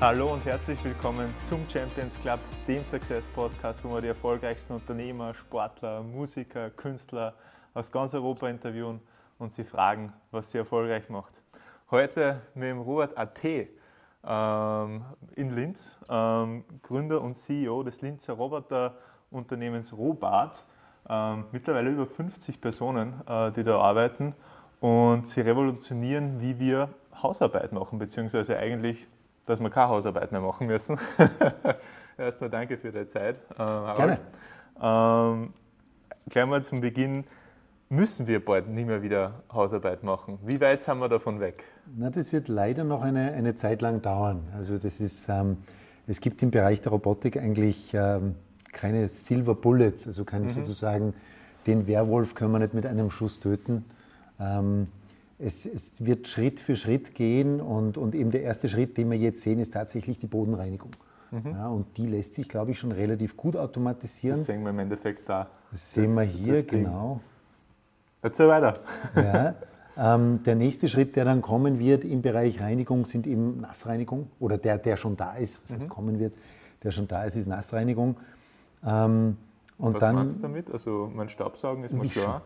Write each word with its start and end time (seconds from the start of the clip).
Hallo 0.00 0.32
und 0.32 0.42
herzlich 0.46 0.82
willkommen 0.82 1.34
zum 1.42 1.68
Champions 1.68 2.18
Club, 2.22 2.40
dem 2.66 2.82
Success 2.84 3.28
Podcast, 3.34 3.84
wo 3.84 3.92
wir 3.92 4.00
die 4.00 4.08
erfolgreichsten 4.08 4.72
Unternehmer, 4.72 5.34
Sportler, 5.34 6.02
Musiker, 6.02 6.70
Künstler 6.70 7.34
aus 7.74 7.92
ganz 7.92 8.14
Europa 8.14 8.48
interviewen 8.48 9.02
und 9.38 9.52
sie 9.52 9.62
fragen, 9.62 10.14
was 10.30 10.50
sie 10.50 10.56
erfolgreich 10.56 11.10
macht. 11.10 11.34
Heute 11.90 12.40
mit 12.54 12.70
dem 12.70 12.78
Robert 12.78 13.18
AT 13.18 13.44
ähm, 14.24 15.04
in 15.36 15.54
Linz, 15.54 15.94
ähm, 16.08 16.64
Gründer 16.80 17.20
und 17.20 17.34
CEO 17.34 17.82
des 17.82 18.00
Linzer 18.00 18.32
Roboterunternehmens 18.32 19.92
Robart. 19.92 20.64
Ähm, 21.10 21.44
mittlerweile 21.52 21.90
über 21.90 22.06
50 22.06 22.58
Personen, 22.62 23.20
äh, 23.28 23.52
die 23.52 23.64
da 23.64 23.78
arbeiten 23.78 24.34
und 24.80 25.26
sie 25.26 25.42
revolutionieren, 25.42 26.40
wie 26.40 26.58
wir 26.58 26.88
Hausarbeit 27.22 27.72
machen, 27.72 27.98
beziehungsweise 27.98 28.56
eigentlich, 28.56 29.06
dass 29.50 29.60
wir 29.60 29.70
keine 29.70 29.88
Hausarbeit 29.88 30.32
mehr 30.32 30.40
machen 30.40 30.66
müssen. 30.66 30.98
Erstmal 32.18 32.50
danke 32.50 32.78
für 32.78 32.92
die 32.92 33.06
Zeit. 33.06 33.36
Äh, 33.52 33.56
Gerne. 33.56 34.18
Ähm, 34.80 35.52
gleich 36.28 36.46
mal 36.46 36.62
zum 36.62 36.80
Beginn, 36.80 37.24
müssen 37.88 38.26
wir 38.26 38.44
bald 38.44 38.68
nicht 38.68 38.86
mehr 38.86 39.02
wieder 39.02 39.42
Hausarbeit 39.52 40.04
machen? 40.04 40.38
Wie 40.44 40.60
weit 40.60 40.82
sind 40.82 40.98
wir 40.98 41.08
davon 41.08 41.40
weg? 41.40 41.64
Na, 41.96 42.10
das 42.10 42.32
wird 42.32 42.48
leider 42.48 42.84
noch 42.84 43.02
eine, 43.02 43.32
eine 43.32 43.54
Zeit 43.54 43.82
lang 43.82 44.00
dauern. 44.00 44.48
Also 44.56 44.78
das 44.78 45.00
ist, 45.00 45.28
ähm, 45.28 45.58
es 46.06 46.20
gibt 46.20 46.42
im 46.42 46.50
Bereich 46.50 46.80
der 46.80 46.92
Robotik 46.92 47.36
eigentlich 47.36 47.92
ähm, 47.92 48.36
keine 48.72 49.08
Silver 49.08 49.54
Bullets, 49.54 50.06
also 50.06 50.24
kein 50.24 50.42
mhm. 50.42 50.48
sozusagen, 50.48 51.14
den 51.66 51.86
Werwolf 51.86 52.34
können 52.34 52.52
wir 52.52 52.60
nicht 52.60 52.74
mit 52.74 52.86
einem 52.86 53.10
Schuss 53.10 53.40
töten. 53.40 53.84
Ähm, 54.38 54.86
es, 55.42 55.66
es, 55.66 56.04
wird 56.04 56.28
Schritt 56.28 56.60
für 56.60 56.76
Schritt 56.76 57.14
gehen 57.14 57.60
und, 57.60 57.96
und 57.96 58.14
eben 58.14 58.30
der 58.30 58.42
erste 58.42 58.68
Schritt, 58.68 58.96
den 58.96 59.10
wir 59.10 59.18
jetzt 59.18 59.42
sehen, 59.42 59.58
ist 59.58 59.72
tatsächlich 59.72 60.18
die 60.18 60.26
Bodenreinigung. 60.26 60.90
Mhm. 61.30 61.52
Ja, 61.52 61.68
und 61.68 61.96
die 61.96 62.06
lässt 62.06 62.34
sich, 62.34 62.48
glaube 62.48 62.72
ich, 62.72 62.78
schon 62.78 62.92
relativ 62.92 63.36
gut 63.36 63.56
automatisieren. 63.56 64.36
Das 64.36 64.46
sehen 64.46 64.62
wir 64.62 64.70
im 64.70 64.78
Endeffekt 64.78 65.28
da. 65.28 65.48
Das 65.70 65.92
sehen 65.92 66.14
wir 66.14 66.22
hier, 66.22 66.62
genau. 66.64 67.20
Erzähl 68.22 68.48
weiter. 68.48 68.80
Ja, 69.14 69.54
ähm, 69.96 70.42
der 70.44 70.56
nächste 70.56 70.88
Schritt, 70.88 71.16
der 71.16 71.24
dann 71.24 71.40
kommen 71.40 71.78
wird 71.78 72.04
im 72.04 72.20
Bereich 72.20 72.60
Reinigung, 72.60 73.04
sind 73.06 73.26
eben 73.26 73.60
Nassreinigung. 73.60 74.28
Oder 74.40 74.58
der, 74.58 74.78
der 74.78 74.96
schon 74.96 75.16
da 75.16 75.36
ist, 75.36 75.60
was 75.62 75.72
heißt 75.72 75.84
mhm. 75.84 75.88
kommen 75.88 76.18
wird, 76.18 76.34
der 76.82 76.90
schon 76.90 77.08
da 77.08 77.24
ist, 77.24 77.36
ist 77.36 77.46
Nassreinigung. 77.46 78.16
Ähm, 78.84 79.36
und 79.78 79.94
was 79.94 80.00
dann, 80.00 80.14
meinst 80.16 80.36
du 80.36 80.42
damit? 80.42 80.70
Also 80.70 81.10
mein 81.14 81.28
Staubsaugen 81.28 81.84
ist 81.84 81.94
mal 81.94 82.06
klar. 82.08 82.42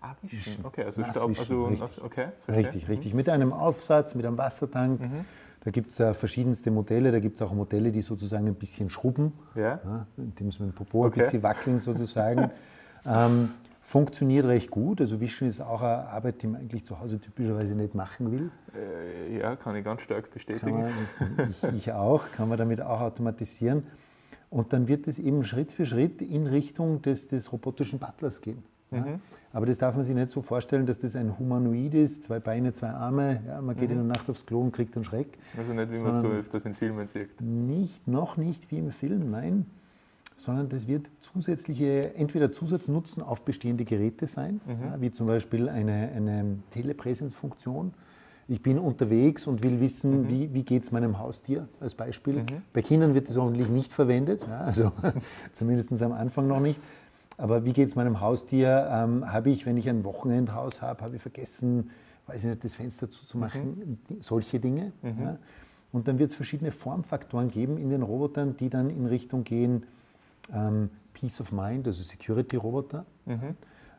Ah, 0.00 0.14
wischen. 0.22 0.64
Okay, 0.64 0.84
also 0.84 1.02
Staub, 1.04 1.38
also 1.38 1.66
richtig. 1.66 2.02
okay, 2.02 2.28
richtig, 2.48 2.88
richtig. 2.88 3.14
Mit 3.14 3.28
einem 3.28 3.52
Aufsatz, 3.52 4.14
mit 4.14 4.24
einem 4.24 4.38
Wassertank. 4.38 5.00
Mhm. 5.00 5.24
Da 5.64 5.70
gibt 5.72 5.90
es 5.90 6.00
äh, 6.00 6.14
verschiedenste 6.14 6.70
Modelle. 6.70 7.10
Da 7.10 7.18
gibt 7.18 7.36
es 7.36 7.42
auch 7.42 7.52
Modelle, 7.52 7.90
die 7.90 8.02
sozusagen 8.02 8.46
ein 8.46 8.54
bisschen 8.54 8.90
schrubben, 8.90 9.32
ja. 9.54 9.80
ja 9.84 10.06
indem 10.16 10.52
sie 10.52 10.62
mit 10.62 10.72
dem 10.72 10.74
Popo 10.74 11.04
okay. 11.04 11.20
ein 11.20 11.24
bisschen 11.24 11.42
wackeln 11.42 11.80
sozusagen. 11.80 12.50
ähm, 13.06 13.50
funktioniert 13.82 14.46
recht 14.46 14.70
gut. 14.70 15.00
Also 15.00 15.20
Wischen 15.20 15.48
ist 15.48 15.60
auch 15.60 15.82
eine 15.82 16.08
Arbeit, 16.08 16.42
die 16.42 16.46
man 16.46 16.60
eigentlich 16.60 16.84
zu 16.84 17.00
Hause 17.00 17.18
typischerweise 17.18 17.74
nicht 17.74 17.94
machen 17.94 18.30
will. 18.30 18.50
Äh, 18.74 19.38
ja, 19.38 19.56
kann 19.56 19.74
ich 19.76 19.84
ganz 19.84 20.02
stark 20.02 20.30
bestätigen. 20.30 20.80
Man, 20.80 21.50
ich, 21.50 21.64
ich, 21.64 21.92
auch, 21.92 22.30
kann 22.32 22.48
man 22.48 22.58
damit 22.58 22.80
auch 22.80 23.00
automatisieren. 23.00 23.84
Und 24.50 24.72
dann 24.72 24.88
wird 24.88 25.08
es 25.08 25.18
eben 25.18 25.44
Schritt 25.44 25.72
für 25.72 25.86
Schritt 25.86 26.22
in 26.22 26.46
Richtung 26.46 27.02
des, 27.02 27.28
des 27.28 27.52
robotischen 27.52 27.98
Butlers 27.98 28.40
gehen. 28.40 28.62
Ja? 28.90 29.00
Mhm. 29.00 29.20
Aber 29.52 29.66
das 29.66 29.78
darf 29.78 29.94
man 29.94 30.04
sich 30.04 30.14
nicht 30.14 30.28
so 30.28 30.42
vorstellen, 30.42 30.86
dass 30.86 30.98
das 30.98 31.16
ein 31.16 31.38
Humanoid 31.38 31.94
ist, 31.94 32.24
zwei 32.24 32.38
Beine, 32.38 32.72
zwei 32.72 32.90
Arme, 32.90 33.40
ja, 33.46 33.60
man 33.62 33.76
geht 33.76 33.90
mhm. 33.90 34.00
in 34.00 34.08
der 34.08 34.16
Nacht 34.16 34.28
aufs 34.28 34.44
Klo 34.44 34.60
und 34.60 34.72
kriegt 34.72 34.94
einen 34.94 35.04
Schreck. 35.04 35.38
Also 35.56 35.72
nicht, 35.72 35.90
wie 35.92 35.98
man 35.98 36.20
so 36.20 36.28
öfters 36.28 36.64
in 36.66 36.74
Filmen 36.74 37.08
sieht. 37.08 37.40
Nicht, 37.40 38.06
noch 38.06 38.36
nicht 38.36 38.70
wie 38.70 38.78
im 38.78 38.90
Film, 38.90 39.30
nein 39.30 39.66
sondern 40.40 40.68
das 40.68 40.86
wird 40.86 41.10
zusätzliche, 41.20 42.14
entweder 42.14 42.52
Zusatznutzen 42.52 43.22
auf 43.22 43.42
bestehende 43.42 43.84
Geräte 43.84 44.26
sein, 44.26 44.60
mhm. 44.66 44.84
ja, 44.84 45.00
wie 45.00 45.10
zum 45.10 45.26
Beispiel 45.26 45.68
eine, 45.68 46.10
eine 46.14 46.58
Telepräsenzfunktion. 46.70 47.92
Ich 48.46 48.62
bin 48.62 48.78
unterwegs 48.78 49.46
und 49.46 49.62
will 49.62 49.80
wissen, 49.80 50.22
mhm. 50.22 50.28
wie, 50.28 50.54
wie 50.54 50.62
geht 50.62 50.84
es 50.84 50.92
meinem 50.92 51.18
Haustier 51.18 51.68
als 51.80 51.94
Beispiel. 51.94 52.36
Mhm. 52.36 52.62
Bei 52.72 52.82
Kindern 52.82 53.14
wird 53.14 53.28
das 53.28 53.36
hoffentlich 53.36 53.68
nicht 53.68 53.92
verwendet, 53.92 54.46
ja, 54.48 54.60
also 54.60 54.92
zumindest 55.52 56.00
am 56.00 56.12
Anfang 56.12 56.46
noch 56.46 56.60
nicht. 56.60 56.80
Aber 57.38 57.64
wie 57.64 57.72
geht 57.72 57.88
es 57.88 57.94
meinem 57.94 58.20
Haustier? 58.20 58.88
Ähm, 58.90 59.32
habe 59.32 59.50
ich, 59.50 59.64
wenn 59.64 59.76
ich 59.76 59.88
ein 59.88 60.04
Wochenendhaus 60.04 60.82
habe, 60.82 61.02
habe 61.02 61.16
ich 61.16 61.22
vergessen, 61.22 61.90
weiß 62.26 62.38
ich 62.38 62.50
nicht, 62.50 62.64
das 62.64 62.74
Fenster 62.74 63.08
zuzumachen, 63.08 63.98
mhm. 64.08 64.20
solche 64.20 64.60
Dinge. 64.60 64.92
Mhm. 65.02 65.22
Ja. 65.22 65.38
Und 65.92 66.08
dann 66.08 66.18
wird 66.18 66.30
es 66.30 66.36
verschiedene 66.36 66.72
Formfaktoren 66.72 67.50
geben 67.50 67.78
in 67.78 67.88
den 67.88 68.02
Robotern, 68.02 68.56
die 68.56 68.68
dann 68.68 68.90
in 68.90 69.06
Richtung 69.06 69.44
gehen, 69.44 69.84
ähm, 70.52 70.90
Peace 71.14 71.40
of 71.40 71.52
Mind, 71.52 71.86
also 71.86 72.02
Security-Roboter. 72.02 73.06
Mhm. 73.24 73.56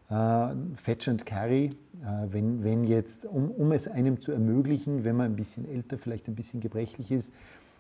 Äh, 0.10 0.76
Fetch 0.76 1.08
and 1.08 1.26
Carry, 1.26 1.66
äh, 1.66 2.28
wenn, 2.30 2.64
wenn 2.64 2.84
jetzt, 2.84 3.26
um, 3.26 3.52
um 3.52 3.72
es 3.72 3.88
einem 3.88 4.20
zu 4.22 4.32
ermöglichen, 4.32 5.04
wenn 5.04 5.16
man 5.16 5.28
ein 5.28 5.36
bisschen 5.36 5.68
älter, 5.68 5.98
vielleicht 5.98 6.28
ein 6.28 6.36
bisschen 6.36 6.60
gebrechlich 6.60 7.12
ist, 7.12 7.32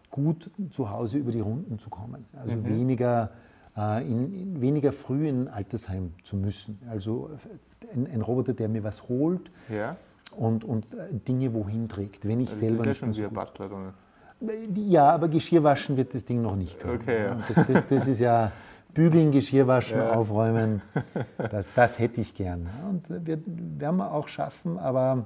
gut 0.09 0.49
zu 0.71 0.89
Hause 0.89 1.17
über 1.17 1.31
die 1.31 1.39
Runden 1.39 1.79
zu 1.79 1.89
kommen. 1.89 2.25
Also 2.39 2.55
mhm. 2.55 2.65
weniger, 2.65 3.31
in, 3.79 4.33
in, 4.33 4.61
weniger 4.61 4.91
früh 4.91 5.27
in 5.27 5.47
ein 5.47 5.53
Altersheim 5.53 6.13
zu 6.23 6.35
müssen. 6.35 6.81
Also 6.89 7.29
ein, 7.93 8.07
ein 8.07 8.21
Roboter, 8.21 8.53
der 8.53 8.69
mir 8.69 8.83
was 8.83 9.07
holt 9.07 9.51
ja. 9.69 9.95
und, 10.31 10.63
und 10.63 10.93
äh, 10.93 11.13
Dinge 11.13 11.53
wohin 11.53 11.87
trägt, 11.87 12.27
wenn 12.27 12.39
ich 12.39 12.49
also 12.49 12.59
selber 12.59 12.85
nicht. 12.85 13.01
Das 13.01 13.09
ist 13.09 13.17
ja 13.17 13.23
schon 13.23 13.33
wie 13.33 13.39
ein 13.39 13.45
Butler, 13.45 13.65
oder? 13.65 13.93
Ja, 14.75 15.09
aber 15.11 15.27
Geschirr 15.27 15.63
waschen 15.63 15.97
wird 15.97 16.13
das 16.13 16.23
Ding 16.23 16.41
noch 16.41 16.55
nicht 16.55 16.79
können. 16.79 17.01
Okay, 17.01 17.25
ja. 17.25 17.43
das, 17.47 17.67
das, 17.67 17.87
das, 17.87 18.07
ist 18.07 18.19
ja 18.19 18.51
bügeln, 18.93 19.31
Geschirr 19.31 19.67
waschen, 19.67 19.97
ja. 19.97 20.13
aufräumen. 20.13 20.81
Das, 21.37 21.67
das, 21.75 21.99
hätte 21.99 22.21
ich 22.21 22.33
gern. 22.33 22.69
Und 22.89 23.09
wird, 23.27 23.43
werden 23.45 23.97
wir 23.97 24.13
auch 24.13 24.29
schaffen, 24.29 24.77
aber 24.79 25.25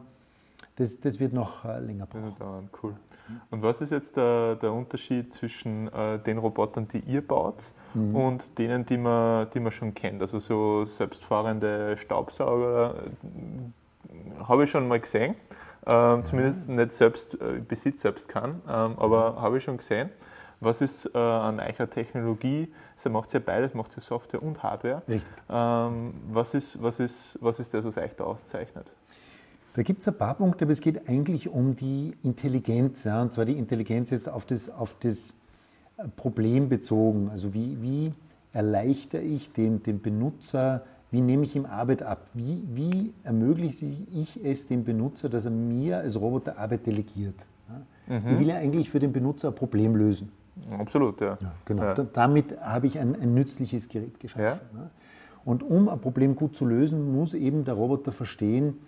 das, 0.75 0.99
das 0.99 1.19
wird 1.19 1.33
noch 1.33 1.65
äh, 1.65 1.79
länger 1.79 2.05
brauchen. 2.05 2.35
Ja, 2.39 2.61
cool. 2.81 2.95
Und 3.51 3.61
was 3.61 3.81
ist 3.81 3.91
jetzt 3.91 4.17
der, 4.17 4.55
der 4.55 4.73
Unterschied 4.73 5.33
zwischen 5.33 5.91
äh, 5.93 6.19
den 6.19 6.37
Robotern, 6.37 6.87
die 6.87 6.99
ihr 6.99 7.25
baut, 7.25 7.71
mhm. 7.93 8.15
und 8.15 8.57
denen, 8.57 8.85
die 8.85 8.97
man, 8.97 9.49
die 9.51 9.59
man 9.59 9.71
schon 9.71 9.93
kennt? 9.93 10.21
Also 10.21 10.39
so 10.39 10.83
selbstfahrende 10.85 11.97
Staubsauger 11.97 12.95
äh, 12.95 14.43
habe 14.43 14.65
ich 14.65 14.71
schon 14.71 14.87
mal 14.87 14.99
gesehen. 14.99 15.35
Ähm, 15.85 16.23
zumindest 16.23 16.69
nicht 16.69 16.93
selbst, 16.93 17.35
äh, 17.35 17.59
Besitz 17.59 18.01
selbst 18.01 18.29
kann, 18.29 18.61
ähm, 18.67 18.95
aber 18.97 19.41
habe 19.41 19.57
ich 19.57 19.63
schon 19.63 19.77
gesehen. 19.77 20.09
Was 20.61 20.79
ist 20.79 21.13
äh, 21.13 21.17
an 21.17 21.59
eurer 21.59 21.89
Technologie? 21.89 22.73
Sie 22.95 23.09
macht 23.09 23.33
ja 23.33 23.41
beides, 23.41 23.73
macht 23.73 23.93
ja 23.95 24.01
Software 24.01 24.41
und 24.41 24.63
Hardware. 24.63 25.01
Richtig. 25.09 25.33
Ähm, 25.49 26.13
was, 26.31 26.53
ist, 26.53 26.81
was, 26.81 27.01
ist, 27.01 27.37
was 27.41 27.59
ist 27.59 27.73
das, 27.73 27.83
was 27.83 27.97
euch 27.97 28.15
da 28.15 28.23
auszeichnet? 28.23 28.87
Da 29.73 29.81
gibt 29.81 30.01
es 30.01 30.07
ein 30.07 30.17
paar 30.17 30.35
Punkte, 30.35 30.65
aber 30.65 30.71
es 30.71 30.81
geht 30.81 31.09
eigentlich 31.09 31.49
um 31.49 31.75
die 31.75 32.13
Intelligenz, 32.23 33.03
ja, 33.05 33.21
und 33.21 33.33
zwar 33.33 33.45
die 33.45 33.57
Intelligenz 33.57 34.11
jetzt 34.11 34.29
auf 34.29 34.45
das, 34.45 34.69
auf 34.69 34.95
das 34.99 35.33
äh, 35.97 36.07
Problem 36.15 36.69
bezogen. 36.69 37.29
Also 37.31 37.53
wie, 37.53 37.81
wie 37.81 38.13
erleichter 38.51 39.21
ich 39.21 39.51
dem, 39.51 39.81
dem 39.81 39.99
Benutzer 39.99 40.83
wie 41.13 41.21
nehme 41.21 41.43
ich 41.43 41.55
ihm 41.55 41.67
Arbeit 41.67 42.01
ab? 42.01 42.25
Wie, 42.33 42.63
wie 42.73 43.13
ermögliche 43.23 43.85
ich 43.85 44.43
es 44.43 44.65
dem 44.65 44.83
Benutzer, 44.83 45.29
dass 45.29 45.45
er 45.45 45.51
mir 45.51 45.99
als 45.99 46.19
Roboter 46.19 46.57
Arbeit 46.57 46.87
delegiert? 46.87 47.35
Ja? 47.69 48.17
Mhm. 48.17 48.33
Ich 48.33 48.39
will 48.39 48.47
ja 48.47 48.55
eigentlich 48.55 48.89
für 48.89 48.97
den 48.97 49.13
Benutzer 49.13 49.49
ein 49.49 49.55
Problem 49.55 49.95
lösen. 49.95 50.31
Absolut, 50.71 51.21
ja. 51.21 51.37
ja 51.39 51.51
genau. 51.65 51.83
Ja. 51.83 51.93
Damit 51.93 52.59
habe 52.59 52.87
ich 52.87 52.97
ein, 52.97 53.15
ein 53.15 53.35
nützliches 53.35 53.89
Gerät 53.89 54.19
geschaffen. 54.19 54.59
Und 55.45 55.61
um 55.61 55.87
ein 55.87 55.99
Problem 55.99 56.35
gut 56.35 56.55
zu 56.55 56.65
lösen, 56.65 57.13
muss 57.15 57.35
eben 57.35 57.63
der 57.63 57.75
Roboter 57.75 58.11
verstehen, 58.11 58.79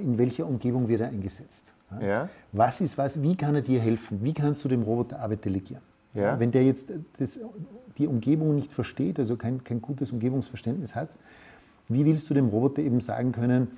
in 0.00 0.16
welcher 0.18 0.46
Umgebung 0.46 0.88
wird 0.88 1.00
er 1.00 1.08
eingesetzt. 1.08 1.72
Ja. 2.00 2.28
Was 2.52 2.80
ist 2.80 2.96
was? 2.96 3.20
Wie 3.22 3.36
kann 3.36 3.54
er 3.54 3.62
dir 3.62 3.80
helfen? 3.80 4.20
Wie 4.22 4.32
kannst 4.32 4.64
du 4.64 4.68
dem 4.68 4.82
Roboter 4.82 5.20
Arbeit 5.20 5.44
delegieren? 5.44 5.82
Ja. 6.14 6.38
Wenn 6.38 6.50
der 6.50 6.64
jetzt 6.64 6.90
das, 7.18 7.40
die 7.98 8.06
Umgebung 8.06 8.54
nicht 8.54 8.72
versteht, 8.72 9.18
also 9.18 9.36
kein, 9.36 9.64
kein 9.64 9.82
gutes 9.82 10.12
Umgebungsverständnis 10.12 10.94
hat, 10.94 11.10
wie 11.88 12.04
willst 12.04 12.28
du 12.30 12.34
dem 12.34 12.48
Roboter 12.48 12.82
eben 12.82 13.00
sagen 13.00 13.32
können, 13.32 13.68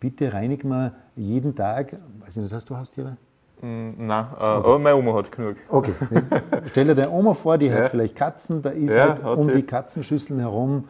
bitte 0.00 0.32
reinig 0.32 0.64
mal 0.64 0.92
jeden 1.16 1.54
Tag, 1.54 1.92
weiß 2.20 2.36
ich 2.36 2.42
nicht, 2.42 2.52
hast 2.52 2.68
du 2.68 2.76
Haustiere? 2.76 3.16
Mm, 3.62 4.06
nein, 4.06 4.26
äh, 4.32 4.34
okay. 4.34 4.42
aber 4.42 4.78
meine 4.78 4.96
Oma 4.96 5.14
hat 5.14 5.32
genug. 5.32 5.56
Okay, 5.68 5.94
jetzt 6.10 6.32
stell 6.70 6.86
dir 6.86 6.94
deine 6.94 7.10
Oma 7.10 7.34
vor, 7.34 7.56
die 7.56 7.66
ja. 7.66 7.76
hat 7.76 7.90
vielleicht 7.90 8.14
Katzen, 8.14 8.60
da 8.60 8.70
ist 8.70 8.92
ja, 8.92 9.18
halt 9.22 9.38
um 9.38 9.42
sie. 9.42 9.54
die 9.54 9.62
Katzenschüsseln 9.62 10.40
herum 10.40 10.88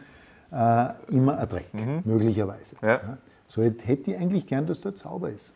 äh, 0.51 0.87
immer 1.09 1.37
ein 1.37 1.47
Dreck, 1.47 1.73
mhm. 1.73 2.01
möglicherweise. 2.03 2.75
Ja. 2.81 3.17
So, 3.47 3.61
jetzt 3.61 3.87
hätte 3.87 4.11
ich 4.11 4.17
eigentlich 4.17 4.47
gern, 4.47 4.65
dass 4.65 4.81
dort 4.81 4.97
sauber 4.97 5.29
ist. 5.29 5.53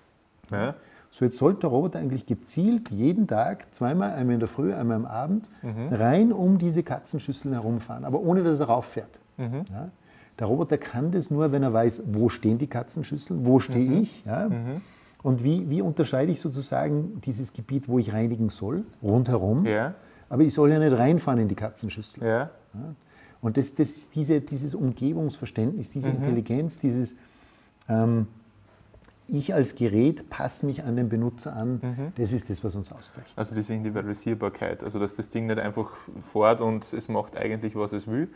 Ja. 0.51 0.75
So, 1.11 1.25
jetzt 1.25 1.37
sollte 1.37 1.61
der 1.61 1.69
Roboter 1.71 1.99
eigentlich 1.99 2.25
gezielt 2.25 2.89
jeden 2.91 3.27
Tag, 3.27 3.73
zweimal, 3.73 4.13
einmal 4.13 4.35
in 4.35 4.39
der 4.39 4.47
Früh, 4.47 4.73
einmal 4.73 4.97
am 4.97 5.05
Abend, 5.05 5.49
mhm. 5.63 5.89
rein 5.91 6.31
um 6.31 6.59
diese 6.59 6.83
Katzenschüsseln 6.83 7.53
herumfahren, 7.53 8.05
aber 8.05 8.19
ohne 8.19 8.43
dass 8.43 8.59
er 8.59 8.67
rauffährt. 8.67 9.19
Mhm. 9.37 9.65
Ja? 9.71 9.89
Der 10.37 10.47
Roboter 10.47 10.77
kann 10.77 11.11
das 11.11 11.31
nur, 11.31 11.51
wenn 11.51 11.63
er 11.63 11.73
weiß, 11.73 12.03
wo 12.13 12.29
stehen 12.29 12.59
die 12.59 12.67
Katzenschüsseln, 12.67 13.45
wo 13.45 13.59
stehe 13.59 13.89
mhm. 13.89 14.01
ich. 14.03 14.23
Ja? 14.25 14.49
Mhm. 14.49 14.81
Und 15.23 15.43
wie, 15.43 15.69
wie 15.69 15.81
unterscheide 15.81 16.31
ich 16.31 16.39
sozusagen 16.39 17.19
dieses 17.25 17.53
Gebiet, 17.53 17.89
wo 17.89 17.99
ich 17.99 18.13
reinigen 18.13 18.49
soll, 18.49 18.83
rundherum? 19.01 19.65
Ja. 19.65 19.95
Aber 20.29 20.43
ich 20.43 20.53
soll 20.53 20.69
ja 20.69 20.79
nicht 20.79 20.97
reinfahren 20.97 21.41
in 21.41 21.47
die 21.47 21.55
Katzenschüssel. 21.55 22.23
Ja. 22.23 22.49
Und 23.41 23.57
das, 23.57 23.73
das 23.73 23.89
ist 23.89 24.15
diese, 24.15 24.41
dieses 24.41 24.75
Umgebungsverständnis, 24.75 25.89
diese 25.89 26.09
Intelligenz, 26.09 26.77
dieses 26.77 27.15
ähm, 27.89 28.27
Ich 29.27 29.53
als 29.53 29.75
Gerät 29.75 30.29
passe 30.29 30.65
mich 30.65 30.83
an 30.83 30.95
den 30.95 31.07
Benutzer 31.09 31.55
an, 31.55 32.11
das 32.15 32.31
ist 32.31 32.49
das, 32.49 32.63
was 32.63 32.75
uns 32.75 32.91
auszeichnet. 32.91 33.33
Also 33.35 33.53
diese 33.53 33.73
Individualisierbarkeit, 33.73 34.83
also 34.83 34.97
dass 34.99 35.13
das 35.15 35.29
Ding 35.29 35.45
nicht 35.47 35.59
einfach 35.59 35.91
fährt 36.21 36.61
und 36.61 36.91
es 36.93 37.07
macht 37.09 37.37
eigentlich, 37.37 37.75
was 37.75 37.93
es 37.93 38.07
will, 38.07 38.29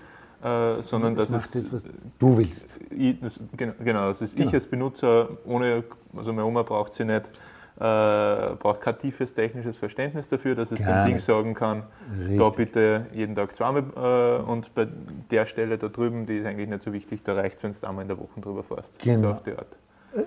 äh, 0.43 0.81
sondern 0.83 1.15
Das 1.15 1.27
dass 1.29 1.31
macht 1.31 1.55
es 1.55 1.69
das, 1.69 1.73
was 1.73 1.85
du 2.19 2.37
willst. 2.37 2.79
ich, 2.91 3.19
das, 3.19 3.39
genau, 3.57 3.73
genau, 3.83 4.07
das 4.09 4.21
ist 4.21 4.35
Genau. 4.35 4.49
ich 4.49 4.53
als 4.53 4.67
Benutzer 4.67 5.29
ohne, 5.45 5.83
also 6.15 6.31
meine 6.31 6.45
Oma 6.45 6.61
braucht 6.63 6.93
sie 6.93 7.05
nicht, 7.05 7.31
äh, 7.77 8.55
braucht 8.55 8.81
kein 8.81 8.99
tiefes 8.99 9.33
technisches 9.33 9.77
Verständnis 9.77 10.27
dafür, 10.27 10.55
dass 10.55 10.71
es 10.71 10.79
Gar 10.83 11.05
dem 11.05 11.11
Ding 11.13 11.19
sagen 11.19 11.53
kann, 11.53 11.83
da 12.07 12.25
Richtig. 12.27 12.55
bitte 12.55 13.07
jeden 13.13 13.35
Tag 13.35 13.55
zweimal 13.55 13.83
äh, 13.95 14.43
und 14.43 14.73
bei 14.75 14.87
der 15.31 15.45
Stelle 15.45 15.77
da 15.77 15.87
drüben, 15.87 16.25
die 16.25 16.37
ist 16.37 16.45
eigentlich 16.45 16.69
nicht 16.69 16.83
so 16.83 16.93
wichtig, 16.93 17.23
da 17.23 17.33
reicht 17.33 17.57
es, 17.57 17.63
wenn 17.63 17.73
du 17.73 17.87
einmal 17.87 18.03
in 18.03 18.09
der 18.09 18.19
Woche 18.19 18.39
drüber 18.39 18.63
fährst. 18.63 18.99
Genau. 18.99 19.21
So 19.21 19.33
auf 19.33 19.41
die 19.41 19.51
Art. 19.51 19.67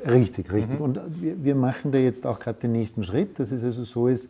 Äh, 0.04 0.10
Richtig, 0.10 0.52
richtig. 0.52 0.80
Und 0.80 1.00
wir, 1.20 1.44
wir 1.44 1.54
machen 1.54 1.92
da 1.92 1.98
jetzt 1.98 2.26
auch 2.26 2.38
gerade 2.40 2.58
den 2.58 2.72
nächsten 2.72 3.04
Schritt, 3.04 3.38
dass 3.38 3.52
es 3.52 3.62
also 3.62 3.84
so 3.84 4.08
ist, 4.08 4.28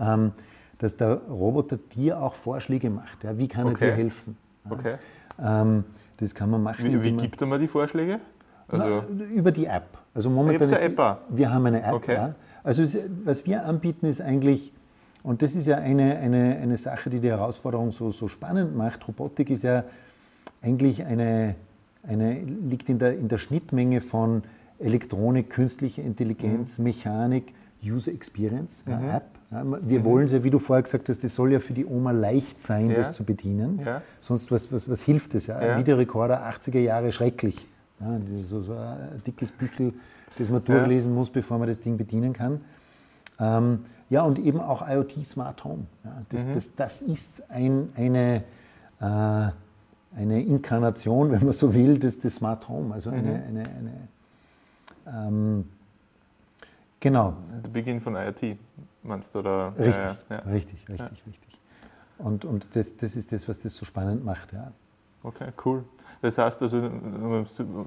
ähm, 0.00 0.32
dass 0.78 0.96
der 0.96 1.16
Roboter 1.28 1.78
dir 1.94 2.20
auch 2.20 2.34
Vorschläge 2.34 2.88
macht. 2.88 3.24
Ja? 3.24 3.36
Wie 3.36 3.48
kann 3.48 3.66
er 3.66 3.72
Okay. 3.72 3.90
dir 3.90 3.96
helfen? 3.96 4.38
Okay. 4.70 4.94
Ähm, 5.42 5.84
das 6.18 6.34
kann 6.34 6.50
man 6.50 6.62
machen. 6.62 6.84
Wie, 6.84 7.02
wie 7.02 7.12
gibt 7.12 7.40
er 7.40 7.46
mir 7.46 7.58
die 7.58 7.68
Vorschläge? 7.68 8.20
Also, 8.68 9.04
Na, 9.10 9.24
über 9.26 9.52
die 9.52 9.66
App. 9.66 9.86
Also 10.16 10.30
momentan 10.30 10.68
ist 10.68 10.80
die-? 10.80 11.36
Wir 11.36 11.52
haben 11.52 11.66
eine 11.66 11.82
App. 11.82 11.92
Okay. 11.92 12.14
Ja. 12.14 12.34
Also 12.64 12.82
was 13.24 13.46
wir 13.46 13.64
anbieten 13.64 14.06
ist 14.06 14.20
eigentlich, 14.20 14.72
und 15.22 15.42
das 15.42 15.54
ist 15.54 15.66
ja 15.66 15.76
eine, 15.76 16.16
eine, 16.16 16.56
eine 16.60 16.76
Sache, 16.76 17.10
die 17.10 17.20
die 17.20 17.28
Herausforderung 17.28 17.90
so, 17.92 18.10
so 18.10 18.26
spannend 18.26 18.76
macht. 18.76 19.06
Robotik 19.06 19.50
ist 19.50 19.62
ja 19.62 19.84
eigentlich 20.62 21.04
eine, 21.04 21.54
eine 22.08 22.40
liegt 22.40 22.88
in 22.88 22.98
der, 22.98 23.16
in 23.18 23.28
der 23.28 23.38
Schnittmenge 23.38 24.00
von 24.00 24.42
Elektronik, 24.78 25.50
künstlicher 25.50 26.02
Intelligenz, 26.02 26.78
Mhm. 26.78 26.84
Mechanik, 26.84 27.54
User 27.84 28.12
Experience, 28.12 28.82
ja, 28.88 29.16
App. 29.18 29.24
Ja, 29.50 29.64
wir 29.82 30.04
wollen 30.04 30.26
es 30.26 30.32
ja, 30.32 30.42
wie 30.42 30.50
du 30.50 30.58
vorher 30.58 30.82
gesagt 30.82 31.08
hast, 31.08 31.22
das 31.22 31.34
soll 31.34 31.52
ja 31.52 31.60
für 31.60 31.72
die 31.72 31.86
Oma 31.86 32.10
leicht 32.10 32.60
sein, 32.60 32.88
Ja. 32.90 32.96
das 32.96 33.12
zu 33.12 33.22
bedienen. 33.22 33.80
Sonst, 34.20 34.50
was, 34.50 34.72
was, 34.72 34.88
was 34.90 35.02
hilft 35.02 35.34
es? 35.36 35.46
Ja? 35.46 35.62
Ja. 35.62 35.72
Ein 35.74 35.78
Videorekorder 35.80 36.42
80er 36.42 36.80
Jahre 36.80 37.12
schrecklich. 37.12 37.66
Ja, 38.00 38.18
so, 38.44 38.62
so 38.62 38.72
ein 38.74 39.22
dickes 39.26 39.50
Büchel, 39.52 39.94
das 40.38 40.50
man 40.50 40.62
durchlesen 40.64 41.14
muss, 41.14 41.30
bevor 41.30 41.58
man 41.58 41.68
das 41.68 41.80
Ding 41.80 41.96
bedienen 41.96 42.32
kann. 42.32 42.60
Ähm, 43.40 43.84
ja, 44.10 44.22
und 44.22 44.38
eben 44.38 44.60
auch 44.60 44.86
IoT 44.86 45.24
Smart 45.24 45.64
Home. 45.64 45.86
Ja, 46.04 46.22
das, 46.28 46.44
Mhm. 46.44 46.54
das, 46.54 46.74
das 46.74 47.00
ist 47.02 47.42
ein, 47.50 47.88
eine, 47.96 48.44
äh, 49.00 49.50
eine 50.16 50.42
Inkarnation, 50.42 51.30
wenn 51.32 51.44
man 51.44 51.52
so 51.52 51.72
will, 51.74 51.98
des, 51.98 52.18
des 52.18 52.36
Smart 52.36 52.68
Home. 52.68 52.94
Also 52.94 53.10
eine, 53.10 53.22
Mhm. 53.22 53.42
eine, 53.48 53.62
eine 53.78 55.28
ähm, 55.28 55.64
genau, 57.00 57.34
der 57.64 57.68
Beginn 57.70 58.00
von 58.00 58.14
IoT, 58.16 58.58
meinst 59.02 59.34
du? 59.34 59.38
Oder? 59.38 59.72
richtig, 59.78 59.94
Ja, 59.94 60.16
ja. 60.30 60.38
richtig, 60.42 60.88
richtig, 60.88 61.26
richtig. 61.26 61.58
Und, 62.18 62.44
und 62.44 62.74
das, 62.74 62.96
das 62.96 63.16
ist 63.16 63.32
das, 63.32 63.48
was 63.48 63.58
das 63.60 63.74
so 63.76 63.84
spannend 63.84 64.24
macht. 64.24 64.52
Ja. 64.52 64.72
Okay, 65.26 65.48
cool. 65.64 65.84
Das 66.22 66.38
heißt 66.38 66.62
also, 66.62 66.80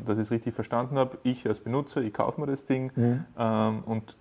dass 0.06 0.18
ich 0.18 0.24
es 0.24 0.32
richtig 0.32 0.54
verstanden 0.54 0.98
habe, 0.98 1.18
ich 1.24 1.48
als 1.48 1.60
Benutzer, 1.60 2.02
ich 2.02 2.14
kaufe 2.14 2.40
mir 2.40 2.48
das 2.48 2.66
Ding 2.66 2.92
Mhm. 2.96 3.26
ähm, 3.38 3.84
und 3.86 4.18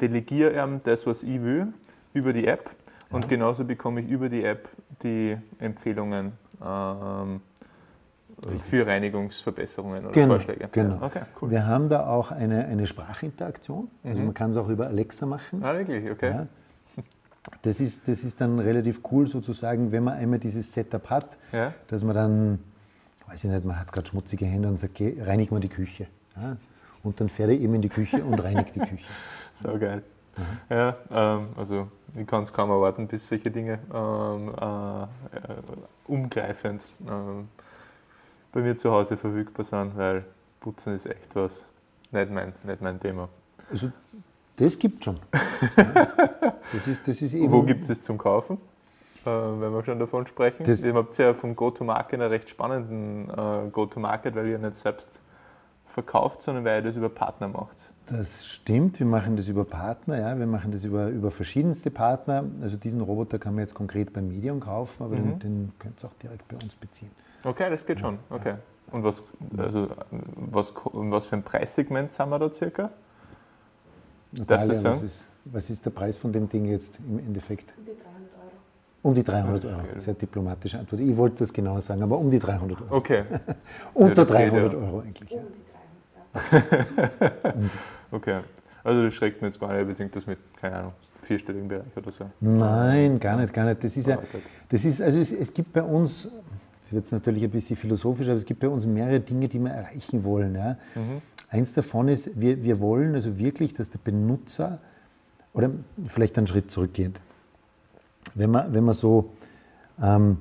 delegiere 0.00 0.52
ihm 0.62 0.80
das, 0.84 1.06
was 1.06 1.22
ich 1.22 1.42
will, 1.42 1.68
über 2.12 2.32
die 2.32 2.46
App. 2.46 2.70
Und 3.10 3.28
genauso 3.28 3.64
bekomme 3.64 4.02
ich 4.02 4.08
über 4.08 4.28
die 4.28 4.44
App 4.44 4.68
die 5.02 5.36
Empfehlungen 5.58 6.32
ähm, 6.64 7.40
für 8.58 8.86
Reinigungsverbesserungen 8.86 10.04
oder 10.04 10.12
Genau, 10.12 10.34
Vorschläge. 10.34 10.68
genau. 10.70 10.96
Ja, 10.96 11.02
okay, 11.06 11.22
cool. 11.40 11.50
Wir 11.50 11.66
haben 11.66 11.88
da 11.88 12.06
auch 12.06 12.30
eine, 12.30 12.66
eine 12.66 12.86
Sprachinteraktion. 12.86 13.90
Also 14.04 14.20
Mhm. 14.20 14.26
man 14.26 14.34
kann 14.34 14.50
es 14.50 14.56
auch 14.56 14.68
über 14.68 14.86
Alexa 14.86 15.26
machen. 15.26 15.62
Ah, 15.64 15.74
wirklich? 15.74 16.08
Okay. 16.10 16.30
Ja. 16.30 16.46
Das, 17.62 17.80
ist, 17.80 18.08
das 18.08 18.24
ist 18.24 18.40
dann 18.40 18.58
relativ 18.58 19.00
cool 19.10 19.26
sozusagen, 19.26 19.92
wenn 19.92 20.04
man 20.04 20.14
einmal 20.14 20.38
dieses 20.38 20.72
Setup 20.72 21.08
hat, 21.10 21.36
Ja. 21.52 21.74
dass 21.88 22.04
man 22.04 22.14
dann, 22.14 22.58
weiß 23.26 23.44
ich 23.44 23.50
nicht, 23.50 23.64
man 23.64 23.78
hat 23.78 23.92
gerade 23.92 24.06
schmutzige 24.08 24.46
Hände 24.46 24.68
und 24.68 24.78
sagt, 24.78 24.94
geh, 24.94 25.20
reinig 25.22 25.50
mal 25.50 25.60
die 25.60 25.68
Küche. 25.68 26.06
Ja. 26.36 26.56
Und 27.02 27.20
dann 27.20 27.28
fährt 27.28 27.50
er 27.50 27.58
eben 27.58 27.74
in 27.74 27.82
die 27.82 27.88
Küche 27.88 28.22
und 28.24 28.38
reinigt 28.40 28.74
die 28.74 28.80
Küche. 28.80 29.04
So 29.62 29.78
geil. 29.78 30.02
Mhm. 30.38 30.44
Ja, 30.74 30.96
ähm, 31.10 31.48
also 31.54 31.88
ich 32.16 32.26
kann 32.26 32.44
es 32.44 32.52
kaum 32.52 32.70
erwarten, 32.70 33.06
bis 33.06 33.28
solche 33.28 33.50
Dinge 33.50 33.78
ähm, 33.92 34.54
äh, 34.58 35.02
äh, 35.02 35.06
umgreifend 36.06 36.80
ähm, 37.06 37.48
bei 38.52 38.60
mir 38.62 38.74
zu 38.76 38.90
Hause 38.90 39.18
verfügbar 39.18 39.64
sind, 39.64 39.98
weil 39.98 40.24
Putzen 40.60 40.94
ist 40.94 41.04
echt 41.04 41.36
was, 41.36 41.66
nicht 42.10 42.30
mein, 42.30 42.54
nicht 42.64 42.80
mein 42.80 42.98
Thema. 42.98 43.28
Also 43.70 43.92
das 44.60 44.78
gibt 44.78 45.04
schon. 45.04 45.16
Ja. 45.76 46.08
Das 46.72 46.86
ist, 46.86 47.08
das 47.08 47.20
ist 47.20 47.34
eben, 47.34 47.50
Wo 47.50 47.62
gibt 47.62 47.82
es 47.82 47.90
es 47.90 48.02
zum 48.02 48.16
Kaufen? 48.16 48.58
Äh, 49.24 49.28
wenn 49.28 49.72
wir 49.72 49.82
schon 49.84 49.98
davon 49.98 50.24
sprechen. 50.26 50.62
Das- 50.64 50.84
ihr 50.84 50.94
habt 50.94 51.18
ja 51.18 51.34
vom 51.34 51.56
Go-to-Market 51.56 52.20
einen 52.20 52.30
recht 52.30 52.48
spannenden 52.48 53.28
äh, 53.28 53.68
Go-to-Market, 53.70 54.36
weil 54.36 54.46
ihr 54.46 54.58
nicht 54.58 54.76
selbst 54.76 55.20
verkauft, 55.84 56.42
sondern 56.42 56.64
weil 56.64 56.76
ihr 56.76 56.82
das 56.82 56.96
über 56.96 57.08
Partner 57.08 57.48
macht. 57.48 57.92
Das 58.06 58.46
stimmt, 58.46 59.00
wir 59.00 59.06
machen 59.06 59.36
das 59.36 59.48
über 59.48 59.64
Partner, 59.64 60.20
ja, 60.20 60.38
wir 60.38 60.46
machen 60.46 60.70
das 60.70 60.84
über, 60.84 61.08
über 61.08 61.32
verschiedenste 61.32 61.90
Partner. 61.90 62.44
Also 62.62 62.76
diesen 62.76 63.00
Roboter 63.00 63.40
kann 63.40 63.54
man 63.54 63.62
jetzt 63.62 63.74
konkret 63.74 64.12
beim 64.12 64.28
Medium 64.28 64.60
kaufen, 64.60 65.02
aber 65.02 65.16
den, 65.16 65.38
den 65.40 65.72
könnt 65.80 66.02
ihr 66.02 66.08
auch 66.08 66.14
direkt 66.22 66.46
bei 66.46 66.56
uns 66.62 66.76
beziehen. 66.76 67.10
Okay, 67.44 67.68
das 67.68 67.84
geht 67.84 67.98
schon. 67.98 68.18
Okay. 68.30 68.54
Und 68.92 69.02
was, 69.02 69.22
also, 69.56 69.88
was, 70.36 70.72
was 70.92 71.26
für 71.26 71.36
ein 71.36 71.42
Preissegment 71.42 72.12
sind 72.12 72.28
wir 72.30 72.38
da 72.38 72.52
circa? 72.52 72.90
Natalia, 74.32 74.74
sagen? 74.74 74.94
was, 74.96 75.02
ist, 75.02 75.26
was 75.44 75.70
ist 75.70 75.84
der 75.84 75.90
Preis 75.90 76.16
von 76.16 76.32
dem 76.32 76.48
Ding 76.48 76.66
jetzt 76.66 76.98
im 77.08 77.18
Endeffekt? 77.18 77.72
Um 77.76 77.84
die 77.84 77.92
300 77.92 78.04
Euro. 78.34 78.52
Um 79.02 79.14
die 79.14 79.22
300 79.24 79.64
Das 79.64 79.70
ist 79.70 79.76
Euro. 79.76 79.98
Sehr 80.00 80.14
diplomatische 80.14 80.78
Antwort. 80.78 81.00
Ich 81.02 81.16
wollte 81.16 81.36
das 81.38 81.52
genauer 81.52 81.80
sagen, 81.82 82.02
aber 82.02 82.18
um 82.18 82.30
die 82.30 82.38
300 82.38 82.80
Euro. 82.82 82.96
Okay, 82.96 83.24
Unter 83.94 84.24
das 84.24 84.36
geht, 84.36 84.52
300 84.52 84.72
ja. 84.72 84.78
Euro 84.78 85.00
eigentlich. 85.00 85.30
Ja. 85.30 85.38
Um 85.38 85.46
die 85.52 86.42
300 86.42 87.44
Euro. 87.44 87.64
okay. 88.12 88.40
Also 88.82 89.04
das 89.04 89.14
schreckt 89.14 89.42
mir 89.42 89.48
jetzt 89.48 89.60
gar 89.60 89.74
nicht, 89.76 89.86
wir 89.88 89.94
sind 89.94 90.14
das 90.16 90.26
mit, 90.26 90.38
keine 90.56 90.76
Ahnung, 90.76 90.92
vierstelligen 91.22 91.68
Bereich 91.68 91.94
oder 91.96 92.10
so. 92.10 92.24
Nein, 92.40 93.20
gar 93.20 93.36
nicht, 93.36 93.52
gar 93.52 93.66
nicht. 93.66 93.84
Das 93.84 93.94
ist 93.96 94.06
ja, 94.06 94.16
Ah, 94.16 94.38
das 94.70 94.84
ist, 94.84 95.02
also 95.02 95.18
es, 95.18 95.32
es 95.32 95.52
gibt 95.52 95.72
bei 95.74 95.82
uns, 95.82 96.22
das 96.82 96.92
wird 96.92 97.04
jetzt 97.04 97.12
natürlich 97.12 97.44
ein 97.44 97.50
bisschen 97.50 97.76
philosophisch, 97.76 98.26
aber 98.28 98.36
es 98.36 98.44
gibt 98.44 98.60
bei 98.60 98.68
uns 98.68 98.86
mehrere 98.86 99.20
Dinge, 99.20 99.48
die 99.48 99.58
wir 99.58 99.70
erreichen 99.70 100.24
wollen. 100.24 100.54
Ja. 100.54 100.78
Mhm. 100.94 101.20
Eins 101.50 101.74
davon 101.74 102.08
ist, 102.08 102.40
wir, 102.40 102.62
wir 102.62 102.80
wollen 102.80 103.14
also 103.14 103.36
wirklich, 103.38 103.74
dass 103.74 103.90
der 103.90 103.98
Benutzer, 103.98 104.78
oder 105.52 105.70
vielleicht 106.06 106.38
einen 106.38 106.46
Schritt 106.46 106.70
zurückgehend, 106.70 107.20
wenn 108.34 108.50
man, 108.50 108.72
wenn 108.72 108.84
man 108.84 108.94
so 108.94 109.32
ähm, 110.00 110.38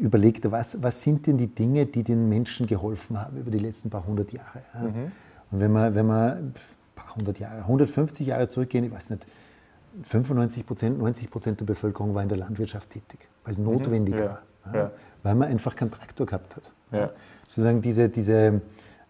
überlegt, 0.00 0.50
was, 0.50 0.82
was 0.82 1.02
sind 1.02 1.26
denn 1.26 1.36
die 1.36 1.48
Dinge, 1.48 1.84
die 1.84 2.02
den 2.02 2.28
Menschen 2.28 2.66
geholfen 2.66 3.20
haben 3.20 3.36
über 3.36 3.50
die 3.50 3.58
letzten 3.58 3.90
paar 3.90 4.06
hundert 4.06 4.32
Jahre. 4.32 4.60
Ja? 4.72 4.80
Und 5.50 5.60
wenn 5.60 5.72
man, 5.72 5.94
wenn 5.94 6.06
man 6.06 6.30
ein 6.30 6.54
paar 6.94 7.14
hundert 7.16 7.38
Jahre, 7.38 7.58
150 7.58 8.26
Jahre 8.26 8.48
zurückgehen, 8.48 8.84
ich 8.84 8.92
weiß 8.92 9.10
nicht, 9.10 9.26
95 10.04 10.66
Prozent, 10.66 10.98
90 10.98 11.30
Prozent 11.30 11.60
der 11.60 11.66
Bevölkerung 11.66 12.14
war 12.14 12.22
in 12.22 12.28
der 12.28 12.38
Landwirtschaft 12.38 12.90
tätig, 12.90 13.28
weil 13.44 13.52
es 13.52 13.58
notwendig 13.58 14.18
Ja, 14.18 14.24
war, 14.64 14.74
ja? 14.74 14.90
weil 15.22 15.34
man 15.34 15.48
einfach 15.48 15.76
keinen 15.76 15.90
Traktor 15.90 16.26
gehabt 16.26 16.56
hat. 16.56 16.72
Sozusagen 17.46 17.82
diese, 17.82 18.08
diese, 18.08 18.62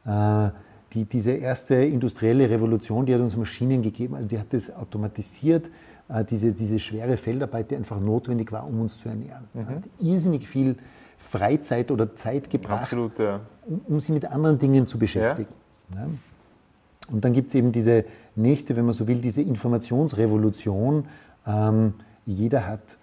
äh, 0.04 0.50
die, 0.94 1.04
diese 1.04 1.32
erste 1.32 1.74
industrielle 1.74 2.48
Revolution, 2.48 3.04
die 3.04 3.14
hat 3.14 3.20
uns 3.20 3.36
Maschinen 3.36 3.82
gegeben, 3.82 4.14
also 4.14 4.28
die 4.28 4.38
hat 4.38 4.52
das 4.52 4.74
automatisiert, 4.74 5.70
äh, 6.08 6.24
diese, 6.24 6.52
diese 6.52 6.78
schwere 6.78 7.16
Feldarbeit, 7.16 7.70
die 7.70 7.76
einfach 7.76 8.00
notwendig 8.00 8.52
war, 8.52 8.66
um 8.66 8.80
uns 8.80 8.98
zu 8.98 9.08
ernähren. 9.08 9.44
Mhm. 9.54 9.66
Hat 9.66 9.82
irrsinnig 10.00 10.48
viel 10.48 10.76
Freizeit 11.18 11.90
oder 11.90 12.14
Zeit 12.14 12.48
gebracht, 12.48 12.82
Absolut, 12.82 13.18
ja. 13.18 13.40
um, 13.66 13.80
um 13.88 14.00
sie 14.00 14.12
mit 14.12 14.24
anderen 14.24 14.58
Dingen 14.58 14.86
zu 14.86 14.98
beschäftigen. 14.98 15.52
Ja. 15.94 16.06
Und 17.10 17.24
dann 17.24 17.32
gibt 17.32 17.48
es 17.48 17.54
eben 17.54 17.72
diese 17.72 18.04
nächste, 18.36 18.76
wenn 18.76 18.84
man 18.84 18.94
so 18.94 19.06
will, 19.06 19.18
diese 19.18 19.42
Informationsrevolution. 19.42 21.06
Ähm, 21.46 21.94
jeder 22.24 22.66
hat 22.66 22.96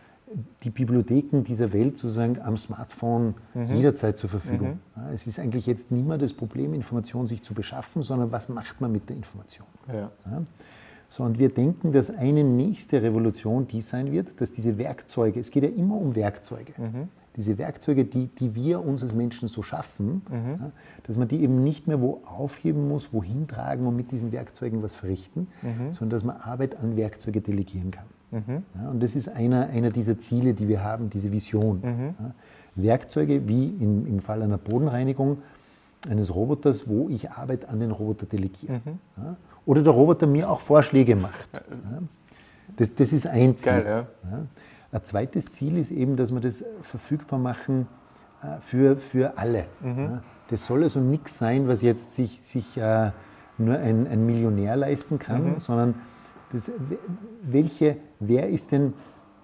die 0.63 0.69
Bibliotheken 0.69 1.43
dieser 1.43 1.73
Welt 1.73 1.97
sozusagen 1.97 2.39
am 2.41 2.57
Smartphone 2.57 3.35
jederzeit 3.73 4.17
zur 4.17 4.29
Verfügung. 4.29 4.79
Ja, 4.95 5.11
es 5.11 5.27
ist 5.27 5.39
eigentlich 5.39 5.65
jetzt 5.65 5.91
nicht 5.91 6.07
mehr 6.07 6.17
das 6.17 6.33
Problem, 6.33 6.73
Information 6.73 7.27
sich 7.27 7.41
zu 7.43 7.53
beschaffen, 7.53 8.01
sondern 8.01 8.31
was 8.31 8.50
macht 8.50 8.81
man 8.81 8.91
mit 8.91 9.09
der 9.09 9.17
Information. 9.17 9.67
ja. 9.88 10.11
Ja? 10.25 10.43
So, 11.09 11.23
und 11.23 11.38
wir 11.39 11.50
denken, 11.50 11.91
dass 11.91 12.09
eine 12.09 12.41
nächste 12.41 13.01
Revolution 13.01 13.67
die 13.67 13.81
sein 13.81 14.13
wird, 14.13 14.39
dass 14.39 14.53
diese 14.53 14.77
Werkzeuge, 14.77 15.41
es 15.41 15.51
geht 15.51 15.63
ja 15.63 15.69
immer 15.69 15.97
um 15.97 16.15
Werkzeuge. 16.15 16.71
diese 17.35 17.57
Werkzeuge, 17.57 18.05
die, 18.05 18.27
die 18.27 18.55
wir 18.55 18.83
uns 18.85 19.03
als 19.03 19.13
Menschen 19.13 19.50
so 19.50 19.61
schaffen, 19.61 20.21
ja, 20.31 20.71
dass 21.03 21.17
man 21.17 21.27
die 21.27 21.41
eben 21.41 21.63
nicht 21.63 21.85
mehr 21.88 22.00
wo 22.00 22.21
aufheben 22.25 22.88
muss, 22.88 23.11
wohin 23.11 23.45
tragen 23.47 23.88
und 23.88 23.95
mit 23.97 24.11
diesen 24.11 24.31
Werkzeugen 24.31 24.81
was 24.83 24.95
verrichten, 24.95 25.47
sondern 25.91 26.11
dass 26.11 26.23
man 26.23 26.38
Arbeit 26.38 26.77
an 26.77 26.95
Werkzeuge 26.95 27.41
delegieren 27.41 27.91
kann. 27.91 28.05
Ja, 28.31 28.89
und 28.89 29.03
das 29.03 29.15
ist 29.15 29.27
einer, 29.29 29.67
einer 29.69 29.89
dieser 29.89 30.17
Ziele, 30.19 30.53
die 30.53 30.67
wir 30.67 30.83
haben, 30.83 31.09
diese 31.09 31.31
Vision. 31.31 31.81
Ja, 31.83 32.33
Werkzeuge 32.75 33.47
wie 33.47 33.67
im, 33.67 34.07
im 34.07 34.19
Fall 34.19 34.41
einer 34.41 34.57
Bodenreinigung 34.57 35.39
eines 36.09 36.33
Roboters, 36.33 36.88
wo 36.88 37.09
ich 37.09 37.29
Arbeit 37.31 37.67
an 37.67 37.79
den 37.79 37.91
Roboter 37.91 38.25
delegiere. 38.25 38.81
Ja, 39.17 39.35
oder 39.65 39.83
der 39.83 39.91
Roboter 39.91 40.27
mir 40.27 40.50
auch 40.50 40.61
Vorschläge 40.61 41.15
macht. 41.15 41.50
Ja, 41.53 42.01
das, 42.77 42.95
das 42.95 43.11
ist 43.13 43.27
ein 43.27 43.57
Ziel. 43.57 43.83
Geil. 43.83 44.07
Ein 44.91 45.03
zweites 45.03 45.45
Ziel 45.51 45.77
ist 45.77 45.91
eben, 45.91 46.15
dass 46.15 46.31
wir 46.31 46.39
das 46.41 46.63
verfügbar 46.81 47.39
machen 47.39 47.88
äh, 48.43 48.59
für, 48.59 48.97
für 48.97 49.38
alle. 49.38 49.65
Ja. 49.83 50.21
Das 50.50 50.65
soll 50.65 50.83
also 50.83 51.00
nichts 51.00 51.38
sein, 51.38 51.67
was 51.67 51.81
jetzt 51.81 52.13
sich, 52.13 52.39
sich 52.41 52.77
äh, 52.77 53.11
nur 53.57 53.77
ein, 53.77 54.07
ein 54.07 54.25
Millionär 54.25 54.75
leisten 54.75 55.17
kann, 55.17 55.59
sondern 55.59 55.95
das, 56.51 56.72
welche, 57.43 57.98
wer 58.20 58.50
ist 58.50 58.72
denn, 58.72 58.93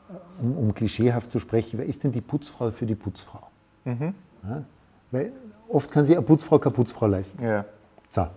äh, 0.10 0.42
um, 0.44 0.58
um 0.58 0.74
klischeehaft 0.74 1.32
zu 1.32 1.40
sprechen, 1.40 1.80
wer 1.80 1.86
ist 1.86 2.04
denn 2.04 2.12
die 2.12 2.22
Putzfrau 2.22 2.72
für 2.72 2.86
die 2.86 2.96
Putzfrau? 2.96 3.48
Ja? 3.86 4.64
Weil 5.12 5.32
oft 5.70 5.92
kann 5.92 6.06
sich 6.06 6.16
eine 6.16 6.26
Putzfrau 6.26 6.60
keine 6.60 6.76
Putzfrau 6.76 7.08
leisten. 7.08 7.44
Ja. 7.44 7.66
So, 8.10 8.28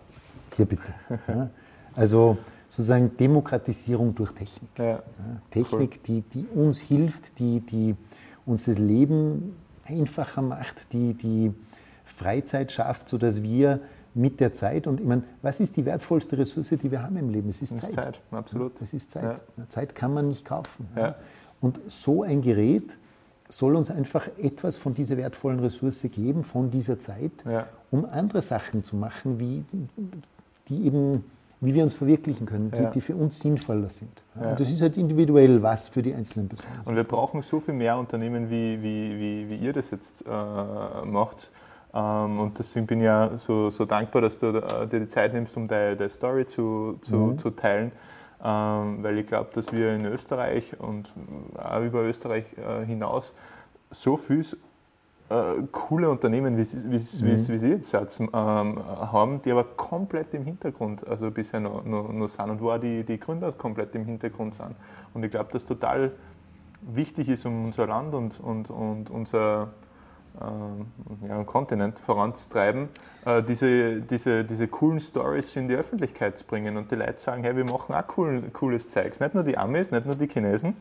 hier 0.56 0.66
bitte. 0.66 0.92
Ja, 1.28 1.50
also 1.94 2.38
sozusagen 2.68 3.16
Demokratisierung 3.16 4.14
durch 4.14 4.32
Technik. 4.32 4.78
Ja. 4.78 5.02
Technik, 5.50 6.02
die, 6.04 6.22
die 6.22 6.46
uns 6.54 6.78
hilft, 6.78 7.38
die, 7.38 7.60
die 7.60 7.96
uns 8.46 8.64
das 8.64 8.78
Leben 8.78 9.56
einfacher 9.84 10.42
macht, 10.42 10.92
die, 10.92 11.14
die 11.14 11.52
Freizeit 12.04 12.70
schafft, 12.70 13.08
sodass 13.08 13.42
wir 13.42 13.80
mit 14.14 14.40
der 14.40 14.52
Zeit, 14.52 14.86
und 14.86 15.00
ich 15.00 15.06
meine, 15.06 15.22
was 15.42 15.60
ist 15.60 15.76
die 15.76 15.84
wertvollste 15.84 16.36
Ressource, 16.36 16.70
die 16.70 16.90
wir 16.90 17.02
haben 17.02 17.16
im 17.16 17.30
Leben? 17.30 17.48
Es 17.48 17.62
ist 17.62 17.68
Zeit. 17.76 17.82
ist 17.82 17.92
Zeit, 17.94 18.20
absolut. 18.32 18.80
Das 18.80 18.92
ist 18.92 19.10
Zeit. 19.10 19.22
Ja. 19.56 19.68
Zeit 19.68 19.94
kann 19.94 20.12
man 20.14 20.28
nicht 20.28 20.44
kaufen. 20.44 20.88
Ja. 20.96 21.14
Und 21.60 21.80
so 21.88 22.22
ein 22.22 22.42
Gerät 22.42 22.98
soll 23.48 23.76
uns 23.76 23.90
einfach 23.90 24.28
etwas 24.38 24.78
von 24.78 24.94
dieser 24.94 25.16
wertvollen 25.16 25.60
Ressource 25.60 26.02
geben, 26.10 26.42
von 26.44 26.70
dieser 26.70 26.98
Zeit, 26.98 27.32
Ja. 27.48 27.66
um 27.90 28.04
andere 28.04 28.42
Sachen 28.42 28.84
zu 28.84 28.96
machen, 28.96 29.38
wie, 29.40 29.64
die 30.68 30.86
eben, 30.86 31.24
wie 31.60 31.74
wir 31.74 31.82
uns 31.82 31.94
verwirklichen 31.94 32.46
können, 32.46 32.70
die, 32.70 32.86
die 32.94 33.00
für 33.00 33.14
uns 33.16 33.38
sinnvoller 33.40 33.90
sind. 33.90 34.22
Und 34.34 34.58
das 34.58 34.70
ist 34.70 34.80
halt 34.80 34.96
individuell 34.96 35.62
was 35.62 35.88
für 35.88 36.00
die 36.02 36.14
einzelnen 36.14 36.48
Personen. 36.48 36.72
Und 36.86 36.96
wir 36.96 37.04
brauchen 37.04 37.42
so 37.42 37.60
viel 37.60 37.74
mehr 37.74 37.98
Unternehmen, 37.98 38.48
wie, 38.50 38.80
wie, 38.82 39.18
wie, 39.18 39.50
wie 39.50 39.56
ihr 39.56 39.72
das 39.72 39.90
jetzt 39.90 40.24
äh, 40.26 41.04
macht. 41.04 41.50
Ähm, 41.92 42.40
und 42.40 42.58
deswegen 42.58 42.86
bin 42.86 43.00
ich 43.00 43.06
ja 43.06 43.30
so, 43.36 43.70
so 43.70 43.84
dankbar, 43.84 44.22
dass 44.22 44.38
du 44.38 44.46
äh, 44.48 44.86
dir 44.86 45.00
die 45.00 45.08
Zeit 45.08 45.32
nimmst, 45.32 45.56
um 45.56 45.66
deine, 45.68 45.96
deine 45.96 46.10
Story 46.10 46.46
zu, 46.46 46.98
zu, 47.02 47.16
Mhm. 47.16 47.38
zu 47.38 47.50
teilen. 47.50 47.92
Ähm, 48.42 49.02
weil 49.02 49.18
ich 49.18 49.26
glaube, 49.26 49.50
dass 49.52 49.70
wir 49.72 49.94
in 49.94 50.06
Österreich 50.06 50.78
und 50.80 51.12
auch 51.58 51.82
über 51.82 52.02
Österreich 52.02 52.44
äh, 52.56 52.86
hinaus 52.86 53.34
so 53.90 54.16
viel 54.16 54.44
äh, 55.28 55.62
coole 55.72 56.08
Unternehmen, 56.10 56.56
wie, 56.56 56.64
sie- 56.64 56.90
Sie 57.58 57.68
jetzt 57.98 58.18
ähm, 58.20 58.30
haben, 58.32 59.42
die 59.42 59.50
aber 59.52 59.64
komplett 59.64 60.32
im 60.34 60.44
Hintergrund 60.44 61.06
also 61.06 61.30
bisher 61.30 61.60
noch, 61.60 61.84
noch, 61.84 62.10
noch 62.12 62.28
sind 62.28 62.50
und 62.50 62.60
wo 62.60 62.70
auch 62.70 62.78
die, 62.78 63.04
die 63.04 63.20
Gründer 63.20 63.52
komplett 63.52 63.94
im 63.94 64.04
Hintergrund 64.06 64.54
sind. 64.54 64.74
Und 65.12 65.22
ich 65.24 65.30
glaube, 65.30 65.50
das 65.52 65.66
total 65.66 66.12
wichtig 66.80 67.28
ist, 67.28 67.44
um 67.46 67.66
unser 67.66 67.86
Land 67.86 68.14
und, 68.14 68.40
und, 68.40 68.70
und 68.70 69.10
unser 69.10 69.68
ähm, 70.40 70.86
ja, 71.28 71.42
Kontinent 71.44 71.98
voranzutreiben, 71.98 72.88
äh, 73.24 73.42
diese, 73.42 74.00
diese, 74.00 74.44
diese 74.44 74.68
coolen 74.68 75.00
Stories 75.00 75.54
in 75.56 75.68
die 75.68 75.74
Öffentlichkeit 75.74 76.38
zu 76.38 76.44
bringen 76.44 76.76
und 76.76 76.90
die 76.90 76.96
Leute 76.96 77.18
sagen, 77.18 77.42
hey, 77.44 77.56
wir 77.56 77.64
machen 77.64 77.94
auch 77.94 78.04
cool, 78.16 78.42
cooles 78.52 78.88
Zeugs. 78.90 79.20
Nicht 79.20 79.34
nur 79.34 79.44
die 79.44 79.56
Amis, 79.56 79.90
nicht 79.90 80.06
nur 80.06 80.14
die 80.14 80.28
Chinesen, 80.28 80.76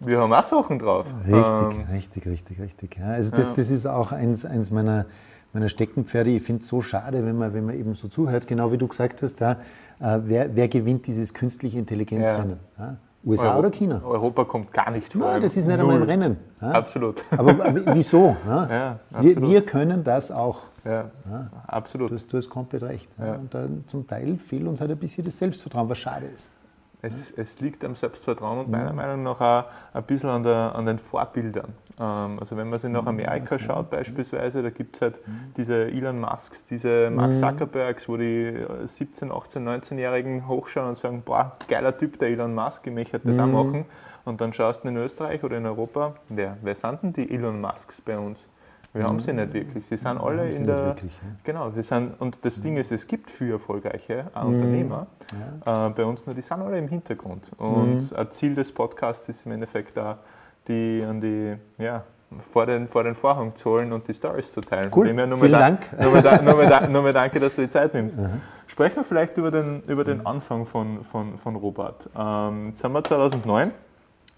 wir 0.00 0.20
haben 0.20 0.32
auch 0.32 0.44
Sachen 0.44 0.78
drauf. 0.78 1.06
Richtig, 1.26 1.80
Ähm, 1.80 1.86
richtig, 1.92 2.26
richtig, 2.26 2.60
richtig. 2.60 2.96
Ja, 2.98 3.06
also 3.06 3.30
das, 3.30 3.46
Ja. 3.46 3.52
das 3.54 3.70
ist 3.70 3.86
auch 3.86 4.10
eins, 4.12 4.44
eins 4.44 4.70
meiner, 4.70 5.06
meiner 5.52 5.68
Steckenpferde. 5.68 6.30
Ich 6.30 6.42
finde 6.42 6.62
es 6.62 6.68
so 6.68 6.82
schade, 6.82 7.24
wenn 7.24 7.38
man, 7.38 7.54
wenn 7.54 7.66
man 7.66 7.78
eben 7.78 7.94
so 7.94 8.08
zuhört, 8.08 8.46
genau 8.46 8.72
wie 8.72 8.78
du 8.78 8.88
gesagt 8.88 9.22
hast, 9.22 9.38
ja, 9.40 9.52
äh, 10.00 10.18
wer, 10.24 10.56
wer 10.56 10.68
gewinnt 10.68 11.06
dieses 11.06 11.32
künstliche 11.34 11.78
Intelligenzrennen? 11.78 12.58
Ja. 12.78 12.96
USA 13.24 13.50
Euro- 13.50 13.58
oder 13.60 13.70
China? 13.70 14.02
Europa 14.04 14.44
kommt 14.44 14.72
gar 14.72 14.90
nicht 14.90 15.12
vor. 15.12 15.22
Nein, 15.22 15.42
das 15.42 15.56
ist 15.56 15.66
nicht 15.66 15.78
einmal 15.78 15.94
im 15.94 16.00
Null. 16.00 16.10
Rennen. 16.10 16.36
Ja. 16.60 16.70
Absolut. 16.72 17.24
Aber 17.30 17.56
wieso? 17.94 18.36
Ja? 18.46 18.68
Ja, 18.68 18.98
wir, 19.20 19.30
absolut. 19.30 19.50
wir 19.50 19.62
können 19.62 20.04
das 20.04 20.32
auch. 20.32 20.58
Ja, 20.84 21.10
absolut. 21.66 22.10
Du 22.10 22.14
hast, 22.16 22.32
du 22.32 22.36
hast 22.36 22.50
komplett 22.50 22.82
recht. 22.82 23.08
Und 23.16 23.54
dann, 23.54 23.84
zum 23.86 24.06
Teil 24.06 24.36
fehlt 24.38 24.66
uns 24.66 24.80
halt 24.80 24.90
ein 24.90 24.96
bisschen 24.96 25.24
das 25.24 25.38
Selbstvertrauen, 25.38 25.88
was 25.88 25.98
schade 25.98 26.26
ist. 26.26 26.50
Es, 27.04 27.32
es 27.32 27.58
liegt 27.60 27.84
am 27.84 27.96
Selbstvertrauen 27.96 28.60
und 28.60 28.70
meiner 28.70 28.92
Meinung 28.92 29.24
nach 29.24 29.40
auch 29.40 29.64
ein 29.92 30.04
bisschen 30.04 30.30
an, 30.30 30.44
der, 30.44 30.72
an 30.74 30.86
den 30.86 30.98
Vorbildern. 30.98 31.72
Ähm, 31.98 32.38
also 32.40 32.56
wenn 32.56 32.68
man 32.70 32.78
sich 32.78 32.90
nach 32.90 33.06
Amerika 33.06 33.58
schaut 33.58 33.90
beispielsweise, 33.90 34.62
da 34.62 34.70
gibt 34.70 34.96
es 34.96 35.02
halt 35.02 35.20
diese 35.56 35.86
Elon 35.86 36.20
Musks, 36.20 36.64
diese 36.64 37.10
Mark 37.10 37.34
Zuckerbergs, 37.34 38.08
wo 38.08 38.16
die 38.16 38.46
äh, 38.46 38.86
17, 38.86 39.30
18, 39.30 39.68
19-Jährigen 39.68 40.48
hochschauen 40.48 40.90
und 40.90 40.96
sagen, 40.96 41.22
boah, 41.24 41.56
geiler 41.68 41.96
Typ 41.96 42.18
der 42.18 42.28
Elon 42.28 42.54
Musk, 42.54 42.86
ich 42.86 42.92
möchte 42.92 43.18
das 43.18 43.38
auch 43.38 43.46
machen. 43.46 43.84
Und 44.24 44.40
dann 44.40 44.52
schaust 44.52 44.84
du 44.84 44.88
in 44.88 44.96
Österreich 44.96 45.42
oder 45.42 45.58
in 45.58 45.66
Europa, 45.66 46.14
wer, 46.28 46.56
wer 46.62 46.74
sind 46.74 47.02
denn 47.02 47.12
die 47.12 47.34
Elon 47.34 47.60
Musks 47.60 48.00
bei 48.00 48.18
uns? 48.18 48.46
Wir 48.94 49.04
haben 49.04 49.20
sie 49.20 49.32
nicht 49.32 49.54
wirklich. 49.54 49.86
Sie 49.86 49.96
sind 49.96 50.18
alle 50.18 50.50
in 50.50 50.66
der. 50.66 50.86
wirklich, 50.86 51.12
ja. 51.14 51.28
Genau, 51.44 51.74
wir 51.74 51.82
sind, 51.82 52.20
und 52.20 52.44
das 52.44 52.60
Ding 52.60 52.76
ist, 52.76 52.92
es 52.92 53.06
gibt 53.06 53.30
viele 53.30 53.52
erfolgreiche 53.54 54.26
auch 54.34 54.44
Unternehmer 54.44 55.06
äh, 55.64 55.88
bei 55.88 56.04
uns, 56.04 56.26
nur 56.26 56.34
die 56.34 56.42
sind 56.42 56.60
alle 56.60 56.78
im 56.78 56.88
Hintergrund. 56.88 57.50
Und 57.56 58.14
ein 58.14 58.30
Ziel 58.32 58.54
des 58.54 58.70
Podcasts 58.70 59.28
ist 59.30 59.46
im 59.46 59.52
Endeffekt 59.52 59.96
da, 59.96 60.18
die 60.68 61.04
an 61.08 61.20
die, 61.20 61.56
ja, 61.82 62.04
vor 62.40 62.64
den, 62.66 62.88
vor 62.88 63.04
den 63.04 63.14
Vorhang 63.14 63.54
zu 63.54 63.70
holen 63.70 63.92
und 63.92 64.08
die 64.08 64.14
Stories 64.14 64.52
zu 64.52 64.60
teilen. 64.62 64.90
Cool, 64.94 65.06
dem 65.08 65.18
her 65.18 65.26
nur 65.26 65.38
vielen 65.38 65.52
Dank. 65.52 65.88
Nur 66.00 66.12
mal, 66.22 66.42
nur 66.42 66.54
mal, 66.54 66.88
nur 66.90 67.02
mal 67.02 67.12
danke, 67.12 67.38
dass 67.40 67.54
du 67.54 67.62
die 67.62 67.68
Zeit 67.68 67.92
nimmst. 67.92 68.18
Sprechen 68.66 68.96
wir 68.96 69.04
vielleicht 69.04 69.36
über 69.36 69.50
den, 69.50 69.82
über 69.86 70.02
den 70.04 70.24
Anfang 70.24 70.64
von, 70.64 71.04
von, 71.04 71.36
von 71.36 71.56
Robert. 71.56 72.08
Ähm, 72.16 72.66
jetzt 72.68 72.78
sind 72.80 72.92
wir 72.92 73.04
2009. 73.04 73.68
Ähm, 73.68 73.72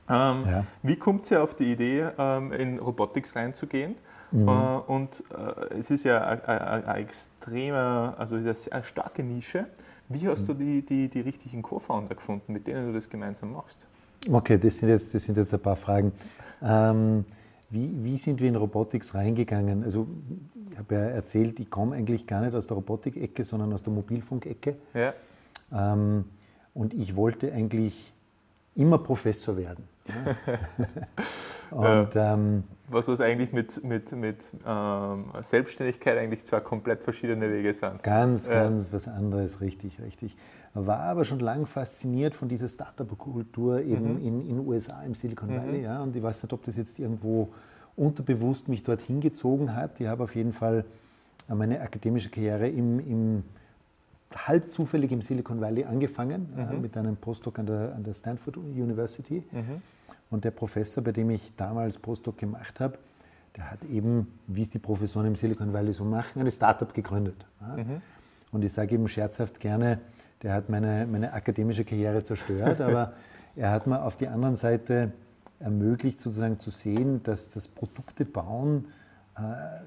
Ja. 0.09 0.65
Wie 0.83 0.97
kommt 0.97 1.31
ihr 1.31 1.43
auf 1.43 1.55
die 1.55 1.71
Idee, 1.73 2.07
ähm, 2.19 2.53
in 2.53 2.79
Robotics 2.81 3.37
reinzugehen? 3.37 3.95
Mhm. 4.33 4.49
Äh, 4.49 4.53
und 4.89 5.23
äh, 5.71 5.79
es 5.79 5.91
ist 5.93 6.05
ja 6.05 6.21
ein- 6.27 6.45
ein 6.45 6.59
ein- 6.61 6.85
ein 6.87 6.97
extremer, 7.03 8.15
also 8.19 8.35
eine 8.35 8.53
sehr 8.55 8.83
starke 8.83 9.23
Nische. 9.23 9.67
Wie 10.09 10.27
hast 10.29 10.43
Mhm. 10.43 10.47
du 10.49 10.55
die, 10.55 10.83
die, 10.85 11.09
die 11.09 11.21
richtigen 11.21 11.63
Co-Founder 11.63 12.17
gefunden, 12.17 12.53
mit 12.53 12.67
denen 12.67 12.89
du 12.89 12.93
das 12.93 13.09
gemeinsam 13.09 13.53
machst? 13.53 13.79
Okay, 14.31 14.59
das 14.59 14.79
sind 14.79 14.89
jetzt, 14.89 15.15
das 15.15 15.25
sind 15.25 15.37
jetzt 15.37 15.53
ein 15.53 15.61
paar 15.61 15.77
Fragen. 15.77 16.13
Ähm, 16.63 17.25
wie, 17.71 17.91
wie 18.05 18.17
sind 18.17 18.41
wir 18.41 18.49
in 18.49 18.57
Robotics 18.57 19.15
reingegangen? 19.15 19.85
Also, 19.85 20.07
ich 20.71 20.79
habe 20.79 20.95
ja 20.95 21.01
erzählt, 21.01 21.61
ich 21.61 21.71
komme 21.71 21.97
eigentlich 21.97 22.27
gar 22.27 22.41
nicht 22.41 22.55
aus 22.55 22.67
der 22.67 22.77
Robotik-Ecke, 22.77 23.45
sondern 23.45 23.73
aus 23.73 23.83
der 23.83 23.93
Mobilfunk-Ecke. 23.93 24.77
Ja, 24.95 25.13
Ähm, 25.73 26.25
und 26.73 26.95
ich 26.95 27.17
wollte 27.17 27.53
eigentlich 27.53 28.13
immer 28.75 28.99
Professor 28.99 29.57
werden. 29.57 29.85
Ja. 31.71 32.03
und 32.05 32.11
ähm, 32.15 32.65
was 32.89 33.09
was 33.09 33.21
eigentlich 33.21 33.53
mit, 33.53 33.83
mit, 33.85 34.13
mit 34.13 34.39
ähm, 34.67 35.25
Selbstständigkeit 35.43 36.19
eigentlich 36.19 36.45
zwei 36.45 36.61
komplett 36.61 37.03
verschiedene 37.03 37.51
Wege 37.51 37.73
sind. 37.73 38.03
ganz, 38.03 38.47
Ja. 38.47 38.65
ganz 38.65 38.93
was 38.93 39.09
anderes, 39.09 39.61
richtig, 39.61 40.01
richtig. 40.01 40.37
War 40.75 41.01
aber 41.01 41.25
schon 41.25 41.39
lang 41.41 41.67
fasziniert 41.67 42.35
von 42.35 42.49
dieser 42.49 42.69
Startup-Kultur 42.69 43.81
eben 43.83 44.19
in 44.21 44.41
in 44.49 44.57
den 44.57 44.67
USA, 44.67 45.03
im 45.03 45.15
Silicon 45.15 45.49
Valley. 45.51 45.83
Ja. 45.83 46.03
Und 46.03 46.15
ich 46.17 46.23
weiß 46.23 46.43
nicht, 46.43 46.53
ob 46.53 46.65
das 46.65 46.77
jetzt 46.77 46.99
irgendwo 46.99 47.51
unterbewusst 47.97 48.69
mich 48.69 48.83
dorthin 48.83 49.21
gezogen 49.21 49.75
hat. 49.75 50.01
Ich 50.01 50.07
habe 50.09 50.25
auf 50.25 50.35
jeden 50.35 50.53
Fall 50.53 50.85
meine 51.49 51.81
akademische 51.81 52.29
Karriere 52.31 52.69
im, 52.69 52.99
im 53.01 53.45
halb 54.35 54.73
zufällig 54.73 55.13
im 55.13 55.23
Silicon 55.23 55.61
Valley 55.61 55.85
angefangen, 55.85 56.49
äh, 56.59 56.75
mit 56.77 56.97
einem 56.97 57.17
Postdoc 57.17 57.59
an 57.61 57.67
der, 57.67 57.95
an 57.95 58.03
der 58.03 58.15
Stanford 58.15 58.57
University. 58.57 59.45
Und 60.31 60.45
der 60.45 60.51
Professor, 60.51 61.03
bei 61.03 61.13
dem 61.13 61.31
ich 61.31 61.55
damals 61.57 61.99
Postdoc 61.99 62.39
gemacht 62.39 62.81
habe, 62.81 62.99
der 63.57 63.71
hat 63.71 63.85
eben, 63.85 64.39
wie 64.47 64.63
es 64.63 64.71
die 64.71 64.79
Professoren 64.79 65.27
im 65.27 65.37
Silicon 65.37 65.73
Valley 65.73 65.93
so 65.93 66.05
machen, 66.05 66.41
eine 66.41 66.51
Startup 66.51 66.93
gegründet. 66.93 67.47
Ja. 67.61 67.85
Und 68.51 68.65
ich 68.65 68.73
sage 68.73 68.95
eben 68.95 69.07
scherzhaft 69.07 69.61
gerne, 69.61 70.01
der 70.43 70.55
hat 70.55 70.69
meine, 70.69 71.07
meine 71.07 71.33
akademische 71.33 71.85
Karriere 71.85 72.25
zerstört, 72.25 72.81
aber 72.81 73.13
er 73.57 73.71
hat 73.71 73.87
mir 73.87 74.03
auf 74.03 74.17
die 74.17 74.29
anderen 74.29 74.57
Seite 74.57 75.13
ermöglicht, 75.61 76.21
sozusagen 76.21 76.59
zu 76.59 76.71
sehen, 76.71 77.23
dass 77.23 77.51
das 77.51 77.69
Produkte 77.69 78.25
bauen 78.25 78.89
äh, 79.37 79.41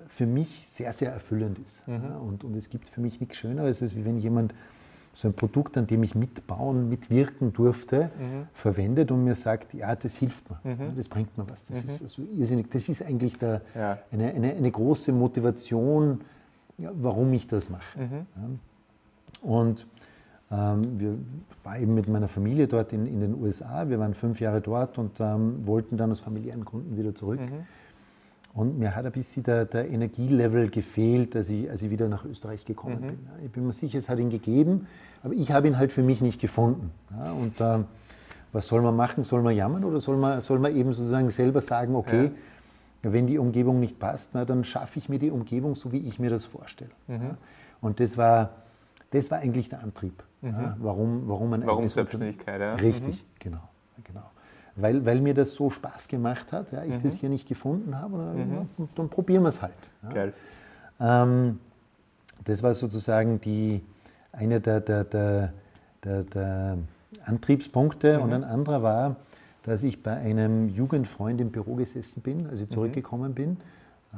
für 0.08 0.26
mich 0.26 0.68
sehr, 0.68 0.94
sehr 0.94 1.12
erfüllend 1.12 1.60
ist. 1.60 1.84
Ja, 1.88 2.18
und, 2.18 2.44
und 2.44 2.56
es 2.56 2.70
gibt 2.70 2.90
für 2.90 3.02
mich 3.02 3.20
nichts 3.20 3.38
Schöneres, 3.38 3.82
als 3.82 3.96
wenn 3.96 4.18
jemand 4.18 4.54
so 5.18 5.28
ein 5.30 5.34
Produkt, 5.34 5.76
an 5.78 5.88
dem 5.88 6.04
ich 6.04 6.14
mitbauen, 6.14 6.90
mitwirken 6.90 7.52
durfte, 7.52 8.12
Mhm. 8.20 8.48
verwendet 8.54 9.10
und 9.10 9.24
mir 9.24 9.34
sagt, 9.34 9.74
ja, 9.74 9.96
das 9.96 10.16
hilft 10.16 10.48
mir, 10.48 10.60
ja, 10.64 10.92
das 10.96 11.10
bringt 11.10 11.36
mir 11.40 11.50
was. 11.50 11.66
Das 11.66 11.84
ist 11.84 12.04
also 12.04 12.22
irrsinnig. 12.38 12.70
Das 12.70 12.88
ist 12.88 13.02
eigentlich 13.04 13.36
der, 13.40 13.62
Mhm. 13.74 13.80
Ja. 13.82 13.98
eine, 14.12 14.28
eine, 14.36 14.54
eine 14.54 14.70
große 14.72 15.12
Motivation, 15.14 16.22
ja, 16.78 16.92
warum 17.02 17.34
ich 17.34 17.48
das 17.48 17.68
mache. 17.72 17.98
Mhm. 18.00 18.12
Ja. 18.36 18.50
Und 19.42 19.88
ähm, 20.52 21.00
wir 21.00 21.18
waren 21.64 21.82
eben 21.82 21.96
mit 21.96 22.08
meiner 22.08 22.28
Familie 22.28 22.68
dort 22.68 22.94
in, 22.94 23.08
in 23.08 23.20
den 23.20 23.42
USA. 23.42 23.90
Wir 23.90 23.98
waren 24.00 24.14
fünf 24.14 24.40
Jahre 24.40 24.62
dort 24.62 25.00
und 25.00 25.20
ähm, 25.20 25.66
wollten 25.66 25.98
dann 25.98 26.12
aus 26.12 26.20
familiären 26.20 26.64
Gründen 26.64 26.96
wieder 26.96 27.16
zurück. 27.16 27.40
Mhm. 28.58 28.62
Und 28.62 28.80
mir 28.80 28.96
hat 28.96 29.06
ein 29.06 29.12
bisschen 29.12 29.44
der, 29.44 29.66
der 29.66 29.90
Energielevel 29.90 30.70
gefehlt, 30.70 31.36
als 31.36 31.50
ich, 31.50 31.70
als 31.70 31.82
ich 31.82 31.90
wieder 31.90 32.08
nach 32.10 32.26
Österreich 32.26 32.66
gekommen 32.66 33.02
bin. 33.02 33.20
Ja, 33.26 33.46
Ich 33.46 33.52
bin 33.52 33.66
mir 33.66 33.74
sicher, 33.74 34.00
es 34.00 34.10
hat 34.10 34.20
ihn 34.20 34.30
gegeben, 34.30 34.88
aber 35.24 35.34
ich 35.34 35.52
habe 35.52 35.68
ihn 35.68 35.78
halt 35.78 35.92
für 35.92 36.04
mich 36.04 36.22
nicht 36.22 36.42
gefunden. 36.42 36.92
Ja, 37.12 37.32
und 37.32 37.54
ähm, 37.60 37.86
was 38.52 38.68
soll 38.68 38.82
man 38.82 38.96
machen? 38.96 39.24
Soll 39.24 39.42
man 39.42 39.56
jammern 39.56 39.84
oder 39.84 40.00
soll 40.00 40.18
man, 40.18 40.42
soll 40.42 40.60
man 40.60 40.76
eben 40.76 40.94
sozusagen 40.94 41.30
selber 41.30 41.62
sagen, 41.62 41.96
okay, 41.96 42.32
wenn 43.04 43.28
die 43.28 43.38
Umgebung 43.38 43.80
nicht 43.80 44.00
passt, 44.00 44.32
na, 44.34 44.46
dann 44.46 44.64
schaffe 44.64 45.00
ich 45.00 45.10
mir 45.10 45.20
die 45.20 45.32
Umgebung 45.32 45.76
so, 45.76 45.92
wie 45.92 46.00
ich 46.00 46.20
mir 46.20 46.30
das 46.30 46.46
vorstelle. 46.46 46.92
Ja. 47.08 47.38
Und 47.80 48.00
das 48.00 48.18
war, 48.18 48.50
das 49.12 49.30
war 49.32 49.40
eigentlich 49.40 49.70
der 49.70 49.84
Antrieb, 49.84 50.24
ja, 50.42 50.76
warum, 50.80 51.28
warum 51.28 51.52
man 51.52 51.66
Warum 51.66 51.88
Selbstständigkeit? 51.88 52.60
Ja? 52.60 52.76
Richtig, 52.76 53.26
genau, 53.40 53.62
genau. 54.04 54.32
Weil, 54.78 55.06
weil 55.06 55.22
mir 55.22 55.34
das 55.34 55.56
so 55.56 55.70
Spaß 55.70 56.08
gemacht 56.08 56.54
hat, 56.54 56.72
ja, 56.72 56.84
ich 56.84 57.02
das 57.02 57.16
hier 57.16 57.30
nicht 57.30 57.48
gefunden 57.48 58.00
habe, 58.00 58.14
oder, 58.14 58.34
ja, 58.36 58.66
und 58.78 58.90
dann 58.96 59.10
probieren 59.10 59.42
wir 59.44 59.50
es 59.50 59.62
halt. 59.62 59.74
Ja. 60.04 60.10
Geil. 60.10 60.34
Ähm, 61.00 61.60
das 62.46 62.62
war 62.62 62.74
sozusagen 62.74 63.42
die, 63.42 63.82
einer 64.32 64.60
der, 64.60 64.80
der, 64.82 65.04
der, 65.04 65.54
der, 66.04 66.24
der 66.24 66.78
Antriebspunkte. 67.26 68.20
Und 68.20 68.34
ein 68.34 68.44
anderer 68.44 68.84
war, 68.84 69.16
dass 69.64 69.84
ich 69.84 70.02
bei 70.02 70.16
einem 70.16 70.70
Jugendfreund 70.70 71.42
im 71.42 71.52
Büro 71.52 71.76
gesessen 71.76 72.22
bin, 72.22 72.48
als 72.48 72.62
ich 72.62 72.70
zurückgekommen 72.70 73.34
bin. 73.34 73.58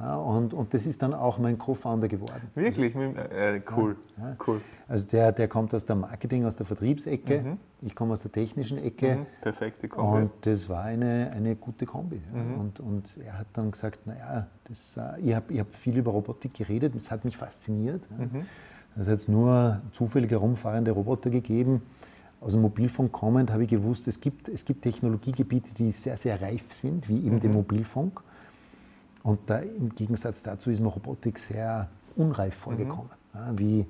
Ja, 0.01 0.15
und, 0.17 0.53
und 0.53 0.73
das 0.73 0.85
ist 0.85 1.01
dann 1.01 1.13
auch 1.13 1.39
mein 1.39 1.57
Co-Founder 1.57 2.07
geworden. 2.07 2.49
Wirklich? 2.55 2.95
Mit- 2.95 3.17
Äh, 3.17 3.61
cool. 3.75 3.97
Ja. 4.17 4.35
Cool. 4.47 4.61
Also 4.87 5.07
der, 5.09 5.31
der 5.33 5.47
kommt 5.49 5.73
aus 5.73 5.85
der 5.85 5.95
Marketing, 5.97 6.45
aus 6.45 6.55
der 6.55 6.65
Vertriebsecke, 6.65 7.57
ich 7.81 7.95
komme 7.95 8.13
aus 8.13 8.21
der 8.21 8.31
technischen 8.31 8.77
Ecke. 8.77 9.17
Mhm. 9.17 9.25
Perfekte 9.41 9.87
Kombi. 9.89 10.21
Und 10.21 10.31
das 10.41 10.69
war 10.69 10.83
eine, 10.83 11.31
eine 11.35 11.55
gute 11.55 11.85
Kombi. 11.85 12.21
Ja. 12.33 12.41
Und, 12.59 12.79
und 12.79 13.17
er 13.25 13.39
hat 13.39 13.47
dann 13.53 13.71
gesagt, 13.71 14.07
naja, 14.07 14.47
das, 14.65 14.95
äh, 14.95 15.19
ich 15.21 15.35
habe 15.35 15.51
ich 15.53 15.59
hab 15.59 15.75
viel 15.75 15.97
über 15.97 16.11
Robotik 16.11 16.53
geredet, 16.53 16.95
das 16.95 17.11
hat 17.11 17.25
mich 17.25 17.35
fasziniert. 17.35 18.01
Ja. 18.17 18.39
Es 19.01 19.09
hat 19.09 19.27
nur 19.29 19.81
zufällig 19.91 20.31
herumfahrende 20.31 20.91
Roboter 20.91 21.29
gegeben. 21.29 21.81
Aus 22.41 22.53
dem 22.53 22.61
Mobilfunk 22.61 23.11
kommend 23.11 23.51
habe 23.51 23.63
ich 23.63 23.69
gewusst, 23.69 24.07
es 24.07 24.21
gibt, 24.21 24.47
es 24.47 24.63
gibt 24.63 24.81
Technologiegebiete, 24.83 25.73
die 25.73 25.91
sehr, 25.91 26.15
sehr 26.15 26.41
reif 26.41 26.71
sind, 26.71 27.09
wie 27.09 27.25
eben 27.25 27.39
den 27.41 27.51
Mobilfunk. 27.51 28.21
Und 29.23 29.39
da, 29.47 29.59
im 29.59 29.93
Gegensatz 29.95 30.41
dazu 30.43 30.69
ist 30.69 30.79
mir 30.79 30.87
Robotik 30.87 31.37
sehr 31.37 31.89
unreif 32.15 32.55
vorgekommen. 32.55 33.09
Ja, 33.33 33.51
wie 33.57 33.85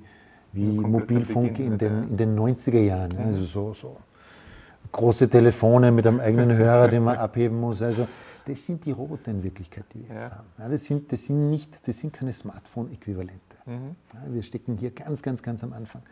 wie 0.52 0.66
Mobilfunk 0.66 1.60
in 1.60 1.78
den, 1.78 2.08
in 2.10 2.16
den 2.16 2.36
90er 2.36 2.80
Jahren. 2.80 3.12
ja, 3.12 3.20
Also 3.26 3.44
so, 3.44 3.72
so 3.72 3.96
große 4.90 5.28
Telefone 5.28 5.92
mit 5.92 6.04
einem 6.08 6.18
eigenen 6.18 6.56
Hörer, 6.56 6.88
den 6.88 7.04
man 7.04 7.16
abheben 7.26 7.60
muss. 7.60 7.80
Also 7.82 8.08
das 8.44 8.66
sind 8.66 8.84
die 8.84 8.90
Roboter 8.90 9.30
in 9.30 9.44
Wirklichkeit, 9.44 9.84
die 9.94 10.00
wir 10.00 10.08
jetzt 10.08 10.24
Ja. 10.24 10.30
haben. 10.38 10.46
Ja, 10.58 10.68
das, 10.68 10.84
sind, 10.86 11.12
das, 11.12 11.24
sind 11.26 11.50
nicht, 11.50 11.86
das 11.86 11.98
sind 12.00 12.12
keine 12.12 12.32
Smartphone-Äquivalente. 12.32 13.38
Mhm. 13.66 13.94
Ja, 14.12 14.34
wir 14.34 14.42
stecken 14.42 14.76
hier 14.76 14.90
ganz, 14.90 15.22
ganz, 15.22 15.40
ganz 15.40 15.62
am 15.62 15.72
Anfang. 15.72 16.02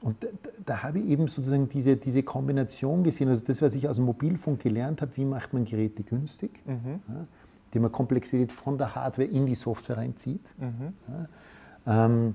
Und 0.00 0.22
da, 0.22 0.28
da, 0.42 0.50
da 0.64 0.82
habe 0.82 1.00
ich 1.00 1.06
eben 1.06 1.28
sozusagen 1.28 1.68
diese, 1.68 1.96
diese 1.96 2.22
Kombination 2.22 3.04
gesehen, 3.04 3.28
also 3.28 3.42
das, 3.46 3.60
was 3.60 3.74
ich 3.74 3.88
aus 3.88 3.96
dem 3.96 4.06
Mobilfunk 4.06 4.60
gelernt 4.60 5.02
habe, 5.02 5.14
wie 5.16 5.24
macht 5.26 5.52
man 5.52 5.66
Geräte 5.66 6.02
günstig, 6.02 6.50
Mhm. 6.66 7.00
Indem 7.74 7.82
man 7.82 7.92
Komplexität 7.92 8.52
von 8.52 8.78
der 8.78 8.94
Hardware 8.94 9.26
in 9.26 9.46
die 9.46 9.56
Software 9.56 9.96
reinzieht. 9.96 10.40
Mhm. 10.58 10.92
Ja, 11.86 12.04
ähm, 12.06 12.34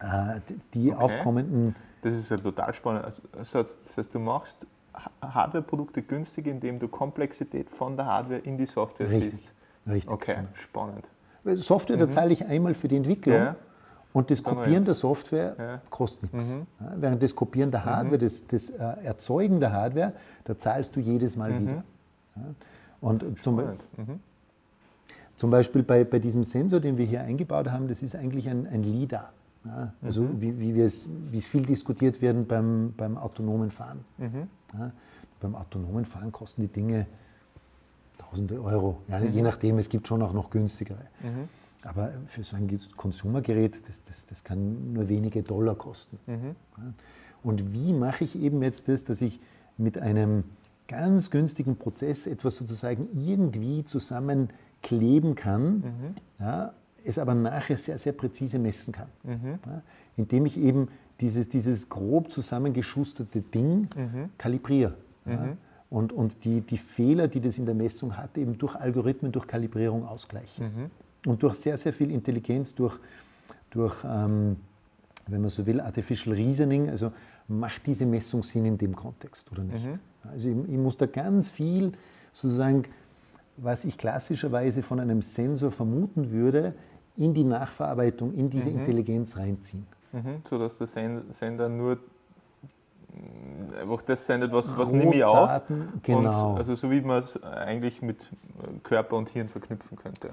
äh, 0.00 0.40
die- 0.72 0.92
Okay. 0.92 1.02
aufkommenden 1.02 1.74
Das 2.02 2.14
ist 2.14 2.28
ja 2.30 2.36
total 2.36 2.72
spannend. 2.74 3.04
Also, 3.04 3.22
das 3.32 3.96
heißt, 3.96 4.14
du 4.14 4.20
machst 4.20 4.64
Ha- 4.94 5.10
Hardware-Produkte 5.34 6.00
günstig, 6.02 6.46
indem 6.46 6.78
du 6.78 6.86
Komplexität 6.88 7.68
von 7.68 7.96
der 7.96 8.06
Hardware 8.06 8.38
in 8.38 8.56
die 8.56 8.66
Software 8.66 9.10
Richtig, 9.10 9.34
ziehst. 9.40 9.52
richtig. 9.88 10.10
Okay, 10.12 10.36
spannend. 10.54 11.04
Weil 11.42 11.56
Software, 11.56 11.96
da 11.96 12.08
zahle 12.08 12.32
ich 12.32 12.46
einmal 12.46 12.74
für 12.74 12.86
die 12.88 12.96
Entwicklung 12.96 13.36
Mhm. 13.38 13.44
Ja. 13.44 13.56
und 14.12 14.30
das 14.30 14.42
Kopieren 14.44 14.84
der 14.84 14.94
Software 14.94 15.56
Ja. 15.58 15.76
Mhm. 15.76 15.80
kostet 15.90 16.32
nichts. 16.32 16.52
Ja, 16.80 16.92
während 16.96 17.22
das 17.22 17.34
Kopieren 17.34 17.70
der 17.72 17.84
Hardware, 17.84 18.18
das, 18.18 18.46
das 18.46 18.70
äh, 18.70 18.76
Erzeugen 19.04 19.58
der 19.60 19.72
Hardware, 19.72 20.12
da 20.44 20.56
zahlst 20.56 20.94
du 20.94 21.00
jedes 21.00 21.36
Mal 21.36 21.58
wieder. 21.60 21.82
Ja. 22.36 22.42
Und 23.02 23.22
zum, 23.42 23.56
Mhm. 23.56 23.60
Spannend. 23.60 23.84
Mhm. 23.98 24.20
Zum 25.36 25.50
Beispiel 25.50 25.82
bei, 25.82 26.04
bei 26.04 26.18
diesem 26.18 26.44
Sensor, 26.44 26.80
den 26.80 26.96
wir 26.98 27.04
hier 27.06 27.20
eingebaut 27.22 27.68
haben, 27.70 27.88
das 27.88 28.02
ist 28.02 28.16
eigentlich 28.16 28.48
ein, 28.48 28.66
ein 28.66 28.82
LIDAR. 28.82 29.32
Ja, 29.64 29.92
also 30.02 30.22
Mhm. 30.22 30.40
wie, 30.40 30.74
wie, 30.74 30.80
es, 30.80 31.06
viel 31.46 31.62
diskutiert 31.66 32.22
werden 32.22 32.46
beim, 32.46 32.94
beim 32.96 33.16
autonomen 33.18 33.70
Fahren. 33.70 34.04
Mhm. 34.18 34.48
Ja, 34.78 34.92
beim 35.40 35.54
autonomen 35.56 36.04
Fahren 36.04 36.30
kosten 36.32 36.62
die 36.62 36.68
Dinge 36.68 37.06
tausende 38.18 38.62
Euro. 38.62 38.98
Ja, 39.08 39.18
Mhm. 39.20 39.32
Je 39.32 39.42
nachdem, 39.42 39.78
es 39.78 39.88
gibt 39.88 40.06
schon 40.06 40.22
auch 40.22 40.32
noch 40.32 40.50
günstigere. 40.50 40.98
Aber 41.82 42.10
für 42.26 42.42
so 42.42 42.56
ein 42.56 42.68
Konsumergerät, 42.96 43.88
das, 43.88 44.02
das, 44.04 44.26
das 44.26 44.42
kann 44.44 44.92
nur 44.92 45.08
wenige 45.08 45.42
Dollar 45.42 45.74
kosten. 45.74 46.18
Mhm. 46.26 46.56
Und 47.42 47.72
wie 47.72 47.92
mache 47.92 48.24
ich 48.24 48.40
eben 48.40 48.62
jetzt 48.62 48.88
das, 48.88 49.04
dass 49.04 49.20
ich 49.20 49.40
mit 49.78 49.98
einem 49.98 50.44
ganz 50.88 51.30
günstigen 51.30 51.76
Prozess 51.76 52.26
etwas 52.26 52.56
sozusagen 52.56 53.08
irgendwie 53.12 53.84
zusammenkleben 54.86 55.34
kann, 55.34 55.82
ja, 56.38 56.72
es 57.04 57.18
aber 57.18 57.34
nachher 57.34 57.76
sehr, 57.76 57.98
sehr 57.98 58.12
präzise 58.12 58.58
messen 58.58 58.92
kann. 58.92 59.08
Ja, 59.24 59.82
indem 60.16 60.46
ich 60.46 60.58
eben 60.58 60.88
dieses, 61.20 61.48
dieses 61.48 61.88
grob 61.88 62.30
zusammengeschusterte 62.30 63.40
Ding 63.40 63.88
kalibriere. 64.38 64.94
Ja, 65.24 65.56
und 65.88 66.12
und 66.12 66.44
die, 66.44 66.60
die 66.60 66.78
Fehler, 66.78 67.28
die 67.28 67.40
das 67.40 67.58
in 67.58 67.66
der 67.66 67.74
Messung 67.74 68.16
hat, 68.16 68.36
eben 68.38 68.58
durch 68.58 68.74
Algorithmen, 68.74 69.30
durch 69.32 69.46
Kalibrierung 69.46 70.04
ausgleichen. 70.06 70.90
Und 71.26 71.42
durch 71.42 71.54
sehr, 71.54 71.76
sehr 71.76 71.92
viel 71.92 72.10
Intelligenz, 72.10 72.74
durch, 72.74 72.98
durch 73.70 73.96
ähm, 74.04 74.56
wenn 75.26 75.40
man 75.40 75.50
so 75.50 75.66
will, 75.66 75.80
Artificial 75.80 76.34
Reasoning, 76.34 76.88
also 76.90 77.12
macht 77.48 77.86
diese 77.86 78.06
Messung 78.06 78.42
Sinn 78.42 78.64
in 78.66 78.78
dem 78.78 78.94
Kontext 78.94 79.50
oder 79.52 79.62
nicht. 79.62 79.84
Also 80.30 80.48
ich, 80.48 80.56
ich 80.68 80.76
muss 80.76 80.96
da 80.96 81.06
ganz 81.06 81.48
viel 81.50 81.92
sozusagen, 82.32 82.82
was 83.56 83.84
ich 83.84 83.98
klassischerweise 83.98 84.82
von 84.82 85.00
einem 85.00 85.22
Sensor 85.22 85.70
vermuten 85.70 86.30
würde, 86.30 86.74
in 87.16 87.32
die 87.32 87.44
Nachverarbeitung, 87.44 88.34
in 88.34 88.50
diese 88.50 88.70
Intelligenz 88.70 89.36
reinziehen. 89.36 89.86
Mhm. 90.12 90.42
Sodass 90.48 90.76
der 90.76 90.86
Sen- 90.86 91.22
Sender 91.30 91.68
nur 91.68 91.98
einfach 93.80 94.02
das 94.02 94.26
sendet, 94.26 94.52
was, 94.52 94.76
was 94.76 94.92
nehme 94.92 95.14
ich 95.14 95.24
auf. 95.24 95.62
Genau. 96.02 96.50
Und, 96.52 96.58
also 96.58 96.74
so 96.74 96.90
wie 96.90 97.00
man 97.00 97.22
es 97.22 97.42
eigentlich 97.42 98.02
mit 98.02 98.28
Körper 98.82 99.16
und 99.16 99.30
Hirn 99.30 99.48
verknüpfen 99.48 99.96
könnte. 99.96 100.30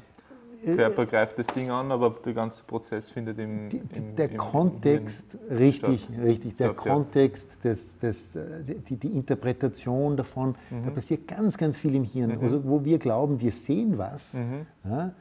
Äh, 0.65 0.75
Körper 0.75 1.05
greift 1.05 1.37
das 1.39 1.47
Ding 1.47 1.69
an, 1.69 1.91
aber 1.91 2.15
der 2.25 2.33
ganze 2.33 2.63
Prozess 2.63 3.09
findet 3.11 3.37
im, 3.39 3.69
im 3.69 4.15
der 4.15 4.31
im 4.31 4.37
Kontext, 4.37 5.37
Hirn 5.47 5.57
richtig, 5.57 6.03
statt. 6.05 6.15
richtig, 6.23 6.55
der 6.55 6.73
Statt, 6.73 6.85
ja. 6.85 6.93
Kontext, 6.93 7.57
das, 7.63 7.97
das, 7.99 8.35
äh, 8.35 8.41
die, 8.89 8.97
die 8.97 9.07
Interpretation 9.15 10.15
davon, 10.17 10.55
da 10.69 10.75
Mhm. 10.89 10.93
passiert 10.93 11.27
ganz, 11.27 11.57
ganz 11.57 11.77
viel 11.77 11.95
im 11.95 12.03
Hirn. 12.03 12.37
Also 12.41 12.63
wo 12.65 12.83
wir 12.83 12.97
glauben, 12.99 13.39
wir 13.39 13.51
sehen 13.51 13.97
was, 13.97 14.35
Mhm. 14.35 14.65
ja, 14.89 15.11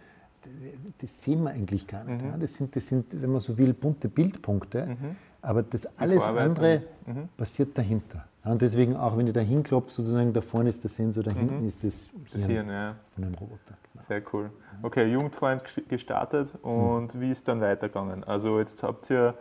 das 0.99 1.23
sehen 1.23 1.43
wir 1.45 1.51
eigentlich 1.51 1.87
gar 1.87 2.05
nicht. 2.05 2.25
Ja. 2.25 2.37
Das, 2.37 2.55
sind, 2.55 2.75
das 2.75 2.87
sind, 2.89 3.07
wenn 3.21 3.31
man 3.31 3.41
so 3.41 3.57
will, 3.59 3.73
bunte 3.73 4.09
Bildpunkte, 4.09 4.97
aber 5.41 5.63
das 5.63 5.87
alles 5.99 6.27
Mhm. 6.27 6.39
Andere 6.39 6.83
mhm. 7.07 7.29
passiert 7.37 7.77
dahinter. 7.79 8.27
Ja, 8.45 8.51
und 8.51 8.61
deswegen 8.61 8.97
auch, 8.97 9.17
wenn 9.17 9.29
ich 9.29 9.33
da 9.35 9.41
hinklopfe, 9.41 9.93
sozusagen, 9.93 10.33
da 10.33 10.41
vorne 10.41 10.69
ist 10.69 10.83
der 10.83 10.91
Sensor, 10.91 11.23
da 11.23 11.33
Mhm. 11.33 11.39
hinten 11.39 11.69
ist 11.69 11.85
das 11.85 12.11
Das 12.33 12.43
Hirn 12.45 12.51
Hirn, 12.67 12.69
ja. 12.71 12.97
von 13.15 13.25
einem 13.25 13.35
Roboter. 13.35 13.77
Sehr 14.13 14.23
cool. 14.33 14.51
Okay, 14.83 15.07
Jugendfreund 15.11 15.63
ges- 15.63 15.89
gestartet 15.89 16.49
und 16.63 17.19
wie 17.19 17.31
ist 17.31 17.49
dann 17.49 17.61
weitergegangen? 17.61 18.25
Also 18.25 18.59
jetzt 18.59 18.83
habt 18.83 19.09
ihr 19.11 19.35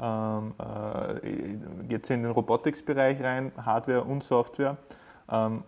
ähm, 0.00 0.52
äh, 0.58 1.56
jetzt 1.88 2.10
in 2.10 2.22
den 2.24 2.32
Robotics-Bereich 2.32 3.22
rein, 3.22 3.52
Hardware 3.56 4.02
und 4.02 4.24
Software. 4.24 4.76
Ähm, 5.30 5.62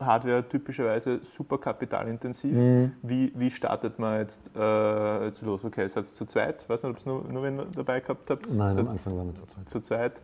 Hardware 0.00 0.42
typischerweise 0.48 1.20
super 1.22 1.58
kapitalintensiv. 1.58 2.56
Mhm. 2.56 2.92
Wie, 3.02 3.32
wie 3.36 3.50
startet 3.50 3.98
man 3.98 4.18
jetzt, 4.20 4.50
äh, 4.56 5.26
jetzt 5.26 5.42
los? 5.42 5.64
Okay, 5.64 5.86
seid 5.86 6.04
ihr 6.04 6.14
zu 6.14 6.24
zweit? 6.24 6.68
weiß 6.68 6.82
nicht, 6.84 6.92
ob 6.92 7.06
ihr 7.06 7.12
nur, 7.12 7.32
nur 7.32 7.42
wen 7.44 7.60
dabei 7.74 8.00
gehabt 8.00 8.30
habt. 8.30 8.50
Nein, 8.52 8.78
am 8.78 8.88
Anfang 8.88 9.16
waren 9.16 9.26
wir 9.28 9.34
zu 9.34 9.46
zweit. 9.46 9.70
zu 9.70 9.80
zweit. 9.80 10.20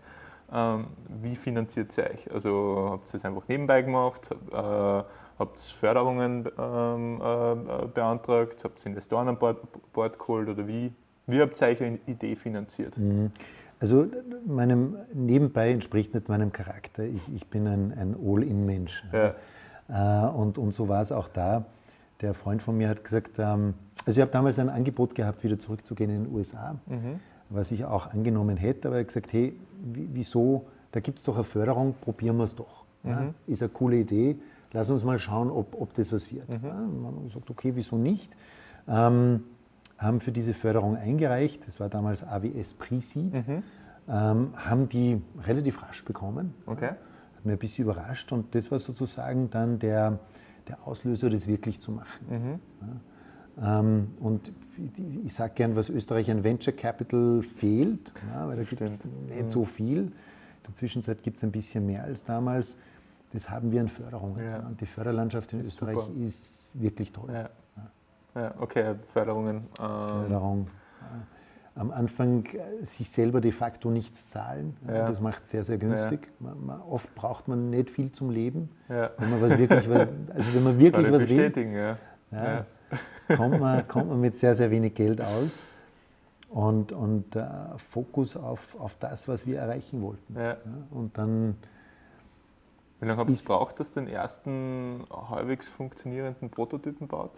Ähm, 0.53 0.87
wie 1.23 1.37
finanziert 1.37 1.97
ihr 1.99 2.05
euch? 2.11 2.33
Also 2.33 2.89
habt 2.93 3.09
ihr 3.13 3.17
es 3.17 3.25
einfach 3.25 3.47
nebenbei 3.47 3.83
gemacht? 3.83 4.31
Äh, 4.51 5.03
habt 5.43 5.59
ihr 5.59 5.75
Förderungen 5.75 6.47
ähm, 6.59 7.21
äh, 7.21 7.87
beantragt? 7.87 8.65
Habt 8.65 8.81
ihr 8.85 8.87
Investoren 8.87 9.29
an 9.29 9.39
Bord, 9.39 9.59
Bord 9.93 10.19
geholt? 10.19 10.49
Oder 10.49 10.67
wie, 10.67 10.93
wie 11.27 11.41
habt 11.41 11.61
ihr 11.61 11.67
eure 11.69 11.99
Idee 12.07 12.35
finanziert? 12.37 12.97
Mhm. 12.97 13.31
Also 13.81 14.07
meinem 14.47 14.97
nebenbei 15.13 15.73
entspricht 15.73 16.15
nicht 16.15 16.29
meinem 16.29 16.53
Charakter. 16.53 17.03
Ich, 17.05 17.21
ich 17.35 17.47
bin 17.49 17.67
ein, 17.67 17.93
ein 17.99 18.15
All-in-Mensch. 18.25 19.05
Ja. 19.13 19.35
Äh, 19.89 20.31
und, 20.31 20.57
und 20.59 20.73
so 20.73 20.89
war 20.89 21.03
es 21.03 21.11
auch 21.13 21.29
da. 21.29 21.65
Der 22.21 22.35
Freund 22.35 22.63
von 22.63 22.77
mir 22.77 22.89
hat 22.89 23.03
gesagt, 23.03 23.39
ähm, 23.39 23.75
also 24.07 24.19
ich 24.19 24.23
habe 24.23 24.31
damals 24.31 24.59
ein 24.61 24.69
Angebot 24.69 25.15
gehabt, 25.17 25.43
wieder 25.43 25.59
zurückzugehen 25.59 26.11
in 26.11 26.25
den 26.25 26.35
USA, 26.35 26.77
was 27.51 27.73
ich 27.73 27.85
auch 27.85 28.13
angenommen 28.13 28.57
hätte, 28.57 28.89
aber 28.89 28.97
er 28.97 29.01
hat 29.01 29.09
gesagt, 29.09 29.33
hey, 29.33 29.53
wie- 29.83 30.09
wieso, 30.13 30.67
da 30.93 31.01
gibt 31.01 31.19
es 31.19 31.25
doch 31.25 31.35
eine 31.35 31.45
Förderung, 31.45 31.95
probieren 32.01 32.37
wir 32.37 32.45
es 32.45 32.55
doch. 32.55 32.85
Ja? 33.05 33.35
Ist 33.49 33.63
eine 33.63 33.69
coole 33.71 33.97
Idee, 33.97 34.37
lass 34.73 34.91
uns 34.91 35.05
mal 35.05 35.19
schauen, 35.19 35.51
ob, 35.51 35.81
ob 35.81 35.95
das 35.95 36.13
was 36.13 36.33
wird. 36.33 36.49
Ja, 36.49 36.57
und 36.57 36.63
dann 36.65 37.07
haben 37.07 37.17
wir 37.19 37.25
gesagt, 37.25 37.51
okay, 37.51 37.73
wieso 37.75 37.97
nicht? 37.97 38.33
Ähm, 38.89 39.45
haben 39.99 40.21
für 40.21 40.33
diese 40.33 40.53
Förderung 40.55 40.97
eingereicht, 40.97 41.67
das 41.67 41.79
war 41.79 41.89
damals 41.89 42.25
AWS 42.27 42.75
Pre-Seed, 42.75 43.33
ähm, 44.09 44.53
haben 44.57 44.89
die 44.89 45.23
relativ 45.47 45.83
rasch 45.83 46.05
bekommen. 46.05 46.55
Okay. 46.67 46.91
Hat 47.37 47.45
mir 47.45 47.53
ein 47.53 47.59
bisschen 47.59 47.85
überrascht 47.85 48.33
und 48.33 48.55
das 48.55 48.71
war 48.73 48.79
sozusagen 48.81 49.51
dann 49.51 49.79
der, 49.79 50.19
der 50.69 50.87
Auslöser, 50.87 51.31
das 51.31 51.47
wirklich 51.47 51.81
zu 51.81 51.93
machen. 51.93 52.61
Ja. 52.81 53.79
Ähm, 53.81 54.09
und 54.19 54.51
ich- 54.97 55.27
ich 55.27 55.35
sage 55.35 55.53
gern, 55.55 55.77
was 55.77 55.89
Österreich 55.91 56.31
an 56.31 56.43
Venture 56.43 56.73
Capital 56.73 57.43
fehlt, 57.43 58.13
ja, 58.35 58.49
weil 58.49 58.57
da 58.57 58.63
gibt 58.65 58.81
es 58.81 59.05
nicht 59.29 59.49
so 59.49 59.65
viel. 59.65 59.99
In 59.99 60.13
der 60.67 60.75
Zwischenzeit 60.75 61.23
gibt 61.23 61.37
es 61.37 61.45
ein 61.45 61.53
bisschen 61.53 61.87
mehr 61.87 62.03
als 62.05 62.25
damals. 62.25 62.77
Das 63.33 63.49
haben 63.51 63.73
wir 63.73 63.81
an 63.81 63.89
Förderungen. 63.89 64.45
Ja. 64.45 64.59
Und 64.61 64.81
die 64.81 64.87
Förderlandschaft 64.87 65.53
in 65.53 65.61
Ist 65.61 65.67
Österreich 65.69 65.99
super. 65.99 66.21
ist 66.25 66.71
wirklich 66.81 67.13
toll. 67.13 67.31
Ja. 67.33 67.49
ja, 68.35 68.55
okay, 68.61 68.95
Förderungen. 69.07 69.57
Ähm, 69.57 69.65
Förderung. 70.23 70.67
Am 71.75 71.91
Anfang 71.91 72.45
äh, 72.47 72.85
sich 72.85 73.09
selber 73.09 73.41
de 73.41 73.51
facto 73.51 73.91
nichts 73.91 74.29
zahlen. 74.29 74.77
Ja. 74.87 75.07
Das 75.09 75.21
macht 75.21 75.49
sehr, 75.49 75.65
sehr 75.65 75.79
günstig. 75.79 76.31
Man, 76.39 76.67
man, 76.67 76.81
oft 76.83 77.15
braucht 77.15 77.49
man 77.49 77.71
nicht 77.71 77.89
viel 77.89 78.13
zum 78.13 78.29
Leben. 78.31 78.69
Wenn 78.89 79.31
man 79.31 79.41
was 79.41 79.57
wirklich, 79.57 79.89
was- 79.89 80.09
also 80.35 80.55
wenn 80.55 80.63
man 80.65 80.79
wirklich 80.79 81.11
was 81.11 81.29
will, 81.31 81.97
kommt, 83.37 83.61
man, 83.61 83.89
kommt 83.89 84.09
man 84.11 84.21
mit 84.21 84.37
sehr, 84.37 84.55
sehr 84.55 84.71
wenig 84.71 84.95
Geld 84.95 85.21
aus. 85.23 85.65
Und, 86.51 86.93
und 86.93 87.35
äh, 87.35 87.47
Fokus 87.79 88.37
auf, 88.37 88.79
auf 88.79 88.97
das, 89.01 89.27
was 89.27 89.47
wir 89.47 89.59
erreichen 89.59 90.03
wollten. 90.03 90.35
Ja. 90.37 90.43
Ja, 90.51 90.57
und 90.91 91.17
dann, 91.17 91.57
Wie 93.03 93.07
lange 93.09 93.19
habt 93.21 93.31
ihr 93.31 93.37
gebraucht, 93.37 93.81
dass 93.81 93.91
den 93.93 94.07
ersten 94.07 95.05
halbwegs 95.11 95.67
funktionierenden 95.69 96.49
Prototypen 96.51 97.09
baut? 97.09 97.33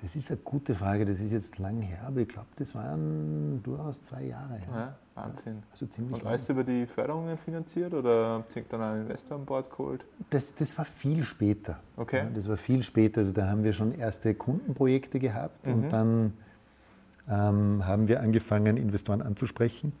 das 0.00 0.16
ist 0.16 0.32
eine 0.32 0.40
gute 0.40 0.74
Frage, 0.74 1.04
das 1.04 1.20
ist 1.20 1.30
jetzt 1.30 1.58
lang 1.60 1.80
her, 1.80 2.00
aber 2.04 2.22
ich 2.22 2.28
glaube, 2.28 2.48
das 2.56 2.74
waren 2.74 3.62
durchaus 3.62 4.02
zwei 4.02 4.24
Jahre. 4.24 4.60
Ja. 4.68 4.76
Ja, 4.80 4.94
Wahnsinn. 5.14 5.62
Also 5.70 5.86
ziemlich 5.86 6.14
Und 6.14 6.22
lang. 6.24 6.30
alles 6.32 6.48
über 6.48 6.64
die 6.64 6.86
Förderungen 6.86 7.38
finanziert 7.38 7.94
oder 7.94 8.38
habt 8.38 8.56
ihr 8.56 8.64
dann 8.68 8.80
einen 8.82 9.02
Investor 9.02 9.36
an 9.38 9.44
Bord 9.44 9.70
geholt? 9.70 10.04
Das, 10.30 10.56
das 10.56 10.76
war 10.76 10.84
viel 10.86 11.22
später. 11.22 11.78
Okay. 11.96 12.18
Ja, 12.18 12.30
das 12.30 12.48
war 12.48 12.56
viel 12.56 12.82
später. 12.82 13.20
Also 13.20 13.30
da 13.32 13.46
haben 13.48 13.62
wir 13.62 13.72
schon 13.72 13.94
erste 13.94 14.34
Kundenprojekte 14.34 15.20
gehabt 15.20 15.64
Mhm. 15.68 15.72
und 15.72 15.88
dann 15.90 16.32
ähm, 17.28 17.86
haben 17.86 18.08
wir 18.08 18.22
angefangen, 18.22 18.76
Investoren 18.78 19.22
anzusprechen. 19.22 19.92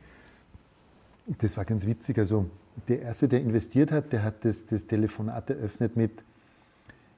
Das 1.26 1.56
war 1.56 1.64
ganz 1.64 1.86
witzig. 1.86 2.18
Also 2.18 2.46
der 2.88 3.02
Erste, 3.02 3.28
der 3.28 3.40
investiert 3.40 3.92
hat, 3.92 4.12
der 4.12 4.22
hat 4.22 4.44
das, 4.44 4.66
das 4.66 4.86
Telefonat 4.86 5.50
eröffnet 5.50 5.96
mit, 5.96 6.24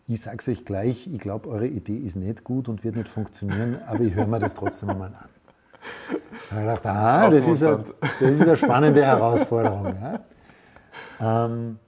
ich 0.06 0.20
sage 0.20 0.38
es 0.38 0.48
euch 0.48 0.64
gleich, 0.64 1.06
ich 1.06 1.18
glaube, 1.18 1.48
eure 1.48 1.66
Idee 1.66 1.96
ist 1.96 2.16
nicht 2.16 2.44
gut 2.44 2.68
und 2.68 2.84
wird 2.84 2.96
nicht 2.96 3.08
funktionieren, 3.08 3.78
aber 3.86 4.00
ich 4.00 4.14
höre 4.14 4.26
mir 4.26 4.38
das 4.38 4.54
trotzdem 4.54 4.88
mal 4.88 5.06
an. 5.06 5.14
Da 6.50 6.56
habe 6.56 6.60
ich 6.60 6.66
gedacht, 6.66 6.86
ah, 6.86 7.30
das 7.30 7.46
ist, 7.46 7.62
eine, 7.62 7.84
das 8.20 8.30
ist 8.30 8.40
eine 8.42 8.56
spannende 8.56 9.04
Herausforderung. 9.04 9.94
Ja. 11.20 11.44
Ähm, 11.46 11.78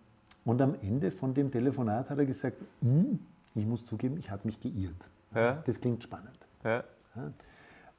und 0.44 0.62
am 0.62 0.74
Ende 0.80 1.10
von 1.10 1.34
dem 1.34 1.50
Telefonat 1.50 2.08
hat 2.08 2.18
er 2.18 2.26
gesagt, 2.26 2.58
"Hm, 2.82 3.18
ich 3.54 3.66
muss 3.66 3.84
zugeben, 3.84 4.16
ich 4.18 4.30
habe 4.30 4.42
mich 4.44 4.60
geirrt. 4.60 5.10
Ja. 5.34 5.62
Das 5.66 5.80
klingt 5.80 6.02
spannend. 6.02 6.46
Ja. 6.64 6.84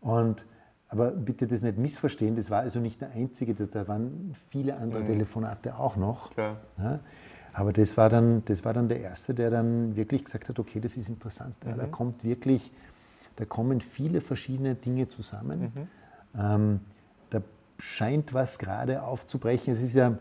Und, 0.02 0.46
aber 0.90 1.12
bitte 1.12 1.48
das 1.48 1.62
nicht 1.62 1.78
missverstehen, 1.78 2.36
das 2.36 2.50
war 2.50 2.62
also 2.62 2.80
nicht 2.80 3.02
der 3.02 3.12
einzige, 3.12 3.54
da, 3.54 3.88
waren 3.88 4.34
viele 4.50 4.78
andere 4.78 5.06
Telefonate 5.06 5.78
auch 5.78 5.98
noch. 5.98 6.32
Klar. 6.32 6.58
Ja, 6.78 7.00
aber 7.54 7.74
das 7.74 7.98
war, 7.98 8.10
dann, 8.10 8.46
das 8.46 8.64
war 8.64 8.74
dann 8.74 8.88
der 8.88 9.02
Erste, 9.02 9.34
der 9.34 9.50
dann 9.50 9.96
wirklich 9.96 10.24
gesagt 10.24 10.48
hat, 10.48 10.60
okay, 10.60 10.80
das 10.80 10.96
ist 10.96 11.10
interessant. 11.10 11.56
Ja, 11.66 11.74
da 11.74 11.88
kommt 11.88 12.24
wirklich, 12.24 12.72
da 13.36 13.46
kommen 13.46 13.82
viele 13.82 14.22
verschiedene 14.22 14.76
Dinge 14.76 15.08
zusammen. 15.08 15.90
Ähm, 16.38 16.80
da 17.32 17.42
scheint 17.80 18.34
was 18.34 18.60
gerade 18.60 19.04
aufzubrechen. 19.04 19.74
Es 19.74 19.82
ist 19.82 19.96
ja, 19.96 20.18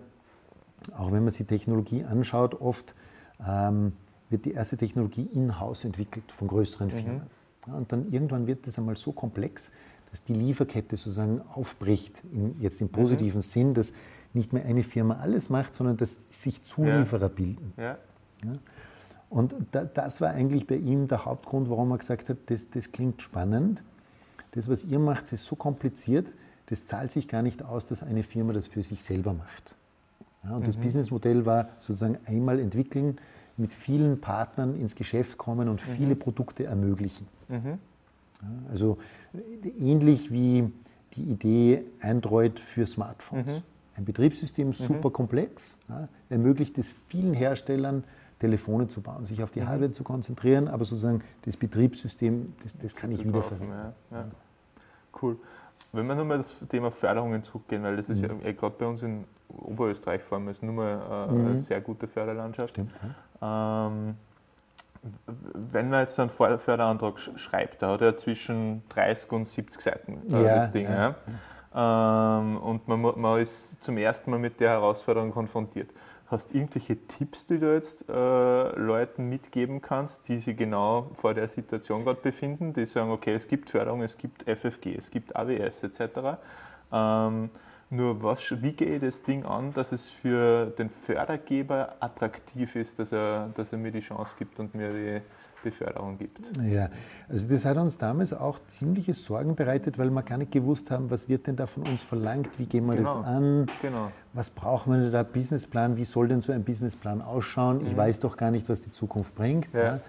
auch 0.97 1.13
wenn 1.13 1.23
man 1.23 1.31
sich 1.31 1.47
Technologie 1.47 2.05
anschaut, 2.05 2.61
oft 2.61 2.95
ähm, 3.47 3.93
wird 4.31 4.47
die 4.47 4.53
erste 4.53 4.77
Technologie 4.77 5.29
in-house 5.33 5.85
entwickelt 5.85 6.33
von 6.33 6.49
größeren 6.49 6.91
Firmen. 6.91 7.23
Ja, 7.67 7.75
und 7.75 7.93
dann 7.93 8.11
irgendwann 8.11 8.47
wird 8.47 8.67
das 8.67 8.79
einmal 8.79 8.97
so 8.97 9.13
komplex, 9.13 9.71
dass 10.17 10.25
die 10.25 10.33
Lieferkette 10.33 10.97
sozusagen 10.97 11.43
aufbricht, 11.53 12.23
in, 12.33 12.57
jetzt 12.59 12.81
im 12.81 12.89
positiven 12.89 13.43
Sinn, 13.43 13.75
dass 13.75 13.93
nicht 14.33 14.55
mehr 14.55 14.65
eine 14.65 14.83
Firma 14.83 15.19
alles 15.19 15.51
macht, 15.51 15.75
sondern 15.75 15.99
dass 15.99 16.17
sich 16.31 16.63
Zulieferer 16.63 17.29
bilden. 17.29 17.75
Ja. 17.77 17.99
Und 19.29 19.55
da, 19.73 19.85
das 19.85 20.23
war 20.23 20.31
eigentlich 20.31 20.67
bei 20.67 20.77
ihm 20.77 21.07
der 21.07 21.27
Hauptgrund, 21.27 21.69
warum 21.69 21.91
er 21.91 21.99
gesagt 21.99 22.31
hat, 22.31 22.39
das, 22.47 22.71
das 22.71 22.93
klingt 22.93 23.21
spannend. 23.21 23.83
Das, 24.53 24.71
was 24.71 24.85
ihr 24.85 24.99
macht, 24.99 25.31
ist 25.33 25.45
so 25.45 25.55
kompliziert, 25.55 26.33
das 26.67 26.87
zahlt 26.87 27.11
sich 27.11 27.29
gar 27.29 27.43
nicht 27.43 27.63
aus, 27.63 27.85
dass 27.85 28.03
eine 28.03 28.23
Firma 28.23 28.55
das 28.55 28.69
für 28.69 28.83
sich 28.83 29.03
selber 29.03 29.35
macht. 29.35 29.75
Ja, 30.45 30.57
und 30.57 30.67
das 30.67 30.79
Businessmodell 30.79 31.45
war 31.45 31.69
sozusagen 31.79 32.17
einmal 32.25 32.59
entwickeln, 32.59 33.19
mit 33.59 33.75
vielen 33.75 34.19
Partnern 34.19 34.81
ins 34.81 34.95
Geschäft 34.95 35.37
kommen 35.37 35.69
und 35.69 35.83
viele 35.83 36.17
Produkte 36.17 36.65
ermöglichen. 36.65 37.27
Ja, 37.51 37.79
also 38.71 38.99
äh, 39.35 39.69
ähnlich 39.69 40.31
wie 40.31 40.73
die 41.15 41.23
Idee 41.23 41.85
Android 42.01 42.59
für 42.61 42.87
Smartphones. 42.87 43.63
Ein 43.97 44.05
Betriebssystem 44.05 44.75
super 44.75 45.11
komplex, 45.11 45.79
ja, 45.89 46.09
ermöglicht 46.29 46.77
es 46.77 46.93
vielen 47.09 47.33
Herstellern, 47.33 48.05
Telefone 48.39 48.89
zu 48.89 49.01
bauen, 49.01 49.25
sich 49.25 49.43
auf 49.43 49.51
die 49.51 49.65
Hardware 49.65 49.93
zu 49.93 50.05
konzentrieren, 50.05 50.69
aber 50.69 50.85
sozusagen 50.85 51.23
das 51.47 51.57
Betriebssystem, 51.57 52.53
das, 52.63 52.77
das 52.77 52.95
kann 52.95 53.11
ich 53.13 53.25
wiederverwenden. 53.25 53.71
Ja, 54.11 54.19
ja. 54.19 54.25
Cool. 55.23 55.39
Wenn 55.93 56.07
wir 56.07 56.15
nochmal 56.15 56.39
das 56.39 56.59
Thema 56.69 56.91
Förderungen 56.91 57.43
zurückgehen, 57.43 57.83
weil 57.83 57.97
das 57.97 58.11
ist 58.11 58.21
Mhm. 58.21 58.41
ja 58.43 58.49
eh 58.49 58.53
gerade 58.53 58.75
bei 58.79 58.87
uns 58.87 59.03
in 59.03 59.25
Oberösterreich 59.49 60.23
vor 60.23 60.37
allem 60.37 60.49
ist 60.49 60.63
nur 60.63 60.75
mal 60.75 61.29
äh, 61.31 61.35
eine 61.35 61.57
sehr 61.57 61.81
gute 61.81 62.07
Förderlandschaft. 62.07 62.71
Stimmt. 62.71 62.91
Ja? 63.41 63.87
Ähm, 63.87 64.17
wenn 65.27 65.88
man 65.90 66.01
jetzt 66.01 66.19
einen 66.21 66.31
För- 66.31 66.59
Förderantrag 66.59 67.16
sch- 67.16 67.37
schreibt, 67.38 67.83
da 67.83 67.90
hat 67.92 68.01
er 68.03 68.16
zwischen 68.16 68.83
30 68.88 69.33
und 69.33 69.49
70 69.49 69.81
Seiten 69.81 70.23
äh, 70.33 70.42
Ja, 70.42 70.55
das 70.57 70.71
Ding. 70.71 70.87
Ja. 70.88 71.14
Ähm, 71.75 72.57
und 72.59 72.88
man, 72.88 73.01
man 73.21 73.40
ist 73.40 73.83
zum 73.83 73.99
ersten 73.99 74.31
Mal 74.31 74.38
mit 74.38 74.61
der 74.61 74.71
Herausforderung 74.71 75.31
konfrontiert. 75.33 75.90
Hast 76.29 76.51
du 76.51 76.57
irgendwelche 76.57 76.97
Tipps, 77.07 77.47
die 77.47 77.59
du 77.61 77.73
jetzt 77.73 78.09
äh, 78.09 78.12
Leuten 78.79 79.29
mitgeben 79.29 79.81
kannst, 79.81 80.27
die 80.29 80.38
sich 80.40 80.57
genau 80.57 81.11
vor 81.14 81.35
der 81.35 81.47
Situation 81.49 82.05
gerade 82.05 82.21
befinden, 82.21 82.73
die 82.73 82.87
sagen, 82.87 83.11
okay, 83.12 83.35
es 83.35 83.47
gibt 83.47 83.71
Förderung, 83.71 84.03
es 84.03 84.16
gibt 84.19 84.42
FFG, 84.49 84.97
es 84.97 85.11
gibt 85.11 85.37
AWS 85.37 85.85
etc. 85.85 86.01
Ähm, 86.92 87.51
nur 87.88 88.20
was, 88.22 88.40
wie 88.62 88.72
gehe 88.72 88.96
ich 88.96 89.01
das 89.01 89.22
Ding 89.22 89.44
an, 89.44 89.72
dass 89.72 89.92
es 89.92 90.07
für 90.07 90.66
den 90.66 90.88
Fördergeber 90.88 91.94
attraktiv 92.01 92.75
ist, 92.77 92.99
dass 92.99 93.12
er, 93.12 93.49
dass 93.55 93.72
er 93.72 93.79
mir 93.79 93.92
die 93.92 94.01
Chance 94.01 94.35
gibt 94.38 94.59
und 94.59 94.75
mir 94.75 94.92
die, 94.92 95.20
die 95.64 95.70
Förderung 95.70 96.18
gibt? 96.18 96.40
Ja, 96.62 96.88
also 97.29 97.49
das 97.49 97.64
hat 97.64 97.77
uns 97.77 97.96
damals 97.96 98.33
auch 98.33 98.59
ziemliche 98.66 99.14
Sorgen 99.14 99.55
bereitet, 99.55 99.99
weil 99.99 100.11
wir 100.11 100.22
gar 100.22 100.37
nicht 100.38 100.51
gewusst 100.51 100.90
haben, 100.90 101.09
was 101.11 101.29
wird 101.29 101.46
denn 101.46 101.55
da 101.55 101.66
von 101.68 101.85
uns 101.85 102.03
verlangt, 102.03 102.59
wie 102.59 102.66
gehen 102.66 102.87
wir 102.87 102.96
Genau. 102.96 103.14
das 103.18 103.25
an, 103.25 103.70
Genau. 103.81 104.11
was 104.33 104.51
braucht 104.51 104.88
man 104.88 105.12
da, 105.12 105.22
Businessplan, 105.22 105.96
wie 105.96 106.05
soll 106.05 106.27
denn 106.27 106.40
so 106.40 106.53
ein 106.53 106.64
Businessplan 106.64 107.22
ausschauen? 107.22 107.87
Ich 107.87 107.96
weiß 107.96 108.18
doch 108.18 108.37
gar 108.37 108.51
nicht, 108.51 108.68
was 108.68 108.83
die 108.83 108.90
Zukunft 108.90 109.35
bringt. 109.37 109.72
Mhm. 109.72 109.79
Ja. 109.81 110.01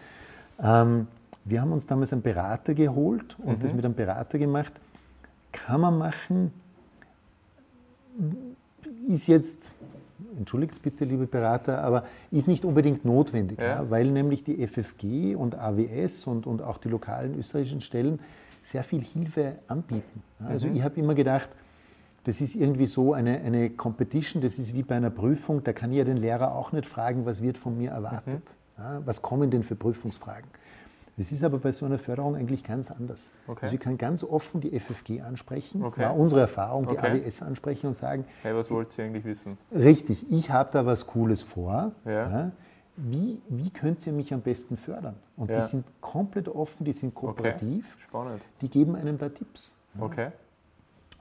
Ja. 0.64 0.82
Ähm, 0.82 1.08
wir 1.46 1.62
haben 1.62 1.72
uns 1.72 1.86
damals 1.86 2.12
einen 2.12 2.24
Berater 2.24 2.74
geholt 2.74 3.38
und 3.40 3.60
Mhm. 3.60 3.62
das 3.62 3.74
mit 3.74 3.86
einem 3.86 3.94
Berater 3.94 4.40
gemacht. 4.40 4.74
Kann 5.52 5.80
man 5.82 5.98
machen, 5.98 6.52
ist 9.08 9.28
jetzt, 9.28 9.72
entschuldigt 10.38 10.82
bitte, 10.82 11.06
liebe 11.06 11.26
Berater, 11.28 11.84
aber 11.84 12.04
ist 12.32 12.48
nicht 12.48 12.66
unbedingt 12.66 13.06
notwendig, 13.06 13.60
Ja. 13.60 13.84
ja. 13.84 13.90
weil 13.90 14.12
nämlich 14.12 14.44
die 14.44 14.66
FFG 14.66 15.36
und 15.36 15.56
AWS 15.56 16.28
und, 16.28 16.48
und 16.48 16.62
auch 16.62 16.78
die 16.78 16.90
lokalen 16.90 17.38
österreichischen 17.38 17.82
Stellen 17.82 18.20
sehr 18.62 18.84
viel 18.84 19.02
Hilfe 19.02 19.56
anbieten. 19.68 20.22
Also 20.46 20.68
ich 20.68 20.82
habe 20.82 21.00
immer 21.00 21.16
gedacht, 21.16 21.50
das 22.26 22.42
ist 22.42 22.56
irgendwie 22.56 22.88
so 22.88 23.14
eine, 23.14 23.40
eine 23.40 23.70
Competition, 23.70 24.42
das 24.42 24.60
ist 24.60 24.74
wie 24.74 24.84
bei 24.84 24.96
einer 24.96 25.10
Prüfung, 25.10 25.64
da 25.64 25.72
kann 25.72 25.92
ich 25.92 25.98
ja 26.00 26.04
den 26.04 26.18
Lehrer 26.18 26.54
auch 26.54 26.74
nicht 26.74 26.86
fragen, 26.86 27.26
was 27.26 27.42
wird 27.42 27.58
von 27.58 27.78
mir 27.78 27.92
erwartet, 27.92 28.44
ja, 28.78 29.02
was 29.06 29.22
kommen 29.22 29.50
denn 29.50 29.64
für 29.64 29.76
Prüfungsfragen. 29.76 30.50
Das 31.18 31.32
ist 31.32 31.44
aber 31.44 31.58
bei 31.58 31.72
so 31.72 31.86
einer 31.88 31.98
Förderung 31.98 32.36
eigentlich 32.36 32.64
ganz 32.64 32.92
anders. 32.92 33.32
Okay. 33.48 33.60
Also 33.64 33.76
ich 33.76 33.82
kann 33.82 33.98
ganz 33.98 34.24
offen 34.24 34.62
die 34.62 34.80
FFG 34.80 35.22
ansprechen, 35.22 35.84
Okay. 35.84 36.02
ja, 36.04 36.12
unsere 36.12 36.42
Erfahrung, 36.42 36.86
die 36.88 36.98
Okay. 36.98 37.22
AWS 37.26 37.42
ansprechen 37.42 37.88
und 37.88 37.94
sagen, 37.96 38.26
Hey, 38.44 38.56
was 38.56 38.70
wollt 38.70 38.96
ihr 38.98 39.06
eigentlich 39.06 39.26
wissen? 39.26 39.58
richtig, 39.74 40.32
ich 40.32 40.52
habe 40.52 40.70
da 40.72 40.86
was 40.86 41.08
Cooles 41.08 41.42
vor. 41.42 41.92
Ja. 42.06 42.52
Wie, 42.98 43.42
wie 43.50 43.70
könnt 43.72 44.06
ihr 44.08 44.14
mich 44.14 44.34
am 44.34 44.42
besten 44.42 44.78
fördern? 44.78 45.16
Und 45.36 45.50
Ja. 45.50 45.60
die 45.60 45.66
sind 45.66 45.86
komplett 46.02 46.48
offen, 46.50 46.84
die 46.86 46.92
sind 46.94 47.14
kooperativ, 47.16 47.98
Spannend. 48.08 48.42
die 48.62 48.70
geben 48.70 48.96
einem 48.96 49.18
da 49.18 49.30
Tipps. 49.30 49.76
Okay. 50.00 50.32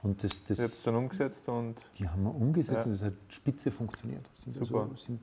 Und 0.03 0.23
das, 0.23 0.41
es 0.49 0.57
das, 0.57 0.83
dann 0.83 0.95
umgesetzt 0.95 1.47
und 1.49 1.75
die 1.97 2.07
haben 2.07 2.23
wir 2.23 2.33
umgesetzt 2.35 2.79
Ja. 2.79 2.85
und 2.85 2.91
es 2.91 3.01
hat 3.03 3.13
spitze 3.29 3.71
funktioniert. 3.71 4.21
Das 4.31 4.43
sind, 4.43 4.53
Super. 4.55 4.81
also, 4.83 4.95
sind 4.95 5.19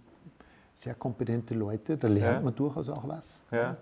sehr 0.75 0.95
kompetente 0.95 1.55
Leute, 1.55 1.97
da 1.97 2.09
lernt 2.09 2.39
Ja. 2.39 2.41
man 2.41 2.55
durchaus 2.57 2.89
auch 2.89 3.07
was. 3.07 3.43
ja, 3.53 3.77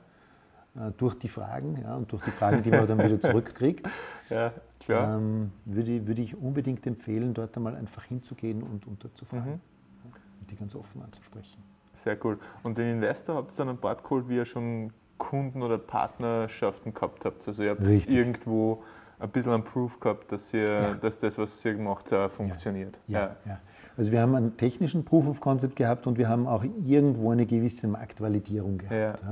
durch 0.96 1.14
die 1.18 1.28
Fragen 1.28 1.78
ja, 1.82 1.96
und 1.96 2.10
durch 2.12 2.24
die 2.24 2.30
Fragen, 2.30 2.62
die 2.62 2.70
man 2.70 2.86
dann 2.86 2.98
wieder 2.98 3.20
zurückkriegt, 3.20 3.86
ja, 4.30 4.52
klar. 4.80 5.18
ähm, 5.18 5.52
würde, 5.66 6.06
würde 6.06 6.22
ich 6.22 6.36
unbedingt 6.36 6.86
empfehlen, 6.86 7.34
dort 7.34 7.56
einmal 7.56 7.76
einfach 7.76 8.04
hinzugehen 8.04 8.62
und, 8.62 8.86
und 8.86 9.02
dort 9.04 9.16
zu 9.16 9.24
fragen 9.24 9.42
Mhm. 9.50 9.60
ja, 10.04 10.10
und 10.40 10.50
die 10.50 10.56
ganz 10.56 10.74
offen 10.74 11.02
anzusprechen. 11.02 11.62
Sehr 11.94 12.16
cool. 12.24 12.38
Und 12.62 12.78
den 12.78 12.88
Investor 12.94 13.36
habt 13.36 13.52
ihr 13.52 13.56
dann 13.58 13.68
an 13.68 13.76
Bord 13.76 14.02
geholt, 14.02 14.28
wie 14.28 14.36
ihr 14.36 14.46
schon 14.46 14.92
Kunden 15.18 15.62
oder 15.62 15.76
Partnerschaften 15.78 16.94
gehabt 16.94 17.24
habt. 17.26 17.46
Also 17.46 17.62
ihr 17.62 17.70
habt 17.70 17.82
Richtig. 17.82 18.14
irgendwo 18.14 18.82
ein 19.20 19.28
bisschen 19.28 19.52
einen 19.52 19.62
Proof 19.64 20.00
gehabt, 20.00 20.32
dass, 20.32 20.52
ihr, 20.54 20.96
dass 21.00 21.18
das, 21.18 21.36
was 21.38 21.62
ihr 21.64 21.74
gemacht 21.74 22.10
habt, 22.10 22.32
funktioniert. 22.34 22.98
Ja, 23.06 23.36
ja. 23.46 23.60
Also 23.96 24.10
wir 24.10 24.22
haben 24.22 24.34
einen 24.34 24.56
technischen 24.56 25.04
Proof 25.04 25.28
of 25.28 25.40
Concept 25.40 25.76
gehabt 25.76 26.06
und 26.06 26.16
wir 26.18 26.28
haben 26.28 26.46
auch 26.46 26.64
irgendwo 26.64 27.30
eine 27.30 27.44
gewisse 27.44 27.86
Marktvalidierung 27.86 28.78
gehabt. 28.78 29.22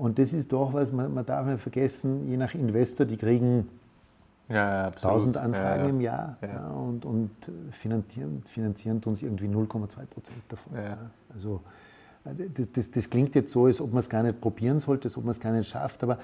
Und 0.00 0.18
das 0.18 0.32
ist 0.32 0.50
doch 0.50 0.72
was, 0.72 0.92
man, 0.92 1.12
man 1.12 1.26
darf 1.26 1.46
nicht 1.46 1.60
vergessen, 1.60 2.26
je 2.26 2.38
nach 2.38 2.54
Investor, 2.54 3.04
die 3.04 3.18
kriegen 3.18 3.68
ja, 4.48 4.54
ja 4.54 4.86
absolut. 4.86 5.14
1000 5.16 5.36
Anfragen 5.36 5.82
ja, 5.84 5.90
im 5.90 6.00
Jahr 6.00 6.36
Ja. 6.40 6.48
ja, 6.48 6.68
und, 6.68 7.04
und 7.04 7.30
finanzieren, 7.70 8.42
finanzieren 8.46 9.02
uns 9.04 9.20
irgendwie 9.22 9.46
0,2 9.46 9.66
Prozent 10.06 10.42
davon. 10.48 10.72
Also 11.34 11.60
äh, 12.24 12.48
das, 12.54 12.72
das, 12.72 12.90
das 12.90 13.10
klingt 13.10 13.34
jetzt 13.34 13.52
so, 13.52 13.66
als 13.66 13.78
ob 13.78 13.90
man 13.92 13.98
es 14.00 14.08
gar 14.08 14.22
nicht 14.22 14.40
probieren 14.40 14.80
sollte, 14.80 15.08
als 15.08 15.18
ob 15.18 15.24
man 15.24 15.32
es 15.32 15.40
gar 15.40 15.52
nicht 15.52 15.68
schafft, 15.68 16.02
aber 16.02 16.18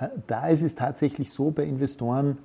äh, 0.00 0.08
da 0.26 0.48
ist 0.48 0.62
es 0.62 0.74
tatsächlich 0.74 1.30
so 1.30 1.52
bei 1.52 1.62
Investoren, 1.62 2.38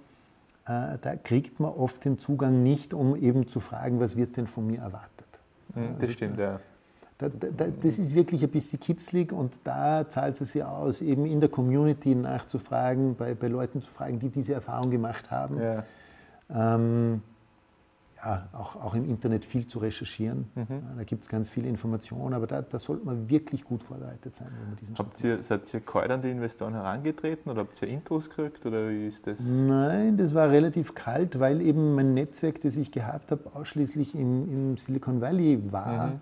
äh, 0.67 0.99
da 1.01 1.15
kriegt 1.23 1.59
man 1.59 1.71
oft 1.71 2.05
den 2.05 2.19
Zugang 2.19 2.61
nicht, 2.61 2.93
um 2.93 3.15
eben 3.15 3.47
zu 3.47 3.59
fragen, 3.61 3.99
was 3.99 4.15
wird 4.15 4.37
denn 4.37 4.45
von 4.45 4.67
mir 4.67 4.81
erwartet. 4.81 5.25
Mhm, 5.73 5.95
Das 5.99 6.11
stimmt, 6.11 6.37
ja. 6.37 6.59
Da, 7.19 7.29
da, 7.29 7.47
da, 7.55 7.65
das 7.81 7.97
ist 7.97 8.13
wirklich 8.13 8.43
ein 8.43 8.49
bisschen 8.51 8.79
kitzlig 8.79 9.31
und 9.33 9.59
da 9.63 10.07
zahlt 10.07 10.39
es 10.39 10.51
sich 10.51 10.63
aus, 10.63 11.01
eben 11.01 11.25
in 11.25 11.39
der 11.39 11.49
Community 11.49 12.13
nachzufragen, 12.13 13.15
bei, 13.15 13.33
bei 13.33 13.47
Leuten 13.47 13.81
zu 13.81 13.89
fragen, 13.89 14.19
die 14.19 14.29
diese 14.29 14.53
Erfahrung 14.53 14.91
gemacht 14.91 15.31
haben. 15.31 15.59
ja. 15.59 15.83
Ähm, 16.49 17.21
ja, 18.23 18.47
auch, 18.53 18.75
auch 18.77 18.95
im 18.95 19.07
Internet 19.07 19.45
viel 19.45 19.67
zu 19.67 19.77
recherchieren. 19.77 20.47
Mhm. 20.55 20.65
Ja, 20.69 20.95
da 20.97 21.03
gibt 21.03 21.23
es 21.23 21.29
ganz 21.29 21.49
viel 21.49 21.65
Information, 21.65 22.33
aber 22.33 22.47
da, 22.47 22.63
da 22.63 22.79
sollte 22.79 23.05
man 23.05 23.29
wirklich 23.29 23.63
gut 23.63 23.83
vorbereitet 23.83 24.35
sein, 24.35 24.47
wenn 24.59 24.69
man 24.69 24.75
diesen 24.75 24.97
Habt 24.97 25.23
ihr, 25.23 25.43
seid 25.43 25.71
ihr 25.73 25.81
kalt 25.81 26.09
an 26.09 26.21
die 26.23 26.31
Investoren 26.31 26.73
herangetreten 26.73 27.51
oder 27.51 27.61
habt 27.61 27.79
ihr 27.81 27.87
Intros 27.89 28.29
gekriegt 28.29 28.65
oder 28.65 28.89
wie 28.89 29.07
ist 29.07 29.27
das? 29.27 29.39
Nein, 29.41 30.17
das 30.17 30.33
war 30.33 30.49
relativ 30.49 30.95
kalt, 30.95 31.39
weil 31.39 31.61
eben 31.61 31.93
mein 31.93 32.15
Netzwerk, 32.15 32.59
das 32.61 32.75
ich 32.75 32.91
gehabt 32.91 33.31
habe, 33.31 33.43
ausschließlich 33.53 34.15
im, 34.15 34.49
im 34.49 34.77
Silicon 34.77 35.21
Valley 35.21 35.71
war 35.71 36.07
Mhm. 36.07 36.21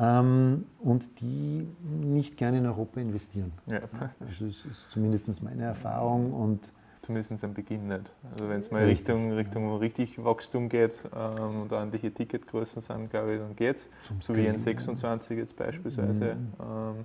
Ähm, 0.00 0.64
und 0.80 1.20
die 1.20 1.66
nicht 1.82 2.36
gerne 2.36 2.58
in 2.58 2.66
Europa 2.66 3.00
investieren. 3.00 3.52
Ja, 3.66 3.80
Also 4.20 4.46
das 4.46 4.64
ist 4.64 4.90
zumindest 4.90 5.42
meine 5.42 5.64
Erfahrung 5.64 6.32
und 6.32 6.72
zumindest 7.02 7.44
am 7.44 7.52
Beginn 7.54 7.88
nicht. 7.88 8.10
Also 8.32 8.48
wenn 8.48 8.60
es 8.60 8.70
mal 8.70 8.84
Richtung, 8.84 9.32
Richtung 9.32 9.76
richtig 9.78 10.22
Wachstum 10.24 10.68
geht 10.68 11.02
ähm, 11.14 11.62
und 11.62 11.72
ordentliche 11.72 12.12
Ticketgrößen 12.12 12.80
sind, 12.82 13.10
glaube 13.10 13.34
ich, 13.34 13.40
dann 13.40 13.54
geht 13.56 13.76
es. 13.76 13.88
zum 14.00 14.20
So 14.20 14.34
wie 14.34 14.48
Skalieren. 14.56 14.56
N26 14.96 15.34
jetzt 15.34 15.56
beispielsweise. 15.56 16.34
Mhm. 16.34 16.52
Ähm, 16.60 17.04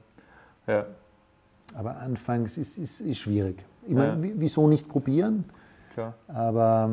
ja, 0.67 0.85
Aber 1.73 1.97
anfangs 1.97 2.57
ist 2.57 2.77
es 2.77 2.99
ist, 2.99 3.01
ist 3.01 3.17
schwierig. 3.19 3.63
Ich 3.83 3.91
Ja. 3.91 3.97
meine, 3.97 4.23
wi- 4.23 4.33
wieso 4.37 4.67
nicht 4.67 4.87
probieren? 4.87 5.43
klar. 5.93 6.13
Aber 6.27 6.89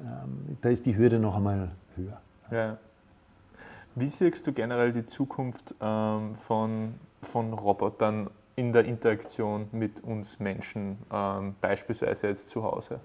ähm, 0.00 0.56
da 0.60 0.68
ist 0.70 0.86
die 0.86 0.96
Hürde 0.96 1.18
noch 1.18 1.36
einmal 1.36 1.70
höher. 1.96 2.20
Ja. 2.50 2.78
Wie 3.94 4.10
siehst 4.10 4.46
du 4.46 4.52
generell 4.52 4.92
die 4.92 5.06
Zukunft 5.06 5.74
ähm, 5.80 6.34
von, 6.34 6.94
von 7.22 7.52
Robotern 7.52 8.28
in 8.56 8.72
der 8.72 8.84
Interaktion 8.84 9.68
mit 9.72 10.02
uns 10.02 10.40
Menschen, 10.40 10.98
ähm, 11.12 11.54
beispielsweise 11.60 12.28
jetzt 12.28 12.48
zu 12.48 12.62
Hause? 12.64 13.00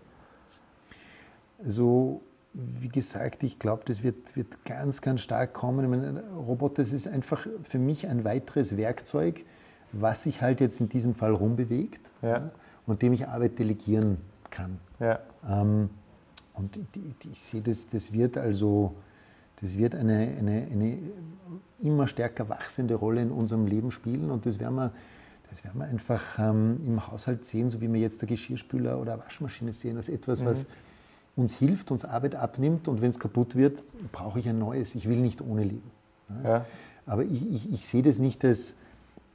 Also, 1.64 2.22
wie 2.54 2.88
gesagt, 2.88 3.44
ich 3.44 3.60
glaube, 3.60 3.84
das 3.86 4.02
wird, 4.04 4.36
wird 4.36 4.64
ganz, 4.66 5.02
ganz 5.02 5.22
stark 5.22 5.54
kommen. 5.54 5.84
Ich 5.84 5.90
meine, 5.90 6.24
Roboter, 6.36 6.82
das 6.84 6.94
ist 6.94 7.08
einfach 7.08 7.46
für 7.64 7.80
mich 7.80 8.08
ein 8.08 8.24
weiteres 8.24 8.76
Werkzeug, 8.78 9.46
was 9.92 10.24
sich 10.24 10.42
halt 10.42 10.62
jetzt 10.62 10.80
in 10.82 10.90
diesem 10.90 11.14
Fall 11.16 11.34
rumbewegt 11.34 12.10
Ja. 12.22 12.50
und 12.88 13.02
dem 13.02 13.14
ich 13.14 13.28
Arbeit 13.28 13.60
delegieren 13.60 14.18
kann. 14.50 14.80
Ja, 15.00 15.20
Ähm, 15.48 15.90
und 16.54 16.76
die, 16.76 16.86
die, 17.24 17.30
ich 17.32 17.40
sehe, 17.40 17.62
das, 17.62 17.88
das 17.90 18.12
wird 18.12 18.38
also 18.38 18.94
das 19.62 19.78
wird 19.78 19.96
eine, 19.96 20.36
eine, 20.40 20.68
eine 20.72 20.98
immer 21.82 22.08
stärker 22.08 22.50
wachsende 22.50 22.96
Rolle 22.96 23.22
in 23.22 23.32
unserem 23.32 23.66
Leben 23.66 23.92
spielen 23.92 24.32
und 24.32 24.46
das 24.46 24.60
werden 24.60 24.76
wir, 24.76 24.92
das 25.50 25.64
werden 25.64 25.80
wir 25.80 25.88
einfach 25.88 26.22
ähm, 26.38 26.80
im 26.86 27.08
Haushalt 27.08 27.46
sehen, 27.46 27.70
so 27.70 27.82
wie 27.82 27.92
wir 27.92 28.00
jetzt 28.00 28.22
der 28.22 28.28
Geschirrspüler 28.28 29.00
oder 29.00 29.14
eine 29.14 29.24
Waschmaschine 29.24 29.74
sehen, 29.74 29.98
als 29.98 30.10
etwas, 30.10 30.44
was 30.46 30.66
uns 31.36 31.54
hilft, 31.54 31.92
uns 31.92 32.06
Arbeit 32.06 32.36
abnimmt 32.36 32.88
und 32.88 33.02
wenn 33.02 33.10
es 33.10 33.20
kaputt 33.20 33.56
wird, 33.56 33.84
brauche 34.12 34.40
ich 34.40 34.50
ein 34.50 34.60
neues. 34.60 34.96
Ich 34.96 35.08
will 35.08 35.18
nicht 35.18 35.42
ohne 35.42 35.64
leben. 35.64 35.92
ja. 36.44 36.66
Aber 37.06 37.24
ich, 37.24 37.52
ich, 37.52 37.74
ich 37.74 37.86
sehe 37.86 38.04
das 38.04 38.20
nicht 38.20 38.46
als, 38.46 38.76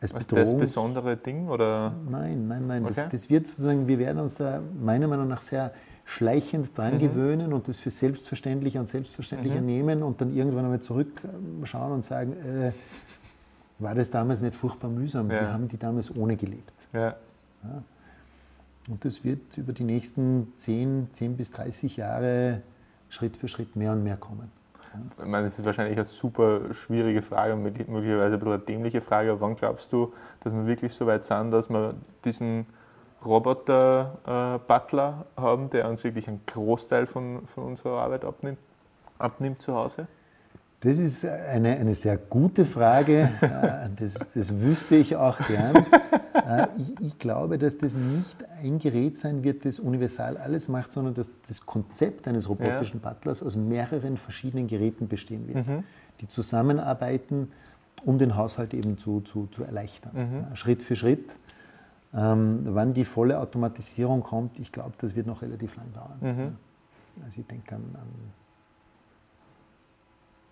als 0.01 0.13
Ist 0.13 0.31
das 0.31 0.57
besondere 0.57 1.17
Ding 1.17 1.49
oder? 1.49 1.93
Nein, 2.09 2.47
nein, 2.47 2.69
nein. 2.69 2.85
Okay. 2.85 2.95
Das, 2.95 3.09
das 3.09 3.31
wird 3.31 3.49
sozusagen, 3.49 3.89
wir 3.89 3.99
werden 3.99 4.21
uns 4.21 4.37
da 4.37 4.61
meiner 4.81 5.09
Meinung 5.09 5.27
nach 5.27 5.41
sehr 5.41 5.73
schleichend 6.05 6.77
dran 6.77 6.95
Mhm. 6.95 6.99
gewöhnen 6.99 7.53
und 7.53 7.67
das 7.69 7.79
für 7.79 7.91
selbstverständlicher 7.91 8.81
und 8.81 8.89
selbstverständlicher 8.89 9.61
Mhm. 9.61 9.67
nehmen 9.67 10.03
und 10.03 10.21
dann 10.21 10.35
irgendwann 10.35 10.65
einmal 10.65 10.81
zurückschauen 10.81 11.93
und 11.93 12.05
sagen, 12.05 12.33
äh, 12.35 12.73
war 13.79 13.95
das 13.95 14.11
damals 14.11 14.41
nicht 14.43 14.55
furchtbar 14.55 14.89
mühsam? 14.91 15.31
Ja. 15.31 15.41
Wir 15.41 15.53
haben 15.53 15.69
die 15.69 15.79
damals 15.79 16.15
ohne 16.15 16.37
gelebt. 16.37 16.73
Ja, 16.93 17.17
Und 18.89 19.03
das 19.05 19.25
wird 19.25 19.57
über 19.57 19.73
die 19.73 19.85
nächsten 19.85 20.53
10, 20.59 21.09
10 21.13 21.37
bis 21.39 21.51
30 21.51 21.97
Jahre 21.97 22.61
Schritt 23.09 23.37
für 23.39 23.49
Schritt 23.49 23.75
mehr 23.77 23.93
und 23.93 24.03
mehr 24.05 24.17
kommen. 24.19 24.51
ich 25.19 25.25
meine, 25.27 25.47
das 25.47 25.59
ist 25.59 25.65
wahrscheinlich 25.65 25.97
eine 25.97 26.05
super 26.05 26.73
schwierige 26.75 27.21
Frage 27.23 27.55
und 27.55 27.63
möglich- 27.63 27.89
möglicherweise 27.89 28.35
ein 28.35 28.39
bisschen 28.41 28.53
eine 28.55 28.63
dämliche 28.63 29.01
Frage, 29.01 29.31
aber 29.33 29.41
wann 29.41 29.57
glaubst 29.57 29.93
du, 29.93 30.13
dass 30.41 30.53
wir 30.53 30.67
wirklich 30.67 30.93
so 30.93 31.07
weit 31.07 31.25
sind, 31.25 31.51
dass 31.51 31.69
wir 31.71 31.95
diesen 32.25 32.67
Roboter-Butler 33.27 35.27
haben, 35.37 35.71
der 35.71 35.89
uns 35.89 36.05
wirklich 36.05 36.29
einen 36.29 36.41
Großteil 36.47 37.07
von, 37.07 37.47
von 37.47 37.65
unserer 37.65 38.01
Arbeit 38.03 38.25
abnimmt, 38.25 38.59
abnimmt 39.19 39.63
zu 39.63 39.75
Hause? 39.75 40.07
Das 40.81 40.99
ist 40.99 41.25
eine, 41.25 41.77
eine 41.79 41.95
sehr 41.95 42.19
gute 42.19 42.65
Frage. 42.67 43.31
Äh, 43.41 43.89
Das, 43.97 44.15
das 44.35 44.61
wüsste 44.61 44.97
ich 44.97 45.17
auch 45.17 45.39
gern. 45.47 45.77
Äh, 46.35 46.67
Ich, 46.79 47.01
ich 47.01 47.19
glaube, 47.19 47.57
dass 47.59 47.79
das 47.79 47.95
nicht 47.95 48.37
ein 48.63 48.79
Gerät 48.79 49.17
sein 49.17 49.43
wird, 49.45 49.65
das 49.65 49.79
universal 49.79 50.37
alles 50.37 50.69
macht, 50.69 50.93
sondern 50.93 51.15
dass 51.15 51.31
das 51.49 51.65
Konzept 51.65 52.29
eines 52.29 52.49
robotischen 52.49 53.01
Butlers 53.01 53.43
aus 53.43 53.57
mehreren 53.57 54.19
verschiedenen 54.19 54.67
Geräten 54.67 55.09
bestehen 55.09 55.49
wird, 55.49 55.65
die 56.21 56.29
zusammenarbeiten, 56.29 57.51
um 58.05 58.19
den 58.19 58.37
Haushalt 58.37 58.75
eben 58.75 58.99
zu, 58.99 59.23
zu, 59.23 59.47
zu 59.53 59.65
erleichtern. 59.65 60.47
Ja, 60.51 60.57
Schritt 60.57 60.83
für 60.83 60.97
Schritt. 60.97 61.37
Ähm, 62.17 62.61
wann 62.71 62.95
die 62.95 63.05
volle 63.05 63.41
Automatisierung 63.41 64.23
kommt, 64.23 64.59
ich 64.61 64.71
glaube, 64.71 64.93
das 64.99 65.15
wird 65.17 65.27
noch 65.27 65.43
relativ 65.43 65.75
lang 65.77 65.93
dauern. 65.93 66.19
Mhm. 66.21 66.57
Also 67.25 67.41
ich 67.41 67.47
denke 67.47 67.75
an, 67.75 67.83
an 67.95 68.09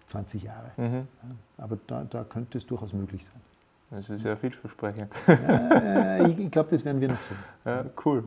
20 0.06 0.42
Jahre. 0.42 0.70
Mhm. 0.76 0.94
Ja, 1.22 1.64
aber 1.64 1.78
da, 1.86 2.04
da 2.04 2.24
könnte 2.24 2.58
es 2.58 2.66
durchaus 2.66 2.92
möglich 2.92 3.24
sein. 3.24 3.40
Das 3.90 4.08
ist 4.10 4.24
ja 4.24 4.36
vielversprechend. 4.36 5.12
Äh, 5.28 6.28
ich 6.30 6.50
glaube, 6.50 6.70
das 6.70 6.84
werden 6.84 7.00
wir 7.00 7.08
noch 7.08 7.20
sehen. 7.20 7.36
Ja, 7.64 7.84
cool. 8.04 8.24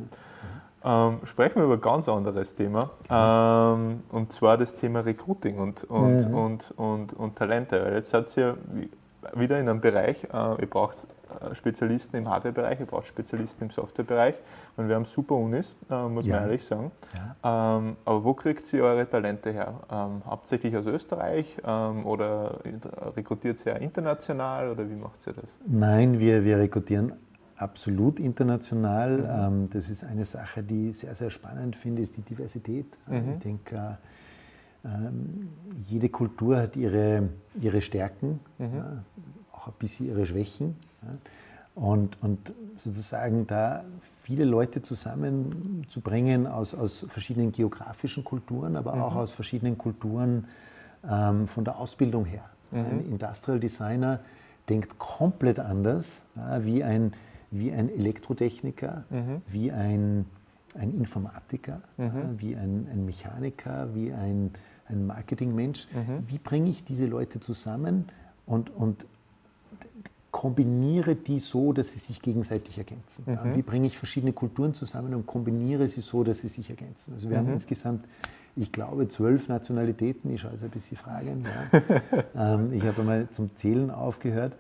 Ähm, 0.84 1.18
sprechen 1.24 1.56
wir 1.56 1.64
über 1.64 1.74
ein 1.74 1.82
ganz 1.82 2.08
anderes 2.08 2.54
Thema, 2.54 2.92
ähm, 3.10 4.04
und 4.12 4.32
zwar 4.32 4.56
das 4.58 4.76
Thema 4.76 5.00
Recruiting 5.00 5.58
und, 5.58 5.84
und, 5.86 6.28
Mhm. 6.30 6.34
und, 6.36 6.72
und, 6.78 7.14
und 7.14 7.36
Talente. 7.36 7.84
Weil 7.84 7.94
jetzt 7.96 8.12
seid 8.12 8.36
ihr 8.38 8.56
wie- 8.72 8.92
wieder 9.34 9.60
in 9.60 9.68
einem 9.68 9.82
Bereich, 9.82 10.26
äh, 10.26 10.62
ihr 10.62 10.70
braucht 10.70 11.08
Spezialisten 11.54 12.16
im 12.18 12.30
Hardware-Bereich, 12.30 12.80
ihr 12.80 12.86
braucht 12.86 13.08
Spezialisten 13.08 13.66
im 13.66 13.70
Software-Bereich 13.72 14.36
und 14.78 14.88
wir 14.88 14.96
haben 14.96 15.06
super 15.06 15.36
Unis, 15.36 15.76
äh, 15.90 16.08
muss 16.08 16.26
Ja. 16.26 16.36
man 16.36 16.44
ehrlich 16.46 16.64
sagen. 16.66 16.92
Ja. 17.44 17.78
Ähm, 17.78 17.96
aber 18.06 18.24
wo 18.24 18.34
kriegt 18.34 18.72
ihr 18.74 18.84
eure 18.84 19.10
Talente 19.10 19.52
her? 19.52 19.74
Ähm, 19.92 20.22
hauptsächlich 20.26 20.76
aus 20.78 20.86
Österreich 20.86 21.58
ähm, 21.66 22.06
oder 22.06 22.60
rekrutiert 23.16 23.66
ihr 23.66 23.76
international 23.78 24.70
oder 24.72 24.90
wie 24.90 24.96
macht 24.96 25.26
ihr 25.28 25.34
das? 25.34 25.46
Nein, 25.66 26.20
wir, 26.20 26.44
wir 26.44 26.58
rekrutieren 26.60 27.14
absolut 27.58 28.20
international. 28.20 29.26
Ähm, 29.48 29.70
das 29.72 29.90
ist 29.90 30.04
eine 30.04 30.26
Sache, 30.26 30.62
die 30.64 30.90
ich 30.90 31.00
sehr, 31.00 31.16
sehr 31.16 31.30
spannend 31.32 31.76
finde, 31.76 32.02
ist 32.02 32.18
die 32.18 32.22
Diversität. 32.22 32.98
Mhm. 33.08 33.32
Ich 33.34 33.40
denke, 33.40 33.98
äh, 34.84 34.88
ähm, 34.88 35.50
jede 35.78 36.10
Kultur 36.10 36.58
hat 36.58 36.76
ihre, 36.76 37.30
ihre 37.60 37.82
Stärken, 37.82 38.40
Mhm. 38.58 38.76
ja, 38.76 38.86
auch 39.54 39.68
ein 39.68 39.74
bisschen 39.80 40.08
ihre 40.08 40.26
Schwächen. 40.26 40.76
Und, 41.76 42.22
und 42.24 42.54
sozusagen 42.78 43.48
da 43.48 43.84
viele 44.24 44.46
Leute 44.46 44.82
zusammenzubringen 44.82 46.48
aus, 46.48 46.74
aus 46.74 47.06
verschiedenen 47.10 47.52
geografischen 47.52 48.24
Kulturen, 48.24 48.78
aber 48.78 48.94
auch 49.04 49.18
aus 49.18 49.34
verschiedenen 49.34 49.78
Kulturen 49.78 50.46
ähm, 51.10 51.48
von 51.48 51.66
der 51.66 51.78
Ausbildung 51.78 52.24
her. 52.24 52.46
Ein 52.72 53.00
Industrial 53.12 53.60
Designer 53.60 54.20
denkt 54.70 54.98
komplett 55.00 55.60
anders 55.60 56.24
ja, 56.36 56.64
wie, 56.66 56.84
ein, 56.84 57.14
wie 57.52 57.72
ein 57.72 57.90
Elektrotechniker, 57.90 59.04
wie 59.48 59.72
ein, 59.72 60.26
ein 60.78 60.94
Informatiker, 60.94 61.82
ja, 61.98 62.12
wie 62.38 62.56
ein, 62.56 62.88
ein 62.92 63.06
Mechaniker, 63.06 63.94
wie 63.94 64.12
ein, 64.12 64.52
ein 64.88 65.06
Marketingmensch. 65.06 65.88
Wie 66.28 66.38
bringe 66.38 66.70
ich 66.70 66.84
diese 66.84 67.06
Leute 67.06 67.40
zusammen 67.40 68.06
und, 68.46 68.70
und 68.76 69.06
kombiniere 70.36 71.16
die 71.16 71.40
so, 71.40 71.72
dass 71.72 71.94
sie 71.94 72.00
sich 72.00 72.22
gegenseitig 72.22 72.78
ergänzen. 72.78 73.24
Ja, 73.26 73.56
wie 73.56 73.62
bringe 73.62 73.88
ich 73.88 73.98
verschiedene 73.98 74.34
Kulturen 74.34 74.74
zusammen 74.74 75.16
und 75.16 75.26
kombiniere 75.26 75.88
sie 75.88 76.02
so, 76.02 76.26
dass 76.26 76.40
sie 76.40 76.50
sich 76.50 76.70
ergänzen. 76.70 77.14
Also 77.14 77.30
wir 77.30 77.38
haben 77.38 77.48
insgesamt, 77.54 78.06
ich 78.58 78.74
glaube, 78.74 79.08
zwölf 79.08 79.48
Nationalitäten. 79.48 80.34
Ich 80.34 80.42
schaue 80.42 80.52
jetzt 80.52 80.64
ein 80.66 80.72
bisschen 80.72 80.98
Fragen. 80.98 81.46
Ja. 81.46 81.92
ähm, 82.54 82.74
ich 82.74 82.84
habe 82.84 83.00
einmal 83.00 83.30
zum 83.30 83.56
Zählen 83.56 83.90
aufgehört. 83.90 84.58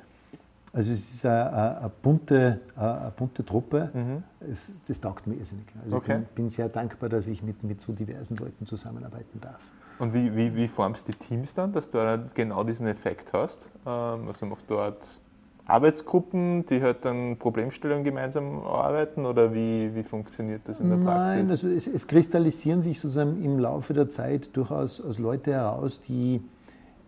Also 0.72 0.94
es 0.94 1.14
ist 1.14 1.26
eine, 1.26 1.92
bunte, 2.02 2.62
eine 2.78 3.12
bunte 3.14 3.44
Truppe. 3.44 4.24
Es, 4.50 4.80
das 4.88 5.02
taugt 5.02 5.28
mir 5.28 5.36
irrsinnig. 5.36 5.66
Also 5.84 5.98
Okay. 5.98 6.20
ich 6.22 6.28
bin, 6.28 6.44
bin 6.46 6.50
sehr 6.52 6.70
dankbar, 6.70 7.10
dass 7.10 7.28
ich 7.28 7.44
mit, 7.44 7.66
mit 7.66 7.82
so 7.82 7.92
diversen 7.92 8.38
Leuten 8.38 8.66
zusammenarbeiten 8.66 9.42
darf. 9.42 9.60
Und 10.00 10.14
wie, 10.14 10.34
wie, 10.38 10.56
wie 10.56 10.70
formst 10.70 11.06
du 11.10 11.12
die 11.12 11.18
Teams 11.18 11.54
dann, 11.54 11.74
dass 11.74 11.92
du 11.92 12.30
genau 12.34 12.64
diesen 12.64 12.88
Effekt 12.88 13.34
hast? 13.34 13.68
Ähm, 13.86 14.28
also 14.30 14.46
macht 14.46 14.70
dort 14.70 15.20
Arbeitsgruppen, 15.68 16.66
die 16.68 16.82
halt 16.82 17.06
dann 17.06 17.38
Problemstellungen 17.38 18.04
gemeinsam 18.04 18.60
arbeiten 18.60 19.26
oder 19.26 19.54
wie, 19.54 19.94
wie 19.96 20.04
funktioniert 20.04 20.62
das 20.66 20.80
in 20.80 20.90
der 20.90 20.98
Praxis? 20.98 21.36
Nein, 21.38 21.50
also 21.50 21.68
es, 21.68 21.88
es 21.88 22.08
kristallisieren 22.08 22.82
sich 22.82 23.00
sozusagen 23.00 23.44
im 23.44 23.58
Laufe 23.60 23.94
der 23.94 24.10
Zeit 24.10 24.56
durchaus 24.56 25.02
aus 25.02 25.18
Leute 25.20 25.54
heraus, 25.54 26.02
die 26.08 26.42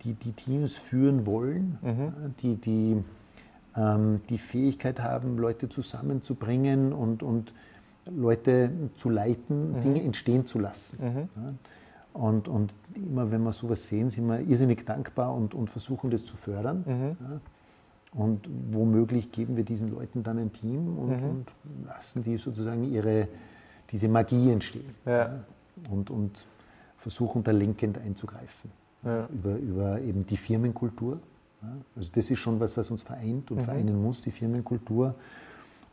die, 0.03 0.13
die 0.13 0.31
Teams 0.31 0.75
führen 0.75 1.25
wollen, 1.25 1.77
Mhm. 1.81 2.13
die, 2.41 2.55
die 2.55 3.03
ähm, 3.75 4.21
die 4.29 4.37
Fähigkeit 4.37 5.01
haben, 5.01 5.37
Leute 5.37 5.69
zusammenzubringen 5.69 6.93
und, 6.93 7.21
und 7.23 7.53
Leute 8.05 8.71
zu 8.95 9.09
leiten, 9.09 9.73
Mhm. 9.73 9.81
Dinge 9.81 10.03
entstehen 10.03 10.45
zu 10.45 10.59
lassen. 10.59 10.97
Ja. 11.01 11.53
Und, 12.13 12.47
und 12.47 12.73
immer 12.95 13.29
wenn 13.31 13.43
wir 13.43 13.51
sowas 13.51 13.87
sehen, 13.87 14.09
sind 14.09 14.27
wir 14.27 14.39
irrsinnig 14.39 14.85
dankbar 14.85 15.35
und, 15.35 15.53
und 15.53 15.69
versuchen 15.69 16.09
das 16.09 16.25
zu 16.25 16.35
fördern. 16.37 16.83
Mhm. 16.87 17.17
Ja. 17.19 17.39
Und 18.17 18.49
womöglich 18.71 19.31
geben 19.31 19.55
wir 19.57 19.63
diesen 19.63 19.91
Leuten 19.91 20.23
dann 20.23 20.39
ein 20.39 20.51
Team 20.51 20.97
und, 20.97 21.09
Mhm. 21.09 21.29
und 21.29 21.45
lassen 21.85 22.23
die 22.23 22.37
sozusagen 22.37 22.83
ihre, 22.91 23.27
diese 23.91 24.07
Magie 24.09 24.51
entstehen. 24.51 24.95
Ja. 25.05 25.43
Und, 25.89 26.09
und 26.09 26.45
versuchen 26.97 27.43
da 27.43 27.51
lenkend 27.51 27.99
einzugreifen. 27.99 28.71
Ja. 29.03 29.27
Über, 29.31 29.55
über 29.57 30.01
eben 30.01 30.25
die 30.25 30.37
Firmenkultur. 30.37 31.19
Also 31.95 32.09
das 32.13 32.31
ist 32.31 32.39
schon 32.39 32.59
was, 32.59 32.75
was 32.75 32.89
uns 32.89 33.03
vereint 33.03 33.51
und 33.51 33.61
vereinen 33.61 34.01
muss, 34.01 34.21
die 34.21 34.31
Firmenkultur 34.31 35.13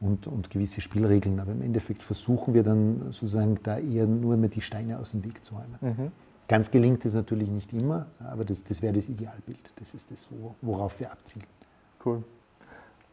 und, 0.01 0.27
und 0.27 0.49
gewisse 0.51 0.81
Spielregeln. 0.81 1.39
Aber 1.41 1.53
im 1.53 1.61
Endeffekt 1.63 2.03
versuchen 2.03 2.55
wir 2.55 2.63
dann 2.63 3.01
sozusagen 3.13 3.59
da 3.63 3.79
eher 3.79 4.07
nur 4.07 4.37
mehr 4.39 4.49
die 4.49 4.61
Steine 4.63 4.99
aus 4.99 5.11
dem 5.13 5.25
Weg 5.25 5.45
zu 5.45 5.55
räumen. 5.55 6.11
Ganz 6.49 6.71
gelingt 6.71 7.05
es 7.05 7.15
natürlich 7.15 7.51
nicht 7.51 7.73
immer, 7.73 8.07
aber 8.21 8.45
das, 8.45 8.65
das 8.65 8.81
wäre 8.83 8.95
das 8.95 9.09
Idealbild. 9.09 9.73
Das 9.77 9.95
ist 9.95 10.11
das, 10.11 10.27
wo, 10.31 10.55
worauf 10.63 10.99
wir 11.01 11.11
abzielen. 11.13 11.47
Cool. 12.05 12.23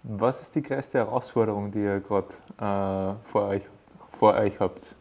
Was 0.04 0.42
ist 0.42 0.56
die 0.56 0.64
größte 0.64 0.98
Herausforderung, 0.98 1.72
die 1.72 1.80
ihr 1.80 2.00
gerade 2.00 2.28
äh, 2.58 3.30
vor, 3.30 3.48
euch, 3.50 3.62
vor 4.12 4.34
euch 4.34 4.60
habt? 4.60 4.96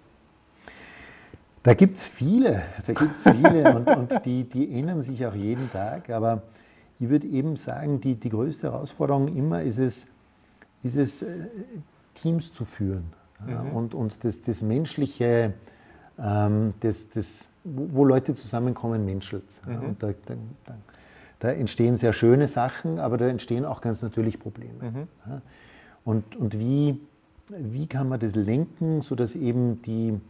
Da 1.62 1.74
gibt 1.74 1.96
es 1.96 2.07
viele, 2.07 2.62
da 2.87 2.92
gibt 2.92 3.16
es 3.16 3.22
viele 3.22 3.74
und, 3.76 3.90
und 3.90 4.24
die, 4.24 4.44
die 4.44 4.79
ändern 4.79 5.03
sich 5.03 5.24
auch 5.26 5.35
jeden 5.35 5.70
Tag. 5.72 6.11
Aber 6.11 6.42
ich 6.98 7.09
würde 7.09 7.26
eben 7.26 7.57
sagen, 7.57 8.00
die, 8.00 8.14
die 8.14 8.29
größte 8.29 8.70
Herausforderung 8.70 9.35
immer 9.35 9.62
ist 9.62 9.79
es, 9.79 10.07
ist 10.83 10.96
es 10.96 11.22
äh, 11.22 11.48
Teams 12.14 12.53
zu 12.53 12.64
führen. 12.64 13.12
Ja, 13.48 13.61
und, 13.62 13.94
und 13.94 14.22
das, 14.22 14.42
das 14.42 14.61
Menschliche, 14.61 15.55
ähm, 16.18 16.74
das, 16.81 17.09
das, 17.09 17.48
wo, 17.64 18.05
Leute 18.05 18.35
zusammenkommen, 18.35 19.05
menschelt. 19.07 19.62
Ja, 19.66 19.79
und 19.81 20.03
da, 20.03 20.09
da, 20.26 20.35
da, 20.66 20.74
da 21.40 21.50
entstehen 21.50 21.96
sehr 21.96 22.12
schöne 22.12 22.48
Sachen, 22.48 22.98
aber 22.98 23.18
da 23.18 23.26
entstehen 23.26 23.64
auch 23.64 23.81
ganz 23.81 24.03
natürlich 24.03 24.38
Probleme. 24.38 25.09
Ja. 25.26 25.42
Und, 26.05 26.37
und 26.37 26.59
wie, 26.59 27.00
wie 27.48 27.87
kann 27.87 28.09
man 28.09 28.20
das 28.20 28.37
lenken, 28.37 29.00
sodass 29.00 29.35
eben 29.35 29.83
die, 29.83 30.20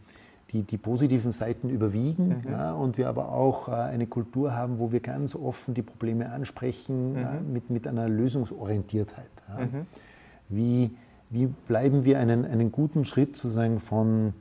die, 0.51 0.63
die 0.63 0.77
positiven 0.77 1.33
Seiten 1.33 1.69
überwiegen 1.69 2.43
ja, 2.49 2.73
und 2.73 2.97
wir 2.97 3.09
aber 3.09 3.31
auch 3.31 3.67
äh, 3.67 3.71
eine 3.71 4.07
Kultur 4.07 4.55
haben, 4.55 4.79
wo 4.79 4.91
wir 4.91 5.01
ganz 5.01 5.35
offen 5.35 5.73
die 5.73 5.81
Probleme 5.81 6.31
ansprechen 6.31 7.15
ja, 7.15 7.39
mit, 7.41 7.69
mit 7.69 7.87
einer 7.87 8.09
Lösungsorientiertheit. 8.09 9.29
Ja. 9.49 9.67
Wie, 10.47 10.91
wie 11.29 11.47
bleiben 11.47 12.05
wir 12.05 12.19
einen, 12.19 12.45
einen 12.45 12.71
guten 12.71 13.05
Schritt 13.05 13.35
sozusagen 13.37 13.79
von, 13.79 14.33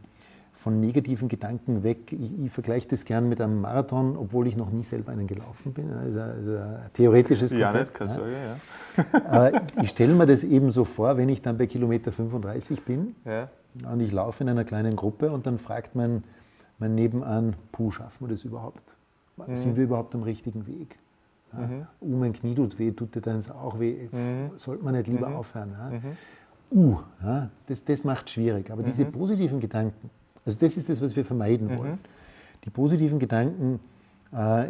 von 0.61 0.79
negativen 0.79 1.29
Gedanken 1.29 1.83
weg? 1.83 2.13
Ich, 2.13 2.39
ich 2.39 2.53
vergleiche 2.53 2.87
das 2.89 3.07
gern 3.07 3.29
mit 3.31 3.41
einem 3.41 3.63
Marathon, 3.63 4.15
obwohl 4.17 4.47
ich 4.47 4.59
noch 4.59 4.71
nie 4.71 4.83
selber 4.83 5.11
einen 5.13 5.27
gelaufen 5.27 5.73
bin. 5.73 5.91
Also, 5.91 6.21
also 6.21 6.51
ein 6.53 6.91
theoretisches 6.93 7.51
Ja, 7.53 7.69
Konzept. 7.69 7.89
nicht, 7.89 7.95
keine 7.99 8.11
ja. 8.11 8.17
Sorge, 8.17 9.13
ja. 9.15 9.21
Aber 9.25 9.63
ich 9.83 9.89
stelle 9.89 10.15
mir 10.15 10.27
das 10.27 10.45
eben 10.45 10.71
so 10.71 10.85
vor, 10.85 11.17
wenn 11.17 11.31
ich 11.31 11.41
dann 11.41 11.57
bei 11.57 11.67
Kilometer 11.67 12.13
35 12.13 12.83
bin 12.83 13.15
ja. 13.25 13.49
und 13.91 14.01
ich 14.01 14.13
laufe 14.13 14.45
in 14.45 14.51
einer 14.51 14.65
kleinen 14.65 14.97
Gruppe 14.97 15.31
und 15.31 15.47
dann 15.47 15.59
fragt 15.59 15.95
mein, 15.97 16.25
mein 16.79 16.95
Nebenan, 16.95 17.57
puh, 17.73 17.91
schaffen 17.91 18.29
wir 18.29 18.35
das 18.35 18.45
überhaupt? 18.45 18.95
Sind 19.55 19.77
wir 19.77 19.85
überhaupt 19.85 20.15
am 20.15 20.23
richtigen 20.23 20.67
Weg? 20.67 20.99
Ja, 21.53 21.87
Uh, 22.01 22.17
mein 22.17 22.33
Knie 22.33 22.55
tut 22.55 22.79
weh, 22.79 22.93
tut 22.93 23.15
dir 23.15 23.23
deins 23.23 23.51
auch 23.51 23.81
weh? 23.81 24.09
Sollte 24.57 24.85
man 24.85 24.95
nicht 24.95 25.09
lieber 25.09 25.35
aufhören? 25.35 25.73
Ja? 25.73 26.01
Uh, 26.71 26.99
ja, 27.25 27.51
das, 27.67 27.85
das 27.85 28.05
macht 28.05 28.31
schwierig. 28.31 28.71
Aber 28.71 28.83
diese 28.85 29.05
positiven 29.07 29.59
Gedanken, 29.59 30.11
also 30.47 30.59
das 30.59 30.77
ist 30.77 30.89
das, 30.89 31.01
was 31.03 31.15
wir 31.17 31.25
vermeiden 31.25 31.77
wollen. 31.79 31.99
Die 32.65 32.71
positiven 32.71 33.19
Gedanken, 33.19 33.81
äh, 34.33 34.67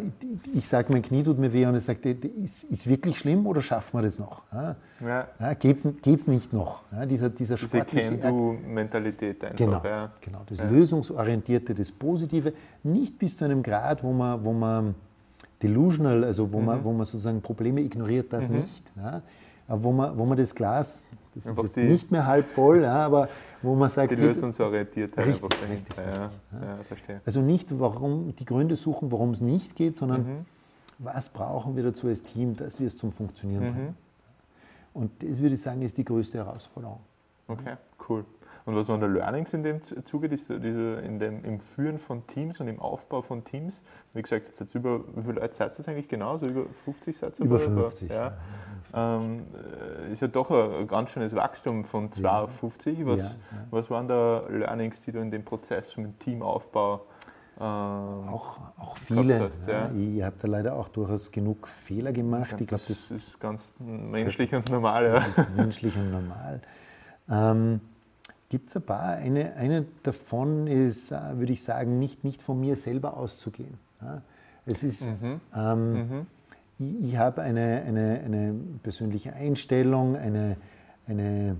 ich 0.53 0.67
sage, 0.67 0.91
mein 0.91 1.01
Knie 1.01 1.23
tut 1.23 1.37
mir 1.37 1.51
weh 1.53 1.65
und 1.65 1.73
er 1.75 1.81
sagt, 1.81 2.05
ist, 2.05 2.63
ist 2.63 2.87
wirklich 2.87 3.17
schlimm 3.19 3.45
oder 3.45 3.61
schaffen 3.61 3.97
wir 3.99 4.03
das 4.03 4.17
noch? 4.17 4.41
Ja? 4.51 4.75
ja. 5.05 5.27
Ja, 5.39 5.53
geht's, 5.53 5.83
geht's 6.01 6.25
nicht 6.27 6.51
noch? 6.53 6.81
Ja, 6.91 7.05
dieser, 7.05 7.29
dieser 7.29 7.55
Diese 7.55 7.67
sportliche 7.67 8.17
Can-Do-Mentalität 8.17 9.43
einfach. 9.43 9.57
Genau, 9.57 9.81
Ja. 9.83 10.11
genau. 10.21 10.41
Das. 10.47 10.61
Lösungsorientierte, 10.63 11.75
das 11.75 11.91
Positive, 11.91 12.53
nicht 12.83 13.17
bis 13.19 13.37
zu 13.37 13.45
einem 13.45 13.61
Grad, 13.61 14.03
wo 14.03 14.11
man, 14.13 14.43
wo 14.43 14.53
man 14.53 14.95
delusional, 15.61 16.23
also 16.23 16.51
wo, 16.51 16.59
Mhm. 16.59 16.65
man, 16.65 16.83
wo 16.83 16.91
man 16.93 17.05
sozusagen 17.05 17.41
Probleme 17.41 17.81
ignoriert, 17.81 18.31
das 18.33 18.49
nicht. 18.49 18.83
Ja. 18.97 19.21
Aber 19.67 19.83
wo 19.83 19.91
man, 19.91 20.17
wo 20.17 20.25
man 20.25 20.37
das 20.37 20.55
Glas, 20.55 21.05
das 21.35 21.45
ist 21.47 21.77
nicht 21.77 22.11
mehr 22.11 22.25
halb 22.25 22.49
voll, 22.49 22.81
ja, 22.81 23.05
aber 23.05 23.29
wo 23.61 23.75
man 23.75 23.89
sagt, 23.89 24.11
Die 24.11 24.15
hey, 24.17 24.25
Lösungsorientiertheit 24.27 25.25
Richtig, 25.27 25.43
einfach 25.43 25.69
richtig, 25.69 25.97
ja. 25.97 26.03
richtig, 26.25 26.39
Ja. 26.61 26.83
verstehe. 26.83 27.21
also 27.25 27.41
nicht 27.41 27.79
warum, 27.79 28.35
die 28.35 28.45
Gründe 28.45 28.75
suchen, 28.75 29.11
warum 29.11 29.31
es 29.31 29.41
nicht 29.41 29.75
geht, 29.75 29.95
sondern 29.95 30.21
Mhm. 30.23 30.45
was 30.99 31.29
brauchen 31.29 31.75
wir 31.75 31.83
dazu 31.83 32.07
als 32.07 32.23
Team, 32.23 32.55
dass 32.55 32.79
wir 32.79 32.87
es 32.87 32.97
zum 32.97 33.11
Funktionieren 33.11 33.63
Mhm. 33.69 33.73
bringen. 33.73 33.97
Und 34.93 35.23
das 35.23 35.39
würde 35.39 35.55
ich 35.55 35.61
sagen, 35.61 35.81
ist 35.81 35.97
die 35.97 36.03
größte 36.05 36.37
Herausforderung. 36.39 36.99
Okay, 37.47 37.75
cool. 38.09 38.25
Und 38.65 38.75
was 38.75 38.87
waren 38.89 39.01
da 39.01 39.07
Learnings 39.07 39.53
in 39.53 39.63
dem 39.63 39.81
Zuge, 40.05 40.29
diese, 40.29 40.59
diese, 40.59 40.95
in 41.01 41.19
dem, 41.19 41.43
im 41.43 41.59
Führen 41.59 41.97
von 41.97 42.27
Teams 42.27 42.59
und 42.59 42.67
im 42.67 42.79
Aufbau 42.79 43.21
von 43.21 43.43
Teams? 43.43 43.81
Wie 44.13 44.21
gesagt, 44.21 44.47
jetzt 44.47 44.59
jetzt 44.59 44.75
über, 44.75 45.01
wie 45.15 45.21
viele 45.21 45.39
Leute 45.41 45.55
seid 45.55 45.77
ihr 45.79 45.87
eigentlich 45.87 46.09
genau? 46.09 46.37
So 46.37 46.45
über 46.45 46.65
50 46.65 47.17
seid 47.17 47.39
ihr? 47.39 47.45
Über 47.45 47.55
oder? 47.55 47.63
50. 47.63 48.09
Ja. 48.11 48.33
Ähm, 48.93 49.43
äh, 50.09 50.11
ist 50.11 50.21
ja 50.21 50.27
doch 50.27 50.51
ein 50.51 50.87
ganz 50.87 51.11
schönes 51.11 51.35
Wachstum 51.35 51.83
von 51.83 52.11
2 52.11 52.21
Ja. 52.23 52.41
auf 52.43 52.59
50. 52.59 53.05
Was, 53.05 53.19
Ja, 53.19 53.27
ja. 53.27 53.67
was 53.71 53.89
waren 53.89 54.07
da 54.07 54.43
Learnings, 54.49 55.01
die 55.01 55.11
du 55.11 55.19
in 55.19 55.31
dem 55.31 55.43
Prozess 55.43 55.93
vom 55.93 56.17
Teamaufbau 56.19 57.01
ähm, 57.61 57.63
Auch, 57.63 58.57
auch 58.79 58.97
viele. 58.97 59.39
hast, 59.39 59.67
ja. 59.67 59.87
ja. 59.87 59.91
Ich 59.91 60.23
habe 60.23 60.35
da 60.41 60.47
leider 60.47 60.75
auch 60.75 60.87
durchaus 60.87 61.31
genug 61.31 61.67
Fehler 61.67 62.11
gemacht. 62.11 62.59
Ich 62.59 62.67
glaube, 62.67 62.83
das, 62.87 62.87
das, 62.87 63.11
ist 63.11 63.39
ganz 63.39 63.75
menschlich 63.79 64.55
und 64.55 64.69
normal. 64.71 65.05
Ja. 65.05 65.13
das 65.13 65.37
ist 65.37 65.55
menschlich 65.55 65.95
und 65.95 66.11
normal. 66.11 66.61
Ähm, 67.29 67.81
Gibt 68.51 68.69
es 68.69 68.75
ein 68.75 68.81
paar. 68.81 69.13
Eine, 69.13 69.53
eine 69.55 69.85
davon 70.03 70.67
ist, 70.67 71.09
äh, 71.13 71.15
würde 71.35 71.53
ich 71.53 71.63
sagen, 71.63 71.99
nicht, 71.99 72.25
nicht 72.25 72.41
von 72.43 72.59
mir 72.59 72.75
selber 72.75 73.15
auszugehen. 73.15 73.77
Es 74.65 74.83
ist, 74.83 75.07
ähm, 75.55 76.25
ich, 76.77 77.01
ich 77.05 77.17
habe 77.17 77.43
eine, 77.43 77.81
eine, 77.87 78.19
eine 78.25 78.53
persönliche 78.83 79.31
Einstellung, 79.31 80.17
eine, 80.17 80.57
eine 81.07 81.55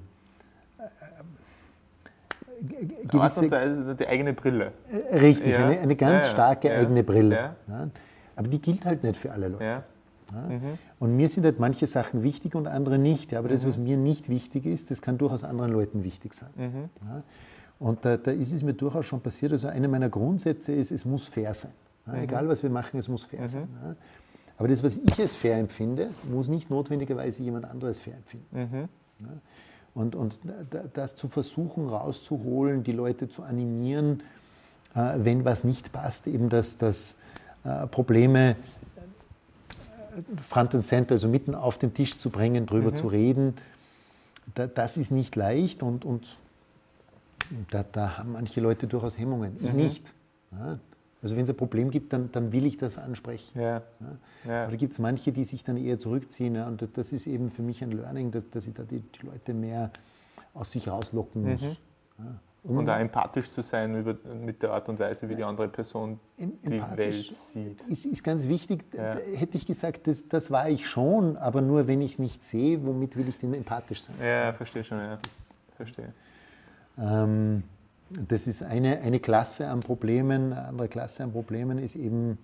Art 3.13 3.37
und 3.37 3.51
Weise 3.51 3.95
die 3.95 4.07
eigene 4.07 4.33
Brille. 4.33 4.73
Äh, 5.11 5.17
Richtig, 5.17 5.53
Ja. 5.53 5.65
eine, 5.65 5.79
eine 5.79 5.95
ganz 5.95 6.11
Ja, 6.23 6.27
ja. 6.27 6.33
starke 6.33 6.73
eigene 6.75 7.03
Brille. 7.03 7.55
Aber 8.35 8.47
die 8.49 8.59
gilt 8.61 8.83
halt 8.83 9.01
nicht 9.03 9.15
für 9.15 9.31
alle 9.31 9.47
Leute. 9.47 9.63
Ja. 10.33 10.59
Und 10.99 11.15
mir 11.15 11.29
sind 11.29 11.43
halt 11.45 11.59
manche 11.59 11.87
Sachen 11.87 12.23
wichtig 12.23 12.55
und 12.55 12.67
andere 12.67 12.97
nicht. 12.97 13.31
Ja, 13.31 13.39
aber 13.39 13.49
Mhm. 13.49 13.53
das, 13.53 13.67
was 13.67 13.77
mir 13.77 13.97
nicht 13.97 14.29
wichtig 14.29 14.65
ist, 14.65 14.91
das 14.91 15.01
kann 15.01 15.17
durchaus 15.17 15.43
anderen 15.43 15.71
Leuten 15.71 16.03
wichtig 16.03 16.33
sein. 16.33 16.49
Mhm. 16.55 16.89
Ja. 17.07 17.23
Und 17.79 18.05
da, 18.05 18.17
da 18.17 18.31
ist 18.31 18.51
es 18.51 18.63
mir 18.63 18.73
durchaus 18.73 19.05
schon 19.05 19.21
passiert. 19.21 19.51
Also 19.51 19.67
einer 19.67 19.87
meiner 19.87 20.09
Grundsätze 20.09 20.71
ist, 20.73 20.91
es 20.91 21.03
muss 21.05 21.25
fair 21.25 21.53
sein. 21.53 21.71
Mhm. 22.05 22.15
Egal 22.15 22.47
was 22.47 22.61
wir 22.63 22.69
machen, 22.69 22.97
es 22.99 23.07
muss 23.09 23.23
fair 23.23 23.47
sein. 23.49 23.67
Ja. 23.83 23.95
Aber 24.57 24.67
das, 24.67 24.83
was 24.83 24.97
ich 24.97 25.19
als 25.19 25.35
fair 25.35 25.57
empfinde, 25.57 26.09
muss 26.29 26.47
nicht 26.47 26.69
notwendigerweise 26.69 27.41
jemand 27.41 27.65
anderes 27.65 27.99
fair 27.99 28.13
empfinden. 28.15 28.89
Mhm. 29.19 29.29
Und, 29.93 30.15
und 30.15 30.39
da- 30.69 30.83
das 30.93 31.15
zu 31.15 31.27
versuchen 31.27 31.89
rauszuholen, 31.89 32.83
die 32.83 32.91
Leute 32.93 33.27
zu 33.27 33.43
animieren, 33.43 34.21
äh, 34.95 35.13
wenn 35.17 35.43
was 35.43 35.63
nicht 35.63 35.91
passt, 35.91 36.27
eben 36.27 36.47
dass, 36.49 36.77
dass 36.77 37.15
äh, 37.63 37.87
Probleme 37.87 38.55
front 40.47 40.75
and 40.75 40.85
center, 40.85 41.13
also 41.13 41.27
mitten 41.27 41.55
auf 41.55 41.77
den 41.77 41.93
Tisch 41.93 42.17
zu 42.17 42.29
bringen, 42.29 42.65
drüber 42.65 42.93
zu 42.95 43.07
reden, 43.07 43.55
da, 44.55 44.67
das 44.67 44.97
ist 44.97 45.11
nicht 45.11 45.35
leicht 45.35 45.83
und, 45.83 46.05
und 46.05 46.37
da, 47.69 47.83
da 47.83 48.17
haben 48.17 48.33
manche 48.33 48.61
Leute 48.61 48.87
durchaus 48.87 49.17
Hemmungen. 49.17 49.57
Ich 49.61 49.73
nicht. 49.73 50.11
Ja. 50.51 50.79
Also 51.21 51.35
wenn 51.35 51.43
es 51.43 51.49
ein 51.49 51.57
Problem 51.57 51.91
gibt, 51.91 52.13
dann, 52.13 52.31
dann 52.31 52.51
will 52.51 52.65
ich 52.65 52.77
das 52.77 52.97
ansprechen. 52.97 53.59
Ja. 53.59 53.83
Ja. 54.45 54.63
Aber 54.63 54.71
da 54.71 54.77
gibt 54.77 54.93
es 54.93 54.99
manche, 54.99 55.31
die 55.31 55.43
sich 55.43 55.63
dann 55.63 55.77
eher 55.77 55.99
zurückziehen. 55.99 56.55
Ja, 56.55 56.67
und 56.67 56.87
das 56.95 57.13
ist 57.13 57.27
eben 57.27 57.51
für 57.51 57.61
mich 57.61 57.83
ein 57.83 57.91
Learning, 57.91 58.31
dass, 58.31 58.49
dass 58.49 58.65
ich 58.65 58.73
da 58.73 58.83
die, 58.83 59.01
die 59.01 59.25
Leute 59.25 59.53
mehr 59.53 59.91
aus 60.53 60.71
sich 60.71 60.87
rauslocken 60.87 61.43
muss. 61.43 61.61
Ja, 61.61 62.25
um 62.25 62.39
Und 62.63 62.87
auch 62.87 62.99
empathisch 62.99 63.51
zu 63.51 63.63
sein 63.63 63.99
über, 63.99 64.15
mit 64.35 64.61
der 64.61 64.71
Art 64.73 64.87
und 64.87 64.99
Weise, 64.99 65.27
wie 65.27 65.35
die 65.35 65.43
andere 65.43 65.67
Person 65.67 66.19
em- 66.37 66.53
die 66.63 66.81
Welt 66.95 67.33
sieht. 67.33 67.81
Ist, 67.87 68.05
ist 68.05 68.23
ganz 68.23 68.47
wichtig. 68.47 68.83
Ja. 68.93 69.15
Hätte 69.35 69.57
ich 69.57 69.65
gesagt, 69.65 70.05
das, 70.05 70.27
das 70.27 70.51
war 70.51 70.69
ich 70.69 70.87
schon, 70.87 71.37
aber 71.37 71.61
nur 71.61 71.87
wenn 71.87 72.01
ich 72.01 72.13
es 72.13 72.19
nicht 72.19 72.43
sehe, 72.43 72.85
womit 72.85 73.17
will 73.17 73.27
ich 73.27 73.39
denn 73.39 73.55
empathisch 73.55 74.03
sein? 74.03 74.15
Ja, 74.23 74.53
verstehe 74.53 74.83
schon, 74.83 74.99
ja. 74.99 75.17
Verstehe. 75.75 76.13
Ähm, 76.99 77.63
das 78.11 78.45
ist 78.45 78.61
eine, 78.61 78.99
eine 78.99 79.19
Klasse 79.19 79.67
an 79.67 79.79
Problemen. 79.79 80.53
Eine 80.53 80.65
andere 80.67 80.87
Klasse 80.87 81.23
an 81.23 81.31
Problemen 81.31 81.79
ist 81.79 81.95
eben, 81.95 82.37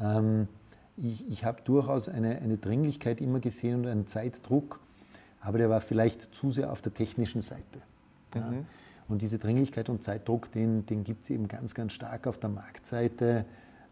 ähm, 0.00 0.48
ich, 0.96 1.28
ich 1.28 1.44
habe 1.44 1.60
durchaus 1.64 2.08
eine, 2.08 2.38
eine 2.38 2.56
Dringlichkeit 2.56 3.20
immer 3.20 3.40
gesehen 3.40 3.80
und 3.80 3.88
einen 3.88 4.06
Zeitdruck, 4.06 4.80
aber 5.42 5.58
der 5.58 5.68
war 5.68 5.82
vielleicht 5.82 6.34
zu 6.34 6.50
sehr 6.50 6.72
auf 6.72 6.80
der 6.80 6.94
technischen 6.94 7.42
Seite. 7.42 7.62
Ja. 8.34 8.50
Und 9.08 9.22
diese 9.22 9.38
Dringlichkeit 9.38 9.88
und 9.88 10.02
Zeitdruck, 10.02 10.50
den, 10.52 10.86
den 10.86 11.04
gibt 11.04 11.24
es 11.24 11.30
eben 11.30 11.48
ganz, 11.48 11.74
ganz 11.74 11.92
stark 11.92 12.26
auf 12.26 12.38
der 12.38 12.50
Marktseite. 12.50 13.44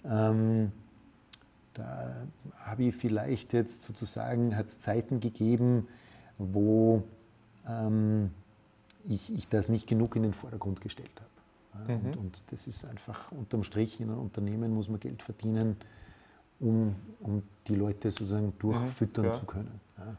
Ähm, 0.04 0.72
da 1.74 2.14
habe 2.58 2.84
ich 2.84 2.96
vielleicht 2.96 3.52
jetzt 3.52 3.82
sozusagen, 3.82 4.56
hat 4.56 4.68
es 4.68 4.78
Zeiten 4.78 5.20
gegeben, 5.20 5.88
wo 6.38 7.02
ähm, 7.68 8.30
ich, 9.08 9.32
ich 9.34 9.48
das 9.48 9.68
nicht 9.68 9.86
genug 9.86 10.16
in 10.16 10.22
den 10.22 10.32
Vordergrund 10.32 10.80
gestellt 10.80 11.10
habe. 11.16 11.92
Ja, 11.92 11.96
und, 11.96 12.16
und 12.16 12.42
das 12.50 12.66
ist 12.66 12.84
einfach 12.84 13.32
unterm 13.32 13.64
Strich, 13.64 14.00
in 14.00 14.10
einem 14.10 14.20
Unternehmen 14.20 14.74
muss 14.74 14.88
man 14.88 15.00
Geld 15.00 15.22
verdienen, 15.22 15.76
um, 16.60 16.94
um 17.20 17.42
die 17.66 17.74
Leute 17.74 18.10
sozusagen 18.10 18.52
durchfüttern 18.58 19.24
ja. 19.26 19.32
zu 19.32 19.46
können. 19.46 19.80
Ja. 19.98 20.16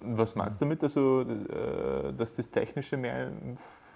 Was 0.00 0.34
meinst 0.34 0.60
du 0.60 0.64
damit, 0.64 0.82
also, 0.82 1.22
äh, 1.22 2.12
dass 2.12 2.34
das 2.34 2.50
Technische 2.50 2.96
mehr 2.96 3.30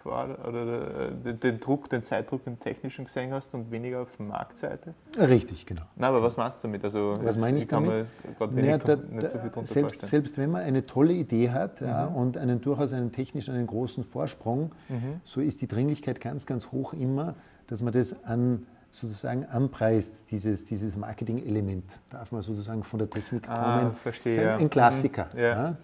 Vor- 0.03 0.29
oder 0.49 1.09
äh, 1.09 1.11
den, 1.13 1.41
den 1.41 1.61
Druck, 1.61 1.89
den 1.91 2.03
Zeitdruck 2.03 2.43
im 2.47 2.59
Technischen 2.59 3.05
gesehen 3.05 3.33
hast 3.33 3.53
und 3.55 3.71
weniger 3.71 4.01
auf 4.01 4.17
der 4.17 4.27
Marktseite? 4.27 4.95
Richtig, 5.19 5.67
genau. 5.67 5.83
Nein, 5.97 6.09
aber 6.09 6.23
was 6.23 6.37
meinst 6.37 6.63
du 6.63 6.69
damit? 6.69 6.83
Also, 6.85 7.19
Was 7.23 7.37
meine 7.37 7.59
ich 7.59 7.69
damit? 7.69 8.07
gerade 8.39 8.55
Naja, 8.55 8.79
da, 8.79 8.97
so 8.97 9.03
da, 9.21 9.27
drunter 9.49 9.67
selbst. 9.67 10.03
Mhm. 10.03 10.07
selbst 10.07 10.39
wenn 10.39 10.51
man 10.51 10.63
eine 10.63 10.87
tolle 10.87 11.13
Idee 11.13 11.51
hat 11.51 11.81
ja, 11.83 12.07
und 12.07 12.39
einen 12.39 12.61
durchaus 12.61 12.93
einen 12.93 13.13
technisch 13.13 13.49
einen 13.49 13.67
großen 13.67 14.05
Vorsprung, 14.05 14.73
Mhm. 14.89 15.21
so 15.25 15.41
ist 15.41 15.61
die 15.61 15.69
Dringlichkeit 15.69 16.21
ganz, 16.21 16.47
ganz 16.47 16.73
hoch 16.73 16.93
immer, 16.95 17.35
dass 17.67 17.83
man 17.83 17.93
das 17.93 18.25
an 18.25 18.67
sozusagen 18.91 19.45
anpreist, 19.45 20.31
dieses, 20.33 20.65
dieses 20.65 20.97
Marketing-Element. 20.97 21.85
Darf 22.11 22.33
man 22.33 22.41
sozusagen 22.43 22.83
von 22.83 22.99
der 22.99 23.09
Technik 23.11 23.49
Ah, 23.49 23.79
kommen. 23.81 23.95
verstehe, 23.95 24.35
Das 24.35 24.45
ist 24.45 24.51
ein, 24.51 24.61
ein 24.63 24.71
Klassiker. 24.71 25.29
Mhm, 25.33 25.39
ja. 25.39 25.49
Ja. 25.49 25.77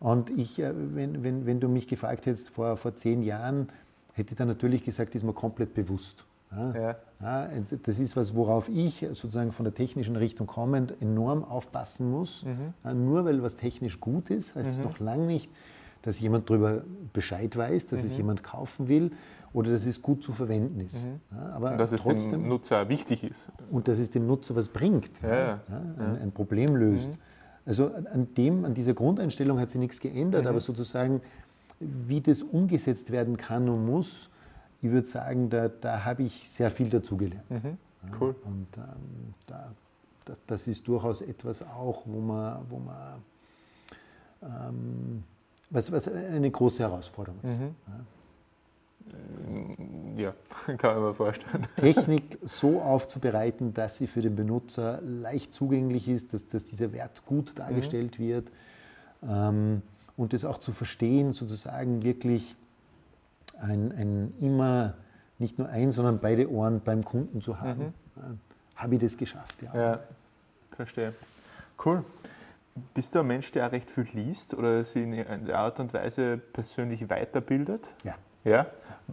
Und 0.00 0.30
ich, 0.30 0.58
äh, 0.58 0.72
wenn, 0.94 1.22
wenn, 1.22 1.46
wenn 1.46 1.60
du 1.60 1.68
mich 1.68 1.86
gefragt 1.86 2.26
hättest 2.26 2.50
vor, 2.50 2.76
vor 2.76 2.96
zehn 2.96 3.22
Jahren, 3.22 3.68
hätte 4.14 4.30
ich 4.32 4.36
dann 4.36 4.48
natürlich 4.48 4.82
gesagt, 4.84 5.14
ist 5.14 5.22
mir 5.24 5.32
komplett 5.34 5.74
bewusst. 5.74 6.24
Ja. 6.52 6.96
Ja. 7.20 7.48
Das 7.84 7.98
ist 8.00 8.16
was, 8.16 8.34
worauf 8.34 8.68
ich 8.68 9.00
sozusagen 9.12 9.52
von 9.52 9.64
der 9.64 9.74
technischen 9.74 10.16
Richtung 10.16 10.46
kommend 10.48 10.94
enorm 11.00 11.44
aufpassen 11.44 12.10
muss. 12.10 12.44
Mhm. 12.44 12.74
Ja, 12.82 12.92
nur 12.94 13.24
weil 13.24 13.42
was 13.42 13.56
technisch 13.56 14.00
gut 14.00 14.30
ist, 14.30 14.56
heißt 14.56 14.68
es 14.68 14.82
noch 14.82 14.98
lange 14.98 15.26
nicht, 15.26 15.50
dass 16.02 16.18
jemand 16.18 16.48
darüber 16.50 16.82
Bescheid 17.12 17.56
weiß, 17.56 17.86
dass 17.88 18.00
Mhm. 18.00 18.06
es 18.06 18.16
jemand 18.16 18.42
kaufen 18.42 18.88
will 18.88 19.12
oder 19.52 19.70
dass 19.70 19.84
es 19.86 20.00
gut 20.02 20.24
zu 20.24 20.32
verwenden 20.32 20.80
ist. 20.80 21.06
Ja, 21.30 21.52
aber 21.54 21.72
Und 21.72 21.78
dass 21.80 21.92
es 21.92 22.02
trotzdem, 22.02 22.32
dem 22.42 22.48
Nutzer 22.48 22.88
wichtig 22.88 23.22
ist. 23.22 23.46
und 23.70 23.86
dass 23.86 23.98
es 23.98 24.10
dem 24.10 24.26
Nutzer 24.26 24.56
was 24.56 24.68
bringt, 24.70 25.10
ein, 25.22 25.60
ein 26.22 26.32
Problem 26.32 26.74
löst. 26.74 27.10
Also 27.70 27.86
an- 28.12 28.34
dem, 28.34 28.64
an 28.64 28.74
dieser 28.74 28.94
Grundeinstellung 28.94 29.60
hat 29.60 29.70
sich 29.70 29.78
nichts 29.78 30.00
geändert, 30.00 30.44
aber 30.48 30.58
sozusagen, 30.60 31.20
wie 31.78 32.20
das 32.20 32.42
umgesetzt 32.42 33.12
werden 33.12 33.36
kann 33.36 33.68
und 33.68 33.86
muss, 33.86 34.28
ich 34.82 34.90
würde 34.90 35.06
sagen, 35.06 35.50
da, 35.50 35.68
da 35.68 36.04
habe 36.04 36.24
ich 36.24 36.48
sehr 36.50 36.72
viel 36.72 36.90
dazugelernt. 36.90 37.44
Cool. 38.20 38.34
Und 38.44 38.66
ähm, 38.76 39.34
da, 39.46 39.70
da, 40.24 40.32
das 40.48 40.66
ist 40.66 40.88
durchaus 40.88 41.22
etwas 41.22 41.62
auch, 41.62 42.02
wo 42.06 42.20
man, 42.20 42.58
wo 42.68 42.78
man 42.80 43.22
ähm, 44.42 45.22
was, 45.70 45.92
was 45.92 46.08
eine 46.08 46.50
große 46.50 46.82
Herausforderung 46.82 47.38
ist. 47.44 47.60
Ja, 47.86 47.94
kann 50.78 50.96
ich 50.96 51.02
mir 51.02 51.14
vorstellen. 51.14 51.66
Technik 51.76 52.38
so 52.42 52.80
aufzubereiten, 52.80 53.74
dass 53.74 53.96
sie 53.96 54.06
für 54.06 54.22
den 54.22 54.36
Benutzer 54.36 55.00
leicht 55.02 55.54
zugänglich 55.54 56.08
ist, 56.08 56.34
dass, 56.34 56.48
dass 56.48 56.66
dieser 56.66 56.92
Wert 56.92 57.24
gut 57.26 57.58
dargestellt 57.58 58.18
wird 58.18 58.48
ähm, 59.22 59.82
und 60.16 60.32
das 60.32 60.44
auch 60.44 60.58
zu 60.58 60.72
verstehen, 60.72 61.32
sozusagen 61.32 62.02
wirklich 62.02 62.54
ein, 63.60 63.92
ein 63.92 64.34
immer 64.40 64.94
nicht 65.38 65.58
nur 65.58 65.68
ein, 65.68 65.90
sondern 65.92 66.18
beide 66.20 66.50
Ohren 66.50 66.80
beim 66.80 67.04
Kunden 67.04 67.40
zu 67.40 67.60
haben. 67.60 67.94
Äh, 68.16 68.20
Habe 68.76 68.94
ich 68.96 69.00
das 69.00 69.16
geschafft? 69.16 69.62
Ja. 69.62 69.74
Ja, 69.74 70.00
verstehe. 70.72 71.14
Cool. 71.84 72.04
Bist 72.94 73.14
du 73.14 73.20
ein 73.20 73.26
Mensch, 73.26 73.50
der 73.52 73.66
auch 73.66 73.72
recht 73.72 73.90
viel 73.90 74.06
liest 74.12 74.54
oder 74.54 74.84
sich 74.84 75.02
in 75.02 75.46
der 75.46 75.58
Art 75.58 75.80
und 75.80 75.92
Weise 75.92 76.38
persönlich 76.38 77.08
weiterbildet? 77.08 77.88
ja. 78.04 78.14
Ja. 78.44 78.66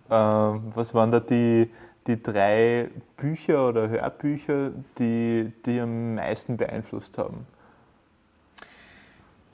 Ähm, 0.09 0.71
was 0.75 0.93
waren 0.93 1.11
da 1.11 1.19
die, 1.19 1.69
die 2.05 2.21
drei 2.21 2.89
Bücher 3.17 3.67
oder 3.67 3.89
Hörbücher, 3.89 4.71
die 4.99 5.51
die 5.65 5.79
am 5.79 6.15
meisten 6.15 6.57
beeinflusst 6.57 7.17
haben? 7.17 7.45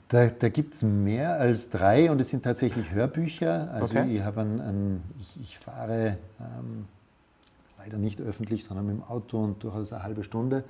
Da, 0.08 0.26
da 0.26 0.48
gibt 0.48 0.74
es 0.74 0.82
mehr 0.82 1.40
als 1.40 1.70
drei 1.70 2.10
und 2.10 2.20
es 2.20 2.30
sind 2.30 2.44
tatsächlich 2.44 2.92
Hörbücher. 2.92 3.70
Also 3.72 3.96
Okay. 3.98 4.16
ich, 4.16 4.22
ein, 4.22 4.60
ein, 4.60 5.02
ich, 5.18 5.40
ich 5.40 5.58
fahre 5.58 6.18
ähm, 6.38 6.86
leider 7.78 7.98
nicht 7.98 8.20
öffentlich, 8.20 8.64
sondern 8.64 8.86
mit 8.86 8.96
dem 8.96 9.02
Auto 9.04 9.42
und 9.42 9.62
durchaus 9.64 9.92
eine 9.92 10.02
halbe 10.02 10.22
Stunde. 10.22 10.62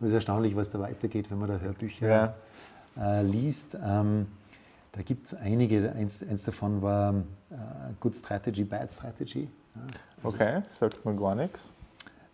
Und 0.00 0.06
es 0.06 0.08
ist 0.08 0.14
erstaunlich, 0.14 0.56
was 0.56 0.70
da 0.70 0.80
weitergeht, 0.80 1.30
wenn 1.30 1.38
man 1.38 1.50
da 1.50 1.58
Hörbücher 1.58 2.34
äh, 2.98 3.22
liest. 3.22 3.76
Ähm, 3.84 4.26
da 4.92 5.02
gibt 5.02 5.26
es 5.26 5.34
einige. 5.34 5.92
Eins, 5.92 6.22
eins 6.22 6.44
davon 6.44 6.82
war 6.82 7.14
äh, 7.50 7.54
Good 8.00 8.16
Strategy, 8.16 8.64
Bad 8.64 8.90
Strategy. 8.90 9.48
Ja. 9.74 9.80
Okay, 10.28 10.62
sagt 10.68 11.04
mir 11.04 11.14
gar 11.14 11.34
nichts. 11.34 11.70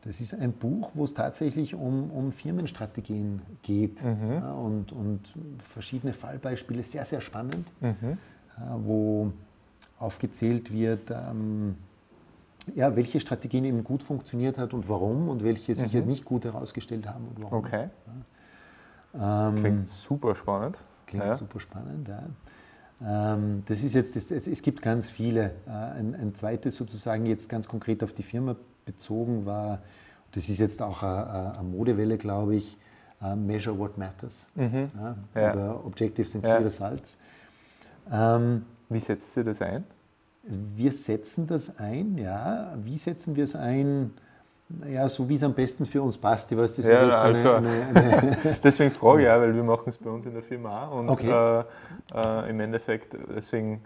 Das 0.02 0.20
ist 0.20 0.34
ein 0.34 0.52
Buch, 0.52 0.90
wo 0.94 1.04
es 1.04 1.14
tatsächlich 1.14 1.74
um, 1.74 2.10
um 2.10 2.30
Firmenstrategien 2.30 3.42
geht 3.62 4.00
ja, 4.02 4.52
und, 4.52 4.92
und 4.92 5.20
verschiedene 5.64 6.12
Fallbeispiele, 6.12 6.84
sehr, 6.84 7.04
sehr 7.04 7.20
spannend, 7.20 7.66
ja, 7.80 8.78
wo 8.84 9.32
aufgezählt 9.98 10.72
wird, 10.72 11.10
ähm, 11.10 11.74
ja, 12.76 12.94
welche 12.94 13.20
Strategien 13.20 13.64
eben 13.64 13.82
gut 13.82 14.02
funktioniert 14.04 14.58
hat 14.58 14.74
und 14.74 14.88
warum 14.88 15.28
und 15.28 15.42
welche 15.42 15.74
sich 15.74 15.94
als 15.96 16.06
nicht 16.06 16.24
gut 16.24 16.44
herausgestellt 16.44 17.08
haben 17.08 17.26
und 17.28 17.42
warum. 17.42 17.58
Okay, 17.58 17.88
Ähm, 19.18 19.56
klingt 19.56 19.88
super 19.88 20.34
spannend. 20.36 20.78
Klingt 21.06 21.24
Ja. 21.24 21.34
super 21.34 21.58
spannend, 21.58 22.06
ja. 22.08 22.22
Ähm, 23.04 23.62
das 23.66 23.82
ist 23.82 23.94
jetzt, 23.94 24.16
das, 24.16 24.30
es 24.30 24.62
gibt 24.62 24.80
ganz 24.82 25.08
viele. 25.10 25.52
Äh, 25.66 25.70
Ein, 25.70 26.14
ein 26.14 26.34
zweites 26.34 26.76
sozusagen 26.76 27.26
jetzt 27.26 27.48
ganz 27.48 27.68
konkret 27.68 28.02
auf 28.02 28.12
die 28.12 28.22
Firma 28.22 28.56
bezogen 28.84 29.44
war, 29.46 29.80
das 30.32 30.48
ist 30.48 30.58
jetzt 30.58 30.80
auch 30.82 31.02
eine, 31.02 31.54
eine 31.58 31.62
Modewelle, 31.68 32.18
glaube 32.18 32.56
ich, 32.56 32.78
äh, 33.22 33.34
Measure 33.34 33.78
What 33.78 33.98
Matters 33.98 34.48
ja, 34.54 34.62
Mhm. 34.62 34.90
Ja. 35.34 35.52
oder 35.52 35.84
Objectives 35.86 36.34
and 36.34 36.44
Ja. 36.46 36.56
Key 36.58 36.64
Results. 36.64 37.18
Ähm, 38.10 38.64
Wie 38.88 39.00
setzt 39.00 39.36
ihr 39.36 39.44
das 39.44 39.60
ein? 39.62 39.84
Wir 40.76 40.92
setzen 40.92 41.46
das 41.48 41.78
ein, 41.78 42.16
ja. 42.18 42.72
Wie 42.84 42.96
setzen 42.98 43.34
wir 43.34 43.44
es 43.44 43.56
ein? 43.56 44.12
Ja, 44.90 45.08
so 45.08 45.28
wie 45.28 45.34
es 45.34 45.42
am 45.44 45.54
besten 45.54 45.86
für 45.86 46.02
uns 46.02 46.18
passt. 46.18 46.50
Ich 46.50 46.58
weiß, 46.58 46.74
das 46.74 46.86
Ja, 46.86 46.92
ist 47.02 47.02
jetzt 47.02 47.24
eine, 47.24 47.54
eine, 47.54 47.86
eine 47.88 48.58
Deswegen 48.64 48.90
frage 48.90 49.22
ich 49.22 49.28
auch, 49.28 49.40
weil 49.40 49.54
wir 49.54 49.62
machen 49.62 49.88
es 49.88 49.98
bei 49.98 50.10
uns 50.10 50.26
in 50.26 50.34
der 50.34 50.42
Firma 50.42 50.88
auch. 50.88 50.98
Und 50.98 51.10
Okay. 51.10 51.30
äh, 51.30 51.60
äh, 52.14 52.50
im 52.50 52.58
Endeffekt, 52.60 53.16
deswegen 53.34 53.82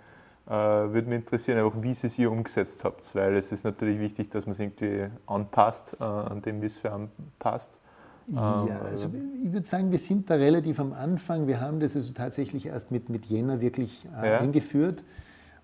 äh, 0.46 0.52
würde 0.52 1.08
mich 1.08 1.18
interessieren, 1.18 1.60
auch 1.60 1.74
wie 1.82 1.92
Sie 1.92 2.06
es 2.06 2.14
hier 2.14 2.30
umgesetzt 2.32 2.82
habt, 2.84 3.14
weil 3.14 3.36
es 3.36 3.52
ist 3.52 3.64
natürlich 3.64 4.00
wichtig, 4.00 4.30
dass 4.30 4.46
man 4.46 4.52
es 4.54 4.58
irgendwie 4.60 5.08
anpasst, 5.26 5.96
äh, 6.00 6.04
an 6.04 6.40
dem, 6.40 6.62
wie 6.62 6.66
es 6.66 6.78
für 6.78 6.92
einen 6.92 7.10
passt. 7.38 7.78
Ja, 8.26 8.36
Ähm, 8.36 8.70
also 8.82 9.12
ich 9.42 9.52
würde 9.52 9.66
sagen, 9.66 9.90
wir 9.90 9.98
sind 9.98 10.30
da 10.30 10.34
relativ 10.34 10.78
am 10.78 10.92
Anfang. 10.92 11.46
Wir 11.46 11.60
haben 11.60 11.80
das 11.80 11.96
also 11.96 12.12
tatsächlich 12.12 12.66
erst 12.66 12.90
mit, 12.90 13.08
mit 13.08 13.26
Jänner 13.26 13.60
wirklich 13.60 14.06
äh, 14.16 14.26
Ja. 14.26 14.38
eingeführt. 14.38 15.02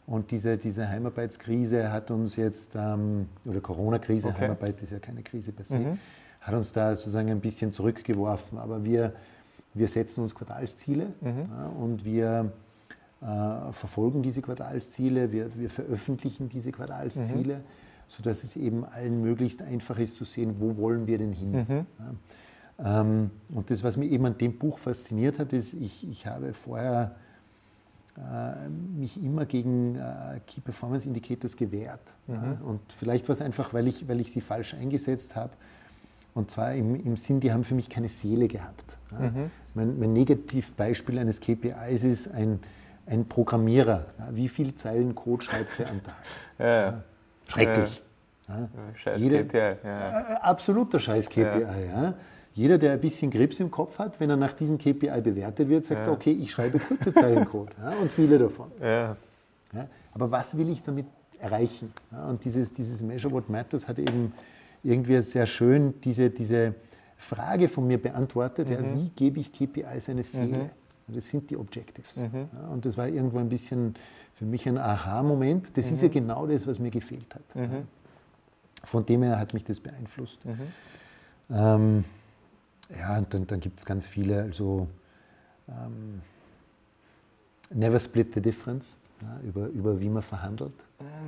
Und 0.07 0.31
diese, 0.31 0.57
diese 0.57 0.89
Heimarbeitskrise 0.89 1.93
hat 1.93 2.11
uns 2.11 2.37
jetzt, 2.37 2.71
ähm, 2.77 3.27
oder 3.45 3.61
Corona-Krise, 3.61 4.29
Okay. 4.29 4.43
Heimarbeit 4.43 4.81
ist 4.83 4.93
ja 4.93 4.99
keine 5.01 5.23
Krise 5.23 5.53
per 5.53 5.65
se, 5.65 5.79
Mhm. 5.79 5.99
hat 6.41 6.55
uns 6.55 6.73
da 6.73 6.95
sozusagen 6.95 7.29
ein 7.31 7.41
bisschen 7.41 7.73
zurückgeworfen. 7.73 8.59
Aber 8.59 8.85
wir, 8.85 9.13
wir 9.75 9.89
setzen 9.89 10.23
uns 10.23 10.35
Quartalsziele 10.35 11.07
Mhm. 11.21 11.29
ja, 11.51 11.67
und 11.81 12.05
wir 12.05 12.53
äh, 13.23 13.73
verfolgen 13.73 14.23
diese 14.23 14.43
Quartalsziele, 14.43 15.33
wir, 15.33 15.51
wir 15.59 15.71
veröffentlichen 15.71 16.49
diese 16.49 16.71
Quartalsziele, 16.71 17.63
sodass 18.09 18.45
es 18.45 18.55
eben 18.57 18.85
allen 18.85 19.23
möglichst 19.23 19.61
einfach 19.63 19.99
ist 19.99 20.17
zu 20.17 20.25
sehen, 20.25 20.57
wo 20.61 20.77
wollen 20.77 21.07
wir 21.09 21.19
denn 21.19 21.33
hin. 21.33 21.51
Mhm. 21.53 21.87
Ja. 22.79 23.01
Ähm, 23.01 23.31
und 23.53 23.71
das, 23.71 23.83
was 23.83 23.97
mich 23.97 24.13
eben 24.13 24.27
an 24.27 24.37
dem 24.39 24.57
Buch 24.59 24.79
fasziniert 24.79 25.39
hat, 25.41 25.53
ist, 25.53 25.73
ich, 25.73 26.09
ich 26.09 26.27
habe 26.27 26.53
vorher 26.53 27.17
mich 28.97 29.23
immer 29.23 29.45
gegen 29.47 29.97
äh, 29.97 30.41
Key 30.47 30.61
Performance 30.61 31.07
Indicators 31.07 31.57
gewehrt. 31.57 32.01
Ja. 32.29 32.57
Und 32.65 32.81
vielleicht 32.93 33.29
war 33.29 33.35
es 33.35 33.41
einfach, 33.43 33.75
weil 33.75 33.87
ich, 33.89 34.09
weil 34.09 34.21
ich 34.21 34.33
sie 34.33 34.41
falsch 34.41 34.75
eingesetzt 34.75 35.37
habe. 35.37 35.51
Und 36.35 36.51
zwar 36.51 36.73
im, 36.75 36.95
im 36.97 37.17
Sinn, 37.17 37.41
die 37.41 37.53
haben 37.53 37.65
für 37.65 37.75
mich 37.75 37.89
keine 37.89 38.09
Seele 38.09 38.49
gehabt. 38.49 38.97
Ja. 39.13 39.31
Mein, 39.75 39.99
mein 39.99 40.13
Negativbeispiel 40.13 41.19
eines 41.19 41.41
KPIs 41.41 42.03
ist 42.05 42.29
ein, 42.33 42.61
ein 43.07 43.27
Programmierer. 43.27 44.07
Wie 44.33 44.49
viele 44.49 44.75
Zeilen 44.75 45.15
Code 45.15 45.45
schreibt 45.45 45.79
er 45.81 45.91
am 45.91 46.03
Tag? 46.03 46.15
Ja. 46.59 47.03
Schrecklich. 47.49 48.03
Ja. 48.49 48.69
Scheiß 48.95 49.23
Jede- 49.23 49.45
KPI. 49.45 49.59
Ja. 49.87 50.09
Äh, 50.21 50.35
Absoluter 50.41 50.99
scheiß 51.01 51.29
KPI. 51.29 51.43
Ja. 51.43 52.15
Jeder, 52.57 52.79
der 52.79 52.93
ein 52.95 53.01
bisschen 53.01 53.31
Krebs 53.31 53.61
im 53.61 53.71
Kopf 53.71 53.99
hat, 53.99 54.19
wenn 54.19 54.31
er 54.31 54.37
nach 54.37 54.55
diesem 54.55 54.79
KPI 54.79 55.21
bewertet 55.21 55.69
wird, 55.69 55.85
sagt, 55.85 56.07
Ja. 56.07 56.13
okay, 56.13 56.33
ich 56.33 56.51
schreibe 56.51 56.79
kurze 56.79 57.13
Zeilencode 57.13 57.69
ja, 57.83 57.91
und 58.01 58.11
viele 58.11 58.39
davon. 58.39 58.73
Ja. 58.81 59.15
Aber 60.15 60.31
was 60.31 60.57
will 60.57 60.71
ich 60.71 60.83
damit 60.83 61.05
erreichen? 61.39 61.93
Und 62.31 62.43
dieses, 62.47 62.73
dieses 62.73 63.03
Measure 63.03 63.35
What 63.35 63.51
Matters 63.51 63.87
hat 63.87 63.99
eben 63.99 64.33
irgendwie 64.83 65.21
sehr 65.21 65.45
schön 65.47 66.01
diese, 66.03 66.31
diese 66.31 66.75
Frage 67.19 67.69
von 67.69 67.87
mir 67.87 68.01
beantwortet, 68.01 68.71
ja, 68.71 68.79
wie 68.95 69.11
gebe 69.11 69.39
ich 69.41 69.53
KPIs 69.53 70.09
eine 70.09 70.23
Seele? 70.23 70.71
Und 71.09 71.15
Das 71.17 71.29
sind 71.29 71.51
die 71.51 71.59
Objectives. 71.59 72.17
Ja, 72.17 72.69
und 72.73 72.87
das 72.87 72.97
war 72.97 73.07
irgendwo 73.07 73.37
ein 73.39 73.51
bisschen 73.51 73.95
für 74.35 74.47
mich 74.47 74.67
ein 74.67 74.79
Aha-Moment. 74.79 75.77
Das 75.77 75.91
ist 75.91 76.03
ja 76.03 76.09
genau 76.09 76.47
das, 76.47 76.67
was 76.67 76.79
mir 76.79 76.91
gefehlt 76.91 77.35
hat. 77.35 77.43
Ja. 77.55 77.69
Von 78.83 79.05
dem 79.05 79.23
her 79.25 79.39
hat 79.39 79.53
mich 79.53 79.65
das 79.65 79.79
beeinflusst. 79.79 80.41
Ähm, 81.51 82.05
ja, 82.89 83.19
und 83.19 83.33
dann, 83.33 83.47
dann 83.47 83.61
gibt 83.61 83.79
es 83.79 83.87
ganz 83.87 84.07
viele, 84.07 84.43
also 84.43 84.89
ähm, 85.69 86.23
Never 87.71 87.99
Split 87.99 88.35
the 88.35 88.41
Difference, 88.41 88.97
ja, 89.23 89.41
über, 89.47 89.67
über 89.67 90.01
wie 90.01 90.09
man 90.09 90.23
verhandelt. 90.23 90.75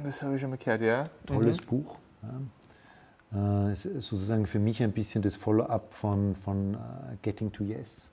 Das 0.04 0.22
habe 0.22 0.36
ich 0.36 0.40
schon 0.40 0.50
mal 0.50 0.56
gehört, 0.56 0.82
ja. 0.82 1.04
Tolles 1.26 1.58
Buch. 1.58 1.96
Ja. 2.22 3.70
Äh, 3.70 3.74
sozusagen 3.74 4.46
für 4.46 4.58
mich 4.58 4.82
ein 4.82 4.92
bisschen 4.92 5.22
das 5.22 5.36
Follow-up 5.36 5.92
von, 5.92 6.34
von 6.36 6.74
äh, 6.74 7.16
Getting 7.22 7.52
to 7.52 7.64
Yes. 7.64 8.10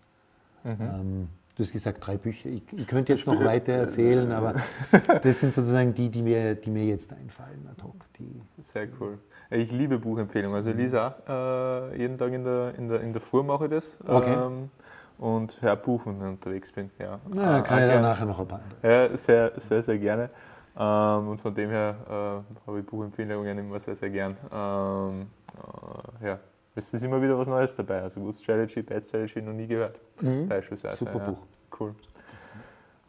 Ähm, 0.66 1.30
du 1.56 1.64
hast 1.64 1.72
gesagt, 1.72 2.06
drei 2.06 2.18
Bücher. 2.18 2.50
Ich, 2.50 2.64
ich 2.76 2.88
könnte 2.88 3.14
jetzt 3.14 3.28
noch 3.28 3.40
weiter 3.40 3.74
erzählen, 3.74 4.32
aber 4.32 4.56
das 5.24 5.40
sind 5.40 5.54
sozusagen 5.54 5.94
die, 5.94 6.10
die 6.10 6.24
mir, 6.24 6.56
die 6.56 6.72
mir 6.72 6.86
jetzt 6.86 7.14
einfallen 7.14 7.68
ad 7.72 7.84
hoc. 7.84 7.96
Die, 8.18 8.42
Sehr 8.74 8.88
cool. 9.00 9.20
Ich 9.50 9.72
liebe 9.72 10.00
Buchempfehlungen. 10.00 10.56
Also 10.56 10.70
ich 10.70 10.76
lese 10.76 11.02
auch 11.02 11.92
äh, 11.94 11.98
jeden 11.98 12.18
Tag 12.18 12.34
in 12.34 12.44
der, 12.44 12.74
in, 12.78 12.90
der, 12.90 13.02
in 13.02 13.14
der 13.14 13.22
Früh 13.22 13.44
mache 13.44 13.66
ich 13.66 13.72
das. 13.72 13.98
Okay. 14.08 14.34
Ähm, 14.34 14.70
und 15.18 15.62
höre 15.62 15.76
Buch, 15.78 16.06
wenn 16.06 16.18
ich 16.18 16.24
unterwegs 16.24 16.72
bin. 16.72 16.92
Ja. 17.00 17.20
na, 17.30 17.46
dann 17.46 17.64
kann 17.64 17.78
Auch 17.78 17.84
ich 17.84 17.92
gern. 17.92 18.02
nachher 18.02 18.26
noch 18.26 18.40
ein 18.40 18.48
paar. 18.48 18.62
Ja, 18.84 19.16
sehr, 19.16 19.52
sehr, 19.58 19.82
sehr 19.82 19.98
gerne. 19.98 20.30
Ähm, 20.78 21.30
und 21.30 21.40
von 21.40 21.54
dem 21.54 21.70
her 21.70 21.96
äh, 22.08 22.68
habe 22.68 22.80
ich 22.80 22.86
Buchempfehlungen 22.86 23.58
immer 23.58 23.80
sehr, 23.80 23.96
sehr 23.96 24.10
gern. 24.10 24.36
Ähm, 24.52 25.28
äh, 26.22 26.28
ja, 26.28 26.40
es 26.76 26.94
ist 26.94 27.04
immer 27.04 27.22
wieder 27.22 27.38
was 27.38 27.48
Neues 27.48 27.76
dabei. 27.76 28.02
Also 28.02 28.20
Good 28.20 28.36
Strategy, 28.36 28.82
Bad 28.82 29.04
Strategy 29.04 29.42
noch 29.42 29.54
nie 29.54 29.68
gehört, 29.68 30.00
beispielsweise. 30.50 30.98
Super 30.98 31.20
ja. 31.20 31.30
Buch. 31.30 31.38
Cool. 31.80 31.96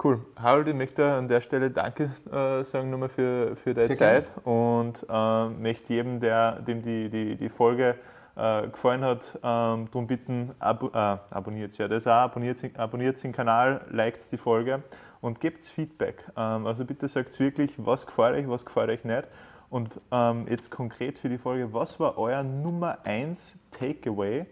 Cool. 0.02 0.20
Harold, 0.36 0.68
ich 0.68 0.74
möchte 0.74 1.10
an 1.10 1.26
der 1.26 1.40
Stelle 1.40 1.70
Danke 1.70 2.10
äh, 2.30 2.62
sagen 2.64 2.90
nochmal 2.90 3.08
für, 3.08 3.56
für 3.56 3.72
deine 3.72 3.86
Sehr 3.86 3.96
Zeit 3.96 4.28
und 4.44 5.06
ähm, 5.08 5.62
möchte 5.62 5.94
jedem, 5.94 6.20
der, 6.20 6.60
dem 6.60 6.82
die, 6.82 7.08
die, 7.08 7.36
die 7.36 7.48
Folge 7.48 7.96
äh, 8.36 8.68
gefallen 8.68 9.02
hat, 9.02 9.22
ähm, 9.42 9.88
darum 9.90 10.06
bitten, 10.06 10.52
abo 10.58 10.88
äh, 10.88 10.98
abonniert 11.30 11.78
ja 11.78 11.88
das 11.88 12.06
auch, 12.06 12.12
abonniert, 12.12 12.58
abonniert 12.78 13.22
den 13.24 13.32
Kanal, 13.32 13.86
liked 13.90 14.30
die 14.30 14.36
Folge 14.36 14.82
und 15.22 15.40
gebt 15.40 15.64
Feedback. 15.64 16.22
Ähm, 16.36 16.66
also 16.66 16.84
bitte 16.84 17.08
sagt 17.08 17.38
wirklich, 17.40 17.72
was 17.78 18.06
gefällt 18.06 18.36
euch, 18.36 18.48
was 18.50 18.66
gefällt 18.66 18.90
euch 18.90 19.04
nicht. 19.04 19.24
Und 19.70 19.98
ähm, 20.12 20.46
jetzt 20.48 20.70
konkret 20.70 21.18
für 21.18 21.30
die 21.30 21.38
Folge, 21.38 21.72
was 21.72 21.98
war 21.98 22.18
euer 22.18 22.42
Nummer 22.42 22.98
1 23.04 23.56
Takeaway 23.70 24.44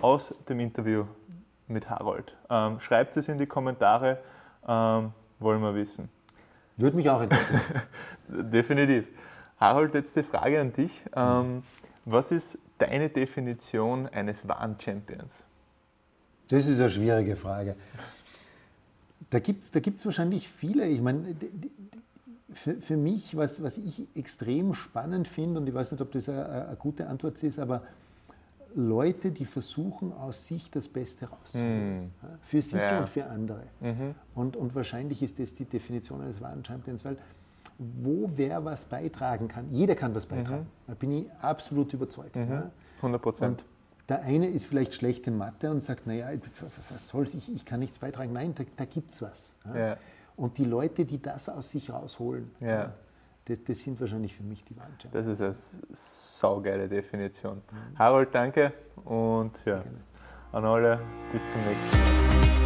aus 0.00 0.34
dem 0.48 0.60
Interview 0.60 1.04
mit 1.68 1.90
Harold? 1.90 2.34
Ähm, 2.48 2.80
schreibt 2.80 3.16
es 3.18 3.28
in 3.28 3.36
die 3.36 3.46
Kommentare, 3.46 4.18
ähm, 4.66 5.12
wollen 5.38 5.60
wir 5.60 5.74
wissen. 5.74 6.08
Würde 6.76 6.96
mich 6.96 7.08
auch 7.08 7.22
interessieren. 7.22 7.62
Definitiv. 8.28 9.06
Harold, 9.58 9.94
letzte 9.94 10.22
Frage 10.22 10.60
an 10.60 10.72
dich. 10.72 11.02
Ähm, 11.14 11.62
was 12.04 12.30
ist 12.30 12.58
deine 12.78 13.08
Definition 13.08 14.06
eines 14.06 14.46
wahren 14.46 14.76
Champions? 14.78 15.42
Das 16.48 16.66
ist 16.66 16.78
eine 16.78 16.90
schwierige 16.90 17.36
Frage. 17.36 17.76
Da 19.30 19.38
gibt 19.40 19.64
es 19.64 19.70
da 19.70 19.80
gibt's 19.80 20.04
wahrscheinlich 20.04 20.48
viele. 20.48 20.86
Ich 20.86 21.00
meine, 21.00 21.34
für, 22.52 22.74
für 22.74 22.96
mich, 22.96 23.36
was, 23.36 23.62
was 23.62 23.78
ich 23.78 24.06
extrem 24.14 24.74
spannend 24.74 25.26
finde, 25.26 25.60
und 25.60 25.66
ich 25.66 25.74
weiß 25.74 25.92
nicht, 25.92 26.00
ob 26.00 26.12
das 26.12 26.28
eine, 26.28 26.66
eine 26.68 26.76
gute 26.76 27.08
Antwort 27.08 27.42
ist, 27.42 27.58
aber 27.58 27.82
Leute, 28.78 29.30
die 29.32 29.46
versuchen, 29.46 30.12
aus 30.12 30.46
sich 30.46 30.70
das 30.70 30.88
Beste 30.88 31.28
rauszuholen. 31.30 32.12
Ja, 32.22 32.28
Für 32.42 32.60
sich 32.62 32.80
Ja. 32.80 32.98
und 33.00 33.08
für 33.08 33.24
andere. 33.26 33.62
Und, 34.34 34.56
und 34.56 34.74
wahrscheinlich 34.74 35.22
ist 35.22 35.38
das 35.38 35.54
die 35.54 35.64
Definition 35.64 36.20
eines 36.20 36.40
wahren 36.40 36.64
Champions, 36.64 37.04
weil 37.04 37.16
wo 37.78 38.30
wer 38.36 38.64
was 38.64 38.84
beitragen 38.86 39.48
kann, 39.48 39.68
jeder 39.70 39.94
kann 39.94 40.14
was 40.14 40.26
beitragen. 40.26 40.66
Da 40.86 40.94
bin 40.94 41.10
ich 41.12 41.26
absolut 41.40 41.92
überzeugt. 41.92 42.36
Ja. 42.36 42.70
100 42.96 43.20
Prozent. 43.22 43.62
Und 43.62 43.64
der 44.08 44.22
eine 44.22 44.48
ist 44.48 44.66
vielleicht 44.66 44.94
schlecht 44.94 45.26
in 45.26 45.36
Mathe 45.36 45.70
und 45.70 45.80
sagt, 45.82 46.06
naja, 46.06 46.28
was 46.90 47.08
soll's, 47.08 47.34
ich, 47.34 47.52
ich 47.54 47.64
kann 47.64 47.80
nichts 47.80 47.98
beitragen. 47.98 48.32
Nein, 48.32 48.54
da, 48.54 48.64
da 48.76 48.84
gibt 48.84 49.14
es 49.14 49.22
was. 49.22 49.56
Und 50.36 50.58
die 50.58 50.64
Leute, 50.64 51.04
die 51.06 51.20
das 51.20 51.48
aus 51.48 51.70
sich 51.70 51.90
rausholen. 51.90 52.50
Das, 53.46 53.62
das 53.64 53.78
sind 53.78 54.00
wahrscheinlich 54.00 54.34
für 54.34 54.42
mich 54.42 54.64
die 54.64 54.74
Champions. 54.74 55.12
Das 55.12 55.26
ist 55.26 55.40
eine 55.40 55.94
saugeile 55.94 56.88
Definition. 56.88 57.62
Harold, 57.98 58.34
danke 58.34 58.72
und 59.04 59.52
ja, 59.64 59.84
an 60.52 60.64
alle, 60.64 61.00
bis 61.32 61.46
zum 61.46 61.60
nächsten 61.64 61.98
Mal. 61.98 62.65